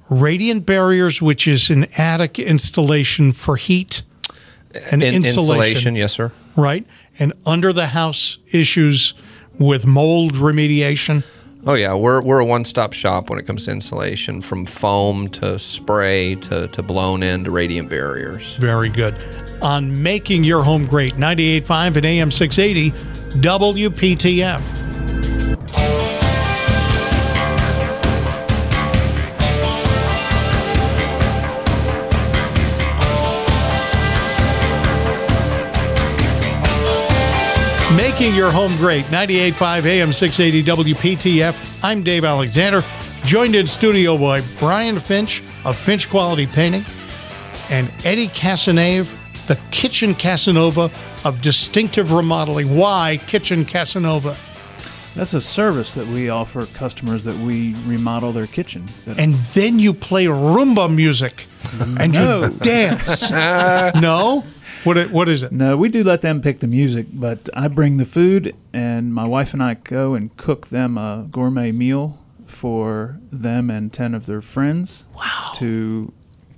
radiant 0.09 0.65
barriers, 0.65 1.21
which 1.21 1.47
is 1.47 1.69
an 1.69 1.85
attic 1.97 2.39
installation 2.39 3.31
for 3.31 3.57
heat 3.57 4.01
and 4.91 5.03
In- 5.03 5.13
insulation 5.15 5.95
yes, 5.95 6.13
sir. 6.13 6.31
right? 6.55 6.85
And 7.19 7.33
under 7.45 7.73
the 7.73 7.87
house 7.87 8.37
issues 8.51 9.13
with 9.59 9.85
mold 9.85 10.33
remediation. 10.35 11.23
Oh 11.65 11.73
yeah, 11.73 11.93
we're 11.93 12.21
we're 12.21 12.39
a 12.39 12.45
one-stop 12.45 12.93
shop 12.93 13.29
when 13.29 13.37
it 13.37 13.45
comes 13.45 13.65
to 13.65 13.71
insulation, 13.71 14.41
from 14.41 14.65
foam 14.65 15.27
to 15.29 15.59
spray 15.59 16.35
to, 16.35 16.69
to 16.69 16.81
blown 16.81 17.21
in 17.21 17.43
to 17.43 17.51
radiant 17.51 17.89
barriers. 17.89 18.55
Very 18.55 18.89
good. 18.89 19.15
On 19.61 20.01
making 20.01 20.45
your 20.45 20.63
home 20.63 20.85
great, 20.85 21.15
98.5 21.15 21.97
and 21.97 22.05
AM 22.05 22.31
680 22.31 22.91
WPTF. 23.41 24.88
Making 38.19 38.35
your 38.35 38.51
home 38.51 38.75
great, 38.75 39.05
98.5 39.05 39.85
AM 39.85 40.11
680 40.11 40.93
WPTF. 40.93 41.79
I'm 41.81 42.03
Dave 42.03 42.25
Alexander, 42.25 42.83
joined 43.23 43.55
in 43.55 43.65
studio 43.65 44.17
by 44.17 44.41
Brian 44.59 44.99
Finch 44.99 45.41
of 45.63 45.77
Finch 45.77 46.09
Quality 46.09 46.45
Painting 46.45 46.83
and 47.69 47.89
Eddie 48.03 48.27
Casanave, 48.27 49.07
the 49.47 49.57
Kitchen 49.71 50.13
Casanova 50.13 50.91
of 51.23 51.41
Distinctive 51.41 52.11
Remodeling. 52.11 52.75
Why 52.75 53.21
Kitchen 53.25 53.63
Casanova? 53.63 54.35
That's 55.15 55.33
a 55.33 55.39
service 55.39 55.93
that 55.93 56.07
we 56.07 56.27
offer 56.29 56.65
customers 56.65 57.23
that 57.23 57.37
we 57.37 57.73
remodel 57.85 58.33
their 58.33 58.47
kitchen. 58.47 58.85
And 59.07 59.33
then 59.33 59.79
you 59.79 59.93
play 59.93 60.25
rumba 60.25 60.93
music 60.93 61.47
and 61.97 62.13
No. 62.13 62.43
you 62.43 62.49
dance. 62.49 63.31
no? 63.31 64.43
What, 64.83 64.97
it- 64.97 65.11
what 65.11 65.27
is 65.29 65.43
it? 65.43 65.51
No, 65.51 65.75
we 65.77 65.89
do 65.89 66.03
let 66.03 66.21
them 66.21 66.41
pick 66.41 66.59
the 66.59 66.67
music, 66.67 67.07
but 67.13 67.49
I 67.53 67.67
bring 67.67 67.97
the 67.97 68.05
food, 68.05 68.55
and 68.73 69.13
my 69.13 69.25
wife 69.25 69.53
and 69.53 69.61
I 69.63 69.73
go 69.75 70.13
and 70.15 70.35
cook 70.37 70.67
them 70.67 70.97
a 70.97 71.27
gourmet 71.29 71.71
meal 71.71 72.17
for 72.45 73.19
them 73.31 73.69
and 73.69 73.91
10 73.93 74.13
of 74.13 74.25
their 74.25 74.41
friends 74.41 75.05
Wow. 75.15 75.51
to 75.55 76.11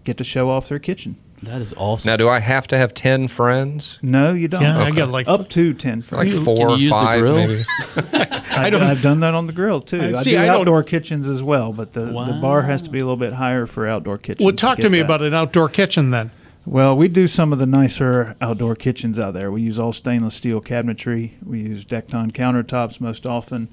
get 0.03 0.17
to 0.17 0.23
show 0.23 0.49
off 0.49 0.69
their 0.69 0.79
kitchen. 0.79 1.15
That 1.43 1.59
is 1.59 1.73
awesome. 1.75 2.07
Now, 2.11 2.17
do 2.17 2.29
I 2.29 2.39
have 2.39 2.67
to 2.67 2.77
have 2.77 2.93
ten 2.93 3.27
friends? 3.27 3.97
No, 4.03 4.31
you 4.33 4.47
don't. 4.47 4.61
Yeah, 4.61 4.77
I 4.77 4.91
got 4.91 5.09
like 5.09 5.27
up 5.27 5.49
to 5.49 5.73
10 5.73 5.99
Like 6.01 6.05
friends. 6.07 6.33
you- 6.35 6.41
four 6.43 6.55
can 6.55 6.67
or 6.67 6.75
you 6.75 6.81
use 6.83 6.91
the 6.91 6.95
five, 6.95 7.19
grill? 7.19 7.35
maybe. 7.35 7.63
I 8.55 8.69
don't- 8.69 8.83
I've 8.83 9.01
done 9.01 9.21
that 9.21 9.33
on 9.33 9.47
the 9.47 9.53
grill 9.53 9.81
too. 9.81 9.99
I 9.99 10.09
I, 10.09 10.11
see, 10.13 10.31
do 10.31 10.39
I 10.39 10.45
don't- 10.45 10.57
outdoor 10.61 10.83
kitchens 10.83 11.27
as 11.27 11.41
well, 11.41 11.73
but 11.73 11.93
the, 11.93 12.01
the 12.05 12.37
bar 12.39 12.61
has 12.61 12.83
to 12.83 12.91
be 12.91 12.99
a 12.99 13.01
little 13.01 13.17
bit 13.17 13.33
higher 13.33 13.65
for 13.65 13.87
outdoor 13.87 14.19
kitchens. 14.19 14.45
Well, 14.45 14.53
talk 14.55 14.75
to 14.75 14.83
get 14.83 14.91
me 14.91 14.99
that. 14.99 15.05
about 15.05 15.23
an 15.23 15.33
outdoor 15.33 15.67
kitchen 15.67 16.11
then. 16.11 16.29
Well, 16.65 16.95
we 16.95 17.07
do 17.07 17.25
some 17.27 17.51
of 17.51 17.59
the 17.59 17.65
nicer 17.65 18.35
outdoor 18.39 18.75
kitchens 18.75 19.17
out 19.19 19.33
there. 19.33 19.51
We 19.51 19.61
use 19.63 19.79
all 19.79 19.93
stainless 19.93 20.35
steel 20.35 20.61
cabinetry. 20.61 21.31
We 21.43 21.61
use 21.61 21.83
Dekton 21.85 22.31
countertops 22.33 23.01
most 23.01 23.25
often. 23.25 23.67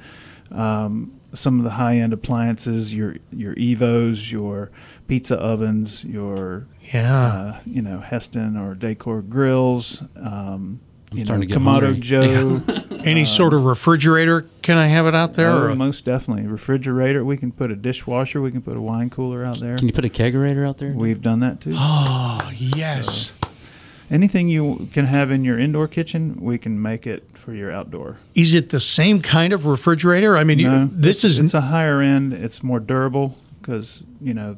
Um, 0.50 1.12
some 1.34 1.58
of 1.58 1.64
the 1.64 1.72
high 1.72 1.96
end 1.96 2.14
appliances, 2.14 2.94
your 2.94 3.16
your 3.30 3.54
Evos, 3.56 4.32
your 4.32 4.70
pizza 5.06 5.36
ovens, 5.36 6.02
your 6.04 6.66
Yeah. 6.92 7.26
uh, 7.26 7.60
you 7.66 7.82
know 7.82 8.02
Hestan 8.04 8.56
or 8.58 8.74
Decor 8.74 9.20
grills. 9.22 10.02
Um, 10.16 10.80
you 11.12 11.20
know, 11.20 11.24
starting 11.26 11.48
to 11.48 11.54
get 11.54 11.58
Kamado. 11.62 12.00
Joe. 12.00 12.60
Any 13.08 13.24
sort 13.24 13.54
of 13.54 13.64
refrigerator? 13.64 14.46
Can 14.62 14.76
I 14.76 14.86
have 14.86 15.06
it 15.06 15.14
out 15.14 15.34
there? 15.34 15.50
Oh, 15.50 15.74
most 15.74 16.04
definitely. 16.04 16.46
Refrigerator. 16.46 17.24
We 17.24 17.36
can 17.36 17.52
put 17.52 17.70
a 17.70 17.76
dishwasher. 17.76 18.40
We 18.40 18.50
can 18.50 18.62
put 18.62 18.76
a 18.76 18.80
wine 18.80 19.10
cooler 19.10 19.44
out 19.44 19.60
there. 19.60 19.76
Can 19.76 19.86
you 19.88 19.92
put 19.92 20.04
a 20.04 20.08
kegerator 20.08 20.66
out 20.66 20.78
there? 20.78 20.92
We've 20.92 21.22
done 21.22 21.40
that 21.40 21.60
too. 21.60 21.72
oh, 21.76 22.50
yes. 22.54 23.32
Anything 24.10 24.48
you 24.48 24.88
can 24.92 25.04
have 25.06 25.30
in 25.30 25.44
your 25.44 25.58
indoor 25.58 25.86
kitchen, 25.86 26.36
we 26.40 26.56
can 26.56 26.80
make 26.80 27.06
it 27.06 27.28
for 27.34 27.52
your 27.52 27.70
outdoor. 27.70 28.16
Is 28.34 28.54
it 28.54 28.70
the 28.70 28.80
same 28.80 29.20
kind 29.20 29.52
of 29.52 29.66
refrigerator? 29.66 30.36
I 30.36 30.44
mean, 30.44 30.58
No, 30.62 30.82
you, 30.84 30.88
this 30.92 31.24
it's, 31.24 31.34
is 31.34 31.40
it's 31.40 31.54
a 31.54 31.60
higher 31.62 32.00
end. 32.00 32.32
It's 32.32 32.62
more 32.62 32.80
durable 32.80 33.36
because 33.60 34.04
you 34.20 34.32
know 34.32 34.56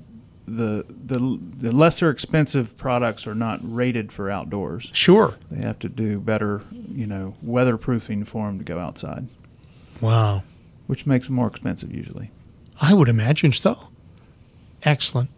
the 0.57 0.85
the 0.89 1.39
the 1.59 1.73
lesser 1.73 2.11
expensive 2.11 2.77
products 2.77 3.27
are 3.27 3.35
not 3.35 3.61
rated 3.63 4.11
for 4.13 4.31
outdoors. 4.31 4.91
sure. 4.93 5.37
They 5.51 5.63
have 5.65 5.79
to 5.81 5.89
do 5.89 6.19
better, 6.19 6.63
you 6.91 7.07
know, 7.07 7.35
weatherproofing 7.45 8.27
for 8.27 8.47
them 8.47 8.59
to 8.59 8.65
go 8.65 8.79
outside, 8.79 9.29
Wow. 10.01 10.43
which 10.87 11.07
makes 11.07 11.27
them 11.27 11.37
more 11.37 11.47
expensive 11.49 11.95
usually. 11.95 12.31
I 12.81 12.95
would 12.95 13.09
imagine 13.09 13.53
so. 13.53 13.89
Excellent. 14.83 15.31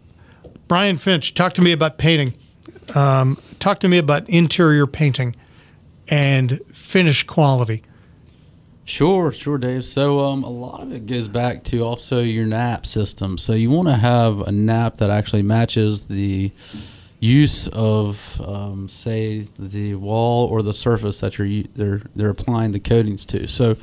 Brian 0.67 0.97
Finch, 0.97 1.33
talk 1.33 1.53
to 1.53 1.61
me 1.61 1.71
about 1.71 1.97
painting. 1.97 2.33
Um, 2.95 3.37
talk 3.59 3.79
to 3.81 3.87
me 3.89 3.97
about 3.97 4.29
interior 4.29 4.87
painting 4.87 5.35
and 6.07 6.59
finish 6.73 7.23
quality. 7.23 7.83
Sure, 8.85 9.31
sure, 9.31 9.57
Dave. 9.57 9.85
So 9.85 10.19
um, 10.19 10.43
a 10.43 10.49
lot 10.49 10.81
of 10.81 10.91
it 10.91 11.05
goes 11.05 11.27
back 11.27 11.63
to 11.65 11.83
also 11.83 12.19
your 12.21 12.45
nap 12.45 12.85
system. 12.85 13.37
So 13.37 13.53
you 13.53 13.69
want 13.69 13.87
to 13.87 13.95
have 13.95 14.41
a 14.41 14.51
nap 14.51 14.97
that 14.97 15.09
actually 15.09 15.41
matches 15.41 16.05
the 16.05 16.51
use 17.19 17.69
of, 17.69 18.41
um, 18.41 18.89
say, 18.89 19.47
the 19.57 19.95
wall 19.95 20.47
or 20.47 20.61
the 20.61 20.73
surface 20.73 21.21
that 21.21 21.37
you're 21.37 21.63
they're 21.75 22.01
they're 22.15 22.29
applying 22.29 22.73
the 22.73 22.79
coatings 22.79 23.23
to. 23.27 23.47
So, 23.47 23.77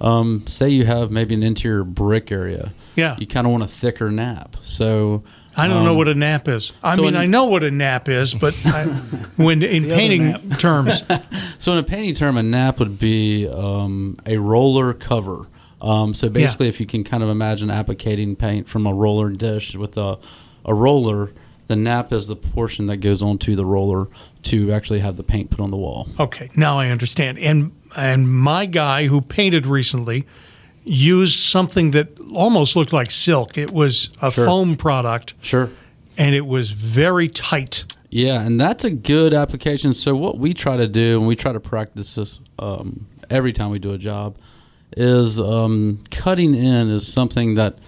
um, 0.00 0.46
say 0.46 0.68
you 0.68 0.84
have 0.84 1.10
maybe 1.10 1.34
an 1.34 1.42
interior 1.42 1.84
brick 1.84 2.30
area. 2.30 2.72
Yeah. 2.96 3.16
You 3.18 3.26
kind 3.26 3.46
of 3.46 3.52
want 3.52 3.64
a 3.64 3.68
thicker 3.68 4.10
nap. 4.10 4.56
So 4.60 5.24
I 5.56 5.68
don't 5.68 5.84
know 5.84 5.94
what 5.94 6.08
a 6.08 6.14
nap 6.14 6.48
is. 6.48 6.72
I 6.82 6.96
so 6.96 7.02
mean, 7.02 7.16
I 7.16 7.26
know 7.26 7.44
what 7.46 7.62
a 7.62 7.70
nap 7.70 8.08
is, 8.08 8.34
but 8.34 8.54
I, 8.66 8.84
when 9.36 9.62
in 9.62 9.84
painting 9.84 10.50
terms, 10.58 11.02
So 11.58 11.72
in 11.72 11.78
a 11.78 11.82
painting 11.82 12.14
term, 12.14 12.36
a 12.36 12.42
nap 12.42 12.78
would 12.80 12.98
be 12.98 13.48
um, 13.48 14.16
a 14.26 14.38
roller 14.38 14.92
cover. 14.92 15.46
Um, 15.80 16.14
so 16.14 16.28
basically, 16.28 16.68
if 16.68 16.80
you 16.80 16.86
can 16.86 17.04
kind 17.04 17.22
of 17.22 17.28
imagine 17.28 17.68
applicating 17.68 18.38
paint 18.38 18.68
from 18.68 18.86
a 18.86 18.94
roller 18.94 19.30
dish 19.30 19.76
with 19.76 19.96
a, 19.96 20.18
a 20.64 20.72
roller, 20.74 21.32
the 21.66 21.76
nap 21.76 22.12
is 22.12 22.26
the 22.26 22.36
portion 22.36 22.86
that 22.86 22.98
goes 22.98 23.22
onto 23.22 23.54
the 23.54 23.64
roller 23.64 24.08
to 24.44 24.72
actually 24.72 25.00
have 25.00 25.16
the 25.16 25.22
paint 25.22 25.50
put 25.50 25.60
on 25.60 25.70
the 25.70 25.76
wall. 25.76 26.08
okay, 26.18 26.50
now 26.56 26.78
I 26.78 26.88
understand. 26.88 27.38
And 27.38 27.72
and 27.96 28.28
my 28.28 28.66
guy 28.66 29.06
who 29.06 29.20
painted 29.20 29.66
recently 29.66 30.26
used 30.84 31.38
something 31.38 31.90
that 31.92 32.08
almost 32.34 32.76
looked 32.76 32.92
like 32.92 33.10
silk. 33.10 33.56
It 33.58 33.72
was 33.72 34.10
a 34.20 34.30
Sure. 34.30 34.44
foam 34.46 34.76
product, 34.76 35.34
Sure. 35.40 35.70
and 36.18 36.34
it 36.34 36.46
was 36.46 36.70
very 36.70 37.28
tight. 37.28 37.84
Yeah, 38.10 38.42
and 38.42 38.60
that's 38.60 38.84
a 38.84 38.90
good 38.90 39.34
application. 39.34 39.92
So 39.94 40.14
what 40.14 40.38
we 40.38 40.54
try 40.54 40.76
to 40.76 40.86
do, 40.86 41.18
and 41.18 41.26
we 41.26 41.34
try 41.36 41.52
to 41.52 41.60
practice 41.60 42.14
this 42.14 42.38
um, 42.58 43.06
every 43.30 43.52
time 43.52 43.70
we 43.70 43.78
do 43.78 43.92
a 43.92 43.98
job, 43.98 44.36
is 44.96 45.40
um, 45.40 45.98
cutting 46.10 46.54
in 46.54 46.88
is 46.90 47.06
something 47.12 47.54
that 47.54 47.78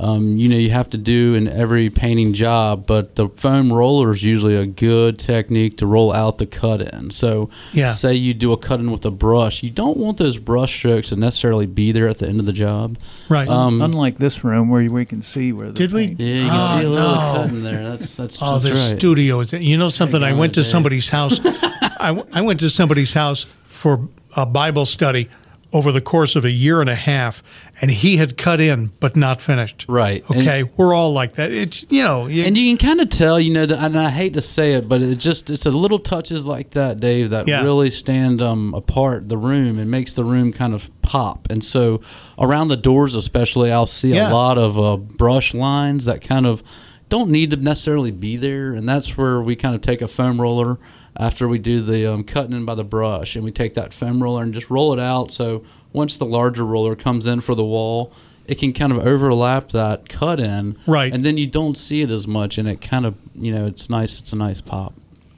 um, 0.00 0.36
you 0.36 0.48
know 0.48 0.56
you 0.56 0.70
have 0.70 0.90
to 0.90 0.98
do 0.98 1.34
in 1.34 1.46
every 1.48 1.88
painting 1.90 2.32
job. 2.32 2.86
But 2.86 3.14
the 3.14 3.28
foam 3.28 3.72
roller 3.72 4.12
is 4.12 4.22
usually 4.22 4.56
a 4.56 4.66
good 4.66 5.18
technique 5.18 5.76
to 5.78 5.86
roll 5.86 6.12
out 6.12 6.38
the 6.38 6.46
cut 6.46 6.80
in. 6.82 7.10
So 7.10 7.48
Yeah. 7.72 7.92
say 7.92 8.14
you 8.14 8.34
do 8.34 8.52
a 8.52 8.56
cut 8.56 8.80
in 8.80 8.90
with 8.90 9.04
a 9.04 9.10
brush, 9.10 9.62
you 9.62 9.70
don't 9.70 9.96
want 9.96 10.18
those 10.18 10.38
brush 10.38 10.74
strokes 10.74 11.10
to 11.10 11.16
necessarily 11.16 11.66
be 11.66 11.92
there 11.92 12.08
at 12.08 12.18
the 12.18 12.28
end 12.28 12.40
of 12.40 12.46
the 12.46 12.52
job. 12.52 12.98
Right. 13.28 13.48
Um, 13.48 13.80
Unlike 13.82 14.18
this 14.18 14.42
room 14.44 14.68
where 14.68 14.88
we 14.90 15.04
can 15.04 15.22
see 15.22 15.52
where 15.52 15.68
the 15.68 15.72
Did 15.74 15.92
we? 15.92 16.16
yeah, 16.18 16.34
you 16.34 16.48
can 16.48 16.50
Oh, 16.52 16.78
see 16.78 16.84
a 16.86 16.88
little 16.90 17.08
no. 17.14 17.32
cut 17.34 17.48
in 17.50 17.62
there. 17.62 17.82
That's 17.90 18.14
that's, 18.14 18.38
Oh, 18.42 18.52
that's 18.58 18.64
the 18.64 18.70
right. 18.72 18.98
studio. 18.98 19.40
You 19.42 19.76
know 19.76 19.88
something? 19.88 20.22
I 20.22 20.30
God, 20.30 20.38
went 20.40 20.54
to 20.54 20.60
Dave. 20.62 20.70
somebody's 20.70 21.08
house. 21.08 21.38
I, 22.00 22.08
w- 22.08 22.26
I 22.32 22.40
went 22.42 22.60
to 22.60 22.68
somebody's 22.68 23.12
house 23.14 23.44
for 23.64 24.08
a 24.36 24.44
Bible 24.44 24.84
study 24.84 25.28
over 25.74 25.92
the 25.92 26.00
course 26.00 26.36
of 26.36 26.44
a 26.44 26.50
year 26.50 26.80
and 26.80 26.88
a 26.88 26.94
half, 26.94 27.42
and 27.82 27.90
he 27.90 28.16
had 28.16 28.38
cut 28.38 28.60
in 28.60 28.92
but 29.00 29.16
not 29.16 29.40
finished. 29.42 29.84
Right. 29.88 30.24
And- 30.30 30.38
Okay. 30.40 30.62
We're 30.76 30.94
all 30.94 31.12
like 31.12 31.34
that. 31.34 31.50
It's 31.52 31.84
you 31.90 32.02
know. 32.02 32.26
You, 32.28 32.44
and 32.44 32.56
you 32.56 32.74
can 32.76 32.86
kind 32.88 33.00
of 33.00 33.10
tell, 33.10 33.38
you 33.40 33.52
know, 33.52 33.66
and 33.68 33.98
I 33.98 34.08
hate 34.10 34.34
to 34.34 34.40
say 34.42 34.72
it, 34.74 34.88
but 34.88 35.02
it 35.02 35.16
just 35.16 35.50
it's 35.50 35.66
a 35.66 35.70
little 35.70 35.98
touches 35.98 36.46
like 36.46 36.70
that, 36.70 37.00
Dave, 37.00 37.30
that 37.30 37.46
Yeah. 37.48 37.62
really 37.64 37.90
stand 37.90 38.40
um, 38.40 38.72
apart 38.72 39.28
the 39.28 39.36
room 39.36 39.78
and 39.78 39.90
makes 39.90 40.14
the 40.14 40.24
room 40.24 40.52
kind 40.52 40.72
of 40.72 40.90
pop. 41.02 41.48
And 41.50 41.62
so 41.64 42.00
around 42.38 42.68
the 42.68 42.76
doors, 42.76 43.14
especially, 43.14 43.70
I'll 43.72 43.86
see 43.86 44.14
Yeah. 44.14 44.30
a 44.30 44.32
lot 44.32 44.56
of 44.56 44.78
uh, 44.78 44.96
brush 44.96 45.52
lines 45.54 46.04
that 46.06 46.20
kind 46.22 46.46
of 46.46 46.62
don't 47.10 47.30
need 47.30 47.50
to 47.50 47.56
necessarily 47.56 48.10
be 48.10 48.36
there, 48.36 48.72
and 48.74 48.88
that's 48.88 49.16
where 49.16 49.40
we 49.42 49.54
kind 49.56 49.74
of 49.74 49.80
take 49.82 50.00
a 50.02 50.08
foam 50.08 50.40
roller 50.40 50.78
after 51.16 51.46
we 51.48 51.58
do 51.58 51.80
the 51.80 52.12
um, 52.12 52.24
cutting 52.24 52.52
in 52.52 52.64
by 52.64 52.74
the 52.74 52.84
brush, 52.84 53.36
and 53.36 53.44
we 53.44 53.52
take 53.52 53.74
that 53.74 53.92
foam 53.94 54.22
roller 54.22 54.42
and 54.42 54.52
just 54.54 54.70
roll 54.70 54.92
it 54.92 54.98
out. 55.00 55.30
So 55.30 55.64
once 55.92 56.16
the 56.16 56.26
larger 56.26 56.64
roller 56.64 56.96
comes 56.96 57.26
in 57.26 57.40
for 57.40 57.54
the 57.54 57.64
wall. 57.64 58.12
It 58.46 58.58
can 58.58 58.74
kind 58.74 58.92
of 58.92 58.98
overlap 58.98 59.70
that 59.70 60.10
cut 60.10 60.38
in, 60.38 60.76
Right. 60.86 61.10
And 61.14 61.24
then 61.24 61.38
you 61.38 61.46
don't 61.46 61.78
see 61.78 62.02
it 62.02 62.10
as 62.10 62.28
much, 62.28 62.58
and 62.58 62.68
it 62.68 62.82
kind 62.82 63.06
of, 63.06 63.14
you 63.34 63.50
know, 63.50 63.64
it's 63.64 63.88
nice. 63.88 64.20
It's 64.20 64.34
a 64.34 64.36
nice 64.36 64.60
pop. 64.60 64.92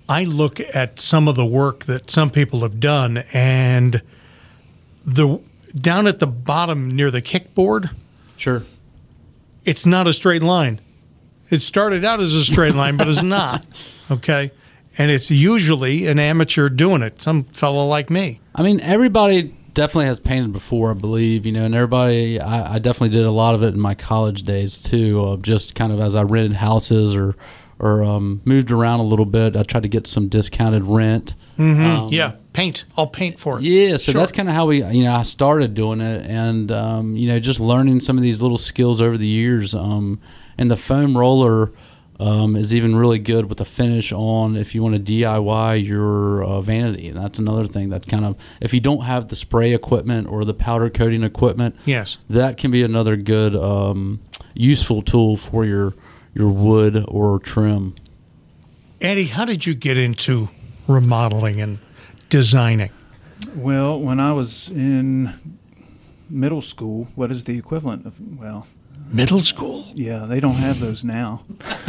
I 0.08 0.24
look 0.24 0.58
at 0.74 0.98
some 0.98 1.28
of 1.28 1.36
the 1.36 1.46
work 1.46 1.84
that 1.84 2.10
some 2.10 2.30
people 2.30 2.62
have 2.62 2.80
done, 2.80 3.18
and 3.32 4.02
the 5.04 5.38
down 5.80 6.08
at 6.08 6.18
the 6.18 6.26
bottom 6.26 6.96
near 6.96 7.12
the 7.12 7.22
kickboard, 7.22 7.90
Sure. 8.36 8.64
it's 9.64 9.86
not 9.86 10.08
a 10.08 10.12
straight 10.12 10.42
line. 10.42 10.80
It 11.48 11.62
started 11.62 12.04
out 12.04 12.18
as 12.18 12.32
a 12.32 12.42
straight 12.44 12.74
line, 12.74 12.96
but 12.96 13.06
it's 13.08 13.22
not. 13.22 13.64
Okay. 14.10 14.50
And 14.98 15.10
it's 15.10 15.30
usually 15.30 16.06
an 16.06 16.18
amateur 16.18 16.68
doing 16.68 17.02
it, 17.02 17.20
some 17.20 17.44
fellow 17.44 17.86
like 17.86 18.08
me. 18.10 18.40
I 18.54 18.62
mean, 18.62 18.80
everybody 18.80 19.54
definitely 19.74 20.06
has 20.06 20.18
painted 20.20 20.52
before, 20.54 20.90
I 20.90 20.94
believe, 20.94 21.44
you 21.44 21.52
know, 21.52 21.64
and 21.66 21.74
everybody, 21.74 22.40
I, 22.40 22.74
I 22.74 22.78
definitely 22.78 23.10
did 23.10 23.26
a 23.26 23.30
lot 23.30 23.54
of 23.54 23.62
it 23.62 23.74
in 23.74 23.80
my 23.80 23.94
college 23.94 24.42
days 24.44 24.82
too, 24.82 25.20
of 25.20 25.42
just 25.42 25.74
kind 25.74 25.92
of 25.92 26.00
as 26.00 26.14
I 26.14 26.22
rented 26.22 26.54
houses 26.54 27.14
or, 27.14 27.34
or 27.78 28.02
um, 28.04 28.40
moved 28.46 28.70
around 28.70 29.00
a 29.00 29.02
little 29.02 29.26
bit. 29.26 29.54
I 29.54 29.64
tried 29.64 29.82
to 29.82 29.88
get 29.90 30.06
some 30.06 30.28
discounted 30.28 30.82
rent. 30.84 31.34
Um, 31.58 32.08
yeah, 32.10 32.36
paint. 32.54 32.86
I'll 32.96 33.06
paint 33.06 33.38
for 33.38 33.58
it. 33.58 33.64
Yeah, 33.64 33.98
so 33.98 34.12
Sure. 34.12 34.14
that's 34.20 34.32
kind 34.32 34.48
of 34.48 34.54
how 34.54 34.64
we, 34.66 34.82
you 34.82 35.04
know, 35.04 35.12
I 35.14 35.22
started 35.24 35.74
doing 35.74 36.00
it, 36.00 36.22
and 36.26 36.72
um, 36.72 37.16
you 37.16 37.28
know, 37.28 37.38
just 37.38 37.60
learning 37.60 38.00
some 38.00 38.16
of 38.16 38.22
these 38.22 38.40
little 38.40 38.56
skills 38.58 39.02
over 39.02 39.18
the 39.18 39.26
years. 39.28 39.74
Um, 39.74 40.20
and 40.56 40.70
the 40.70 40.76
foam 40.76 41.16
roller 41.16 41.70
um, 42.18 42.56
is 42.56 42.74
even 42.74 42.96
really 42.96 43.18
good 43.18 43.46
with 43.46 43.58
the 43.58 43.64
finish 43.64 44.12
on 44.12 44.56
if 44.56 44.74
you 44.74 44.82
want 44.82 44.94
to 44.94 45.00
DIY 45.12 45.86
your 45.86 46.42
uh, 46.44 46.60
vanity. 46.60 47.08
And 47.08 47.16
that's 47.16 47.38
another 47.38 47.66
thing 47.66 47.90
that 47.90 48.06
kind 48.06 48.24
of, 48.24 48.36
if 48.60 48.72
you 48.72 48.80
don't 48.80 49.02
have 49.04 49.28
the 49.28 49.36
spray 49.36 49.72
equipment 49.74 50.28
or 50.28 50.44
the 50.44 50.54
powder 50.54 50.88
coating 50.90 51.22
equipment, 51.22 51.76
Yes. 51.84 52.18
that 52.30 52.56
can 52.56 52.70
be 52.70 52.82
another 52.82 53.16
good, 53.16 53.54
um, 53.54 54.20
useful 54.54 55.02
tool 55.02 55.36
for 55.36 55.64
your 55.64 55.94
your 56.34 56.50
wood 56.50 57.02
or 57.08 57.38
trim. 57.38 57.94
Eddie, 59.00 59.24
how 59.24 59.44
did 59.46 59.66
you 59.66 59.74
get 59.74 59.96
into 59.96 60.48
remodeling 60.86 61.60
and 61.60 61.78
designing? 62.28 62.90
Well, 63.54 63.98
when 64.00 64.20
I 64.20 64.32
was 64.32 64.68
in 64.68 65.32
middle 66.28 66.62
school, 66.62 67.08
what 67.14 67.30
is 67.30 67.44
the 67.44 67.58
equivalent 67.58 68.04
of? 68.06 68.18
Well, 68.38 68.66
Middle 69.12 69.40
school? 69.40 69.84
yeah, 69.94 70.26
they 70.26 70.40
don't 70.40 70.54
have 70.56 70.80
those 70.80 71.04
now. 71.04 71.42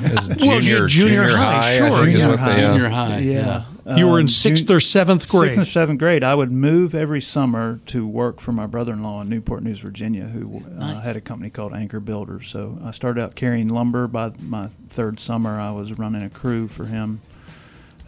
It's 0.00 0.28
Well, 0.28 0.60
junior, 0.60 0.82
yeah, 0.82 0.86
junior 0.86 0.86
junior 1.24 1.36
high, 1.36 1.60
high, 1.62 1.76
sure, 1.76 1.86
I 1.90 2.04
think 2.04 2.14
is 2.14 2.22
yeah. 2.22 2.28
what 2.28 2.36
they, 2.48 2.64
uh, 2.64 2.72
Junior 2.72 2.88
high, 2.88 3.18
yeah. 3.18 3.64
You 3.96 4.06
were 4.06 4.18
in 4.20 4.24
Um, 4.24 4.28
sixth 4.28 4.66
jun- 4.68 4.76
or 4.76 4.80
seventh 4.80 5.28
grade. 5.28 5.48
Sixth 5.48 5.58
and 5.58 5.66
seventh 5.66 5.98
grade, 5.98 6.22
I 6.22 6.36
would 6.36 6.52
move 6.52 6.94
every 6.94 7.20
summer 7.20 7.80
to 7.86 8.06
work 8.06 8.38
for 8.38 8.52
my 8.52 8.66
brother-in-law 8.66 9.22
in 9.22 9.28
Newport 9.28 9.64
News, 9.64 9.80
Virginia, 9.80 10.26
who 10.26 10.58
uh, 10.78 10.92
Nice. 10.94 11.04
had 11.04 11.16
a 11.16 11.20
company 11.20 11.50
called 11.50 11.72
Anchor 11.74 11.98
Builders. 11.98 12.46
So 12.48 12.78
I 12.84 12.92
started 12.92 13.24
out 13.24 13.34
carrying 13.34 13.66
lumber. 13.68 14.06
By 14.06 14.30
my 14.40 14.68
third 14.88 15.18
summer, 15.18 15.58
I 15.60 15.72
was 15.72 15.98
running 15.98 16.22
a 16.22 16.30
crew 16.30 16.68
for 16.68 16.84
him. 16.84 17.20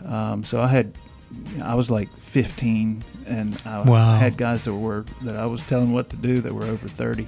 Um, 0.07 0.45
so 0.45 0.63
I 0.63 0.69
had, 0.69 0.93
I 1.61 1.75
was 1.75 1.91
like 1.91 2.09
15, 2.19 3.03
and 3.27 3.61
I 3.67 3.83
Wow. 3.83 4.17
had 4.17 4.37
guys 4.37 4.63
that 4.65 4.75
were 4.75 5.05
that 5.23 5.35
I 5.37 5.47
was 5.47 5.67
telling 5.67 5.93
what 5.93 6.09
to 6.11 6.17
do 6.17 6.41
that 6.43 6.53
were 6.53 6.65
over 6.67 6.87
30. 6.87 7.27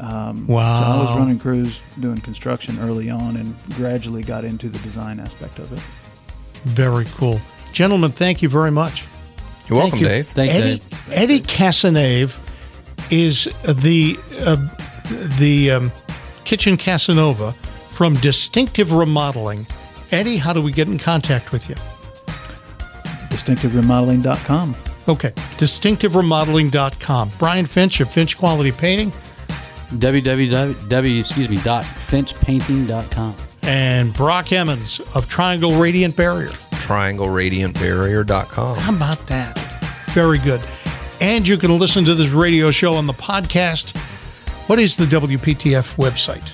Um, 0.00 0.46
Wow. 0.46 0.80
So 0.82 0.86
I 0.86 0.98
was 1.10 1.18
running 1.18 1.38
crews, 1.38 1.80
doing 2.00 2.20
construction 2.20 2.78
early 2.80 3.10
on, 3.10 3.36
and 3.36 3.54
gradually 3.74 4.22
got 4.22 4.44
into 4.44 4.68
the 4.68 4.78
design 4.80 5.20
aspect 5.20 5.58
of 5.58 5.72
it. 5.72 5.80
Very 6.64 7.04
cool. 7.16 7.40
Gentlemen, 7.72 8.10
thank 8.10 8.42
you 8.42 8.48
very 8.48 8.70
much. 8.70 9.06
You're 9.68 9.78
welcome, 9.78 9.98
Thank 9.98 10.02
you. 10.02 10.08
Dave. 10.08 10.28
Thanks, 10.28 10.54
Eddie, 10.54 10.78
Dave. 10.78 11.10
Eddie 11.12 11.40
Casanave 11.40 12.38
is 13.10 13.44
the 13.64 14.18
uh, 14.40 14.56
the 15.38 15.70
um, 15.72 15.92
kitchen 16.44 16.76
Casanova 16.76 17.52
from 17.52 18.14
Distinctive 18.16 18.92
Remodeling. 18.92 19.66
Eddie, 20.10 20.36
how 20.36 20.52
do 20.52 20.60
we 20.62 20.70
get 20.72 20.86
in 20.88 20.98
contact 20.98 21.50
with 21.52 21.68
you? 21.68 21.74
DistinctiveRemodeling.com. 23.34 24.76
Okay, 25.08 25.30
distinctiveremodeling.com. 25.58 27.30
Brian 27.38 27.66
Finch 27.66 28.00
of 28.00 28.10
Finch 28.10 28.38
Quality 28.38 28.72
Painting 28.72 29.12
www 29.90 31.18
excuse 31.20 31.48
me 31.48 31.58
dot 31.58 31.84
finchpainting.com. 31.84 33.34
and 33.62 34.12
Brock 34.14 34.52
Emmons 34.52 35.00
of 35.14 35.28
Triangle 35.28 35.78
Radiant 35.78 36.16
Barrier. 36.16 36.50
TriangleRadiantBarrier.com. 36.84 38.76
How 38.78 38.94
about 38.94 39.26
that? 39.28 39.58
Very 40.10 40.38
good. 40.38 40.60
And 41.20 41.46
you 41.48 41.56
can 41.56 41.76
listen 41.78 42.04
to 42.04 42.14
this 42.14 42.30
radio 42.30 42.70
show 42.70 42.94
on 42.94 43.06
the 43.06 43.12
podcast. 43.14 43.96
What 44.68 44.78
is 44.78 44.96
the 44.96 45.06
WPTF 45.06 45.96
website? 45.96 46.52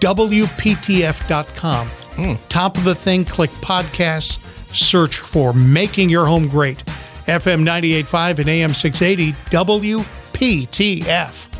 WPTF.com. 0.00 1.88
Hmm. 1.88 2.34
Top 2.48 2.76
of 2.76 2.84
the 2.84 2.94
thing, 2.94 3.24
click 3.24 3.50
podcasts, 3.50 4.38
search 4.74 5.18
for 5.18 5.52
Making 5.52 6.10
Your 6.10 6.26
Home 6.26 6.48
Great. 6.48 6.84
FM 7.26 7.64
98.5 7.64 8.38
and 8.40 8.48
AM 8.48 8.74
680, 8.74 9.32
WPTF. 9.50 11.53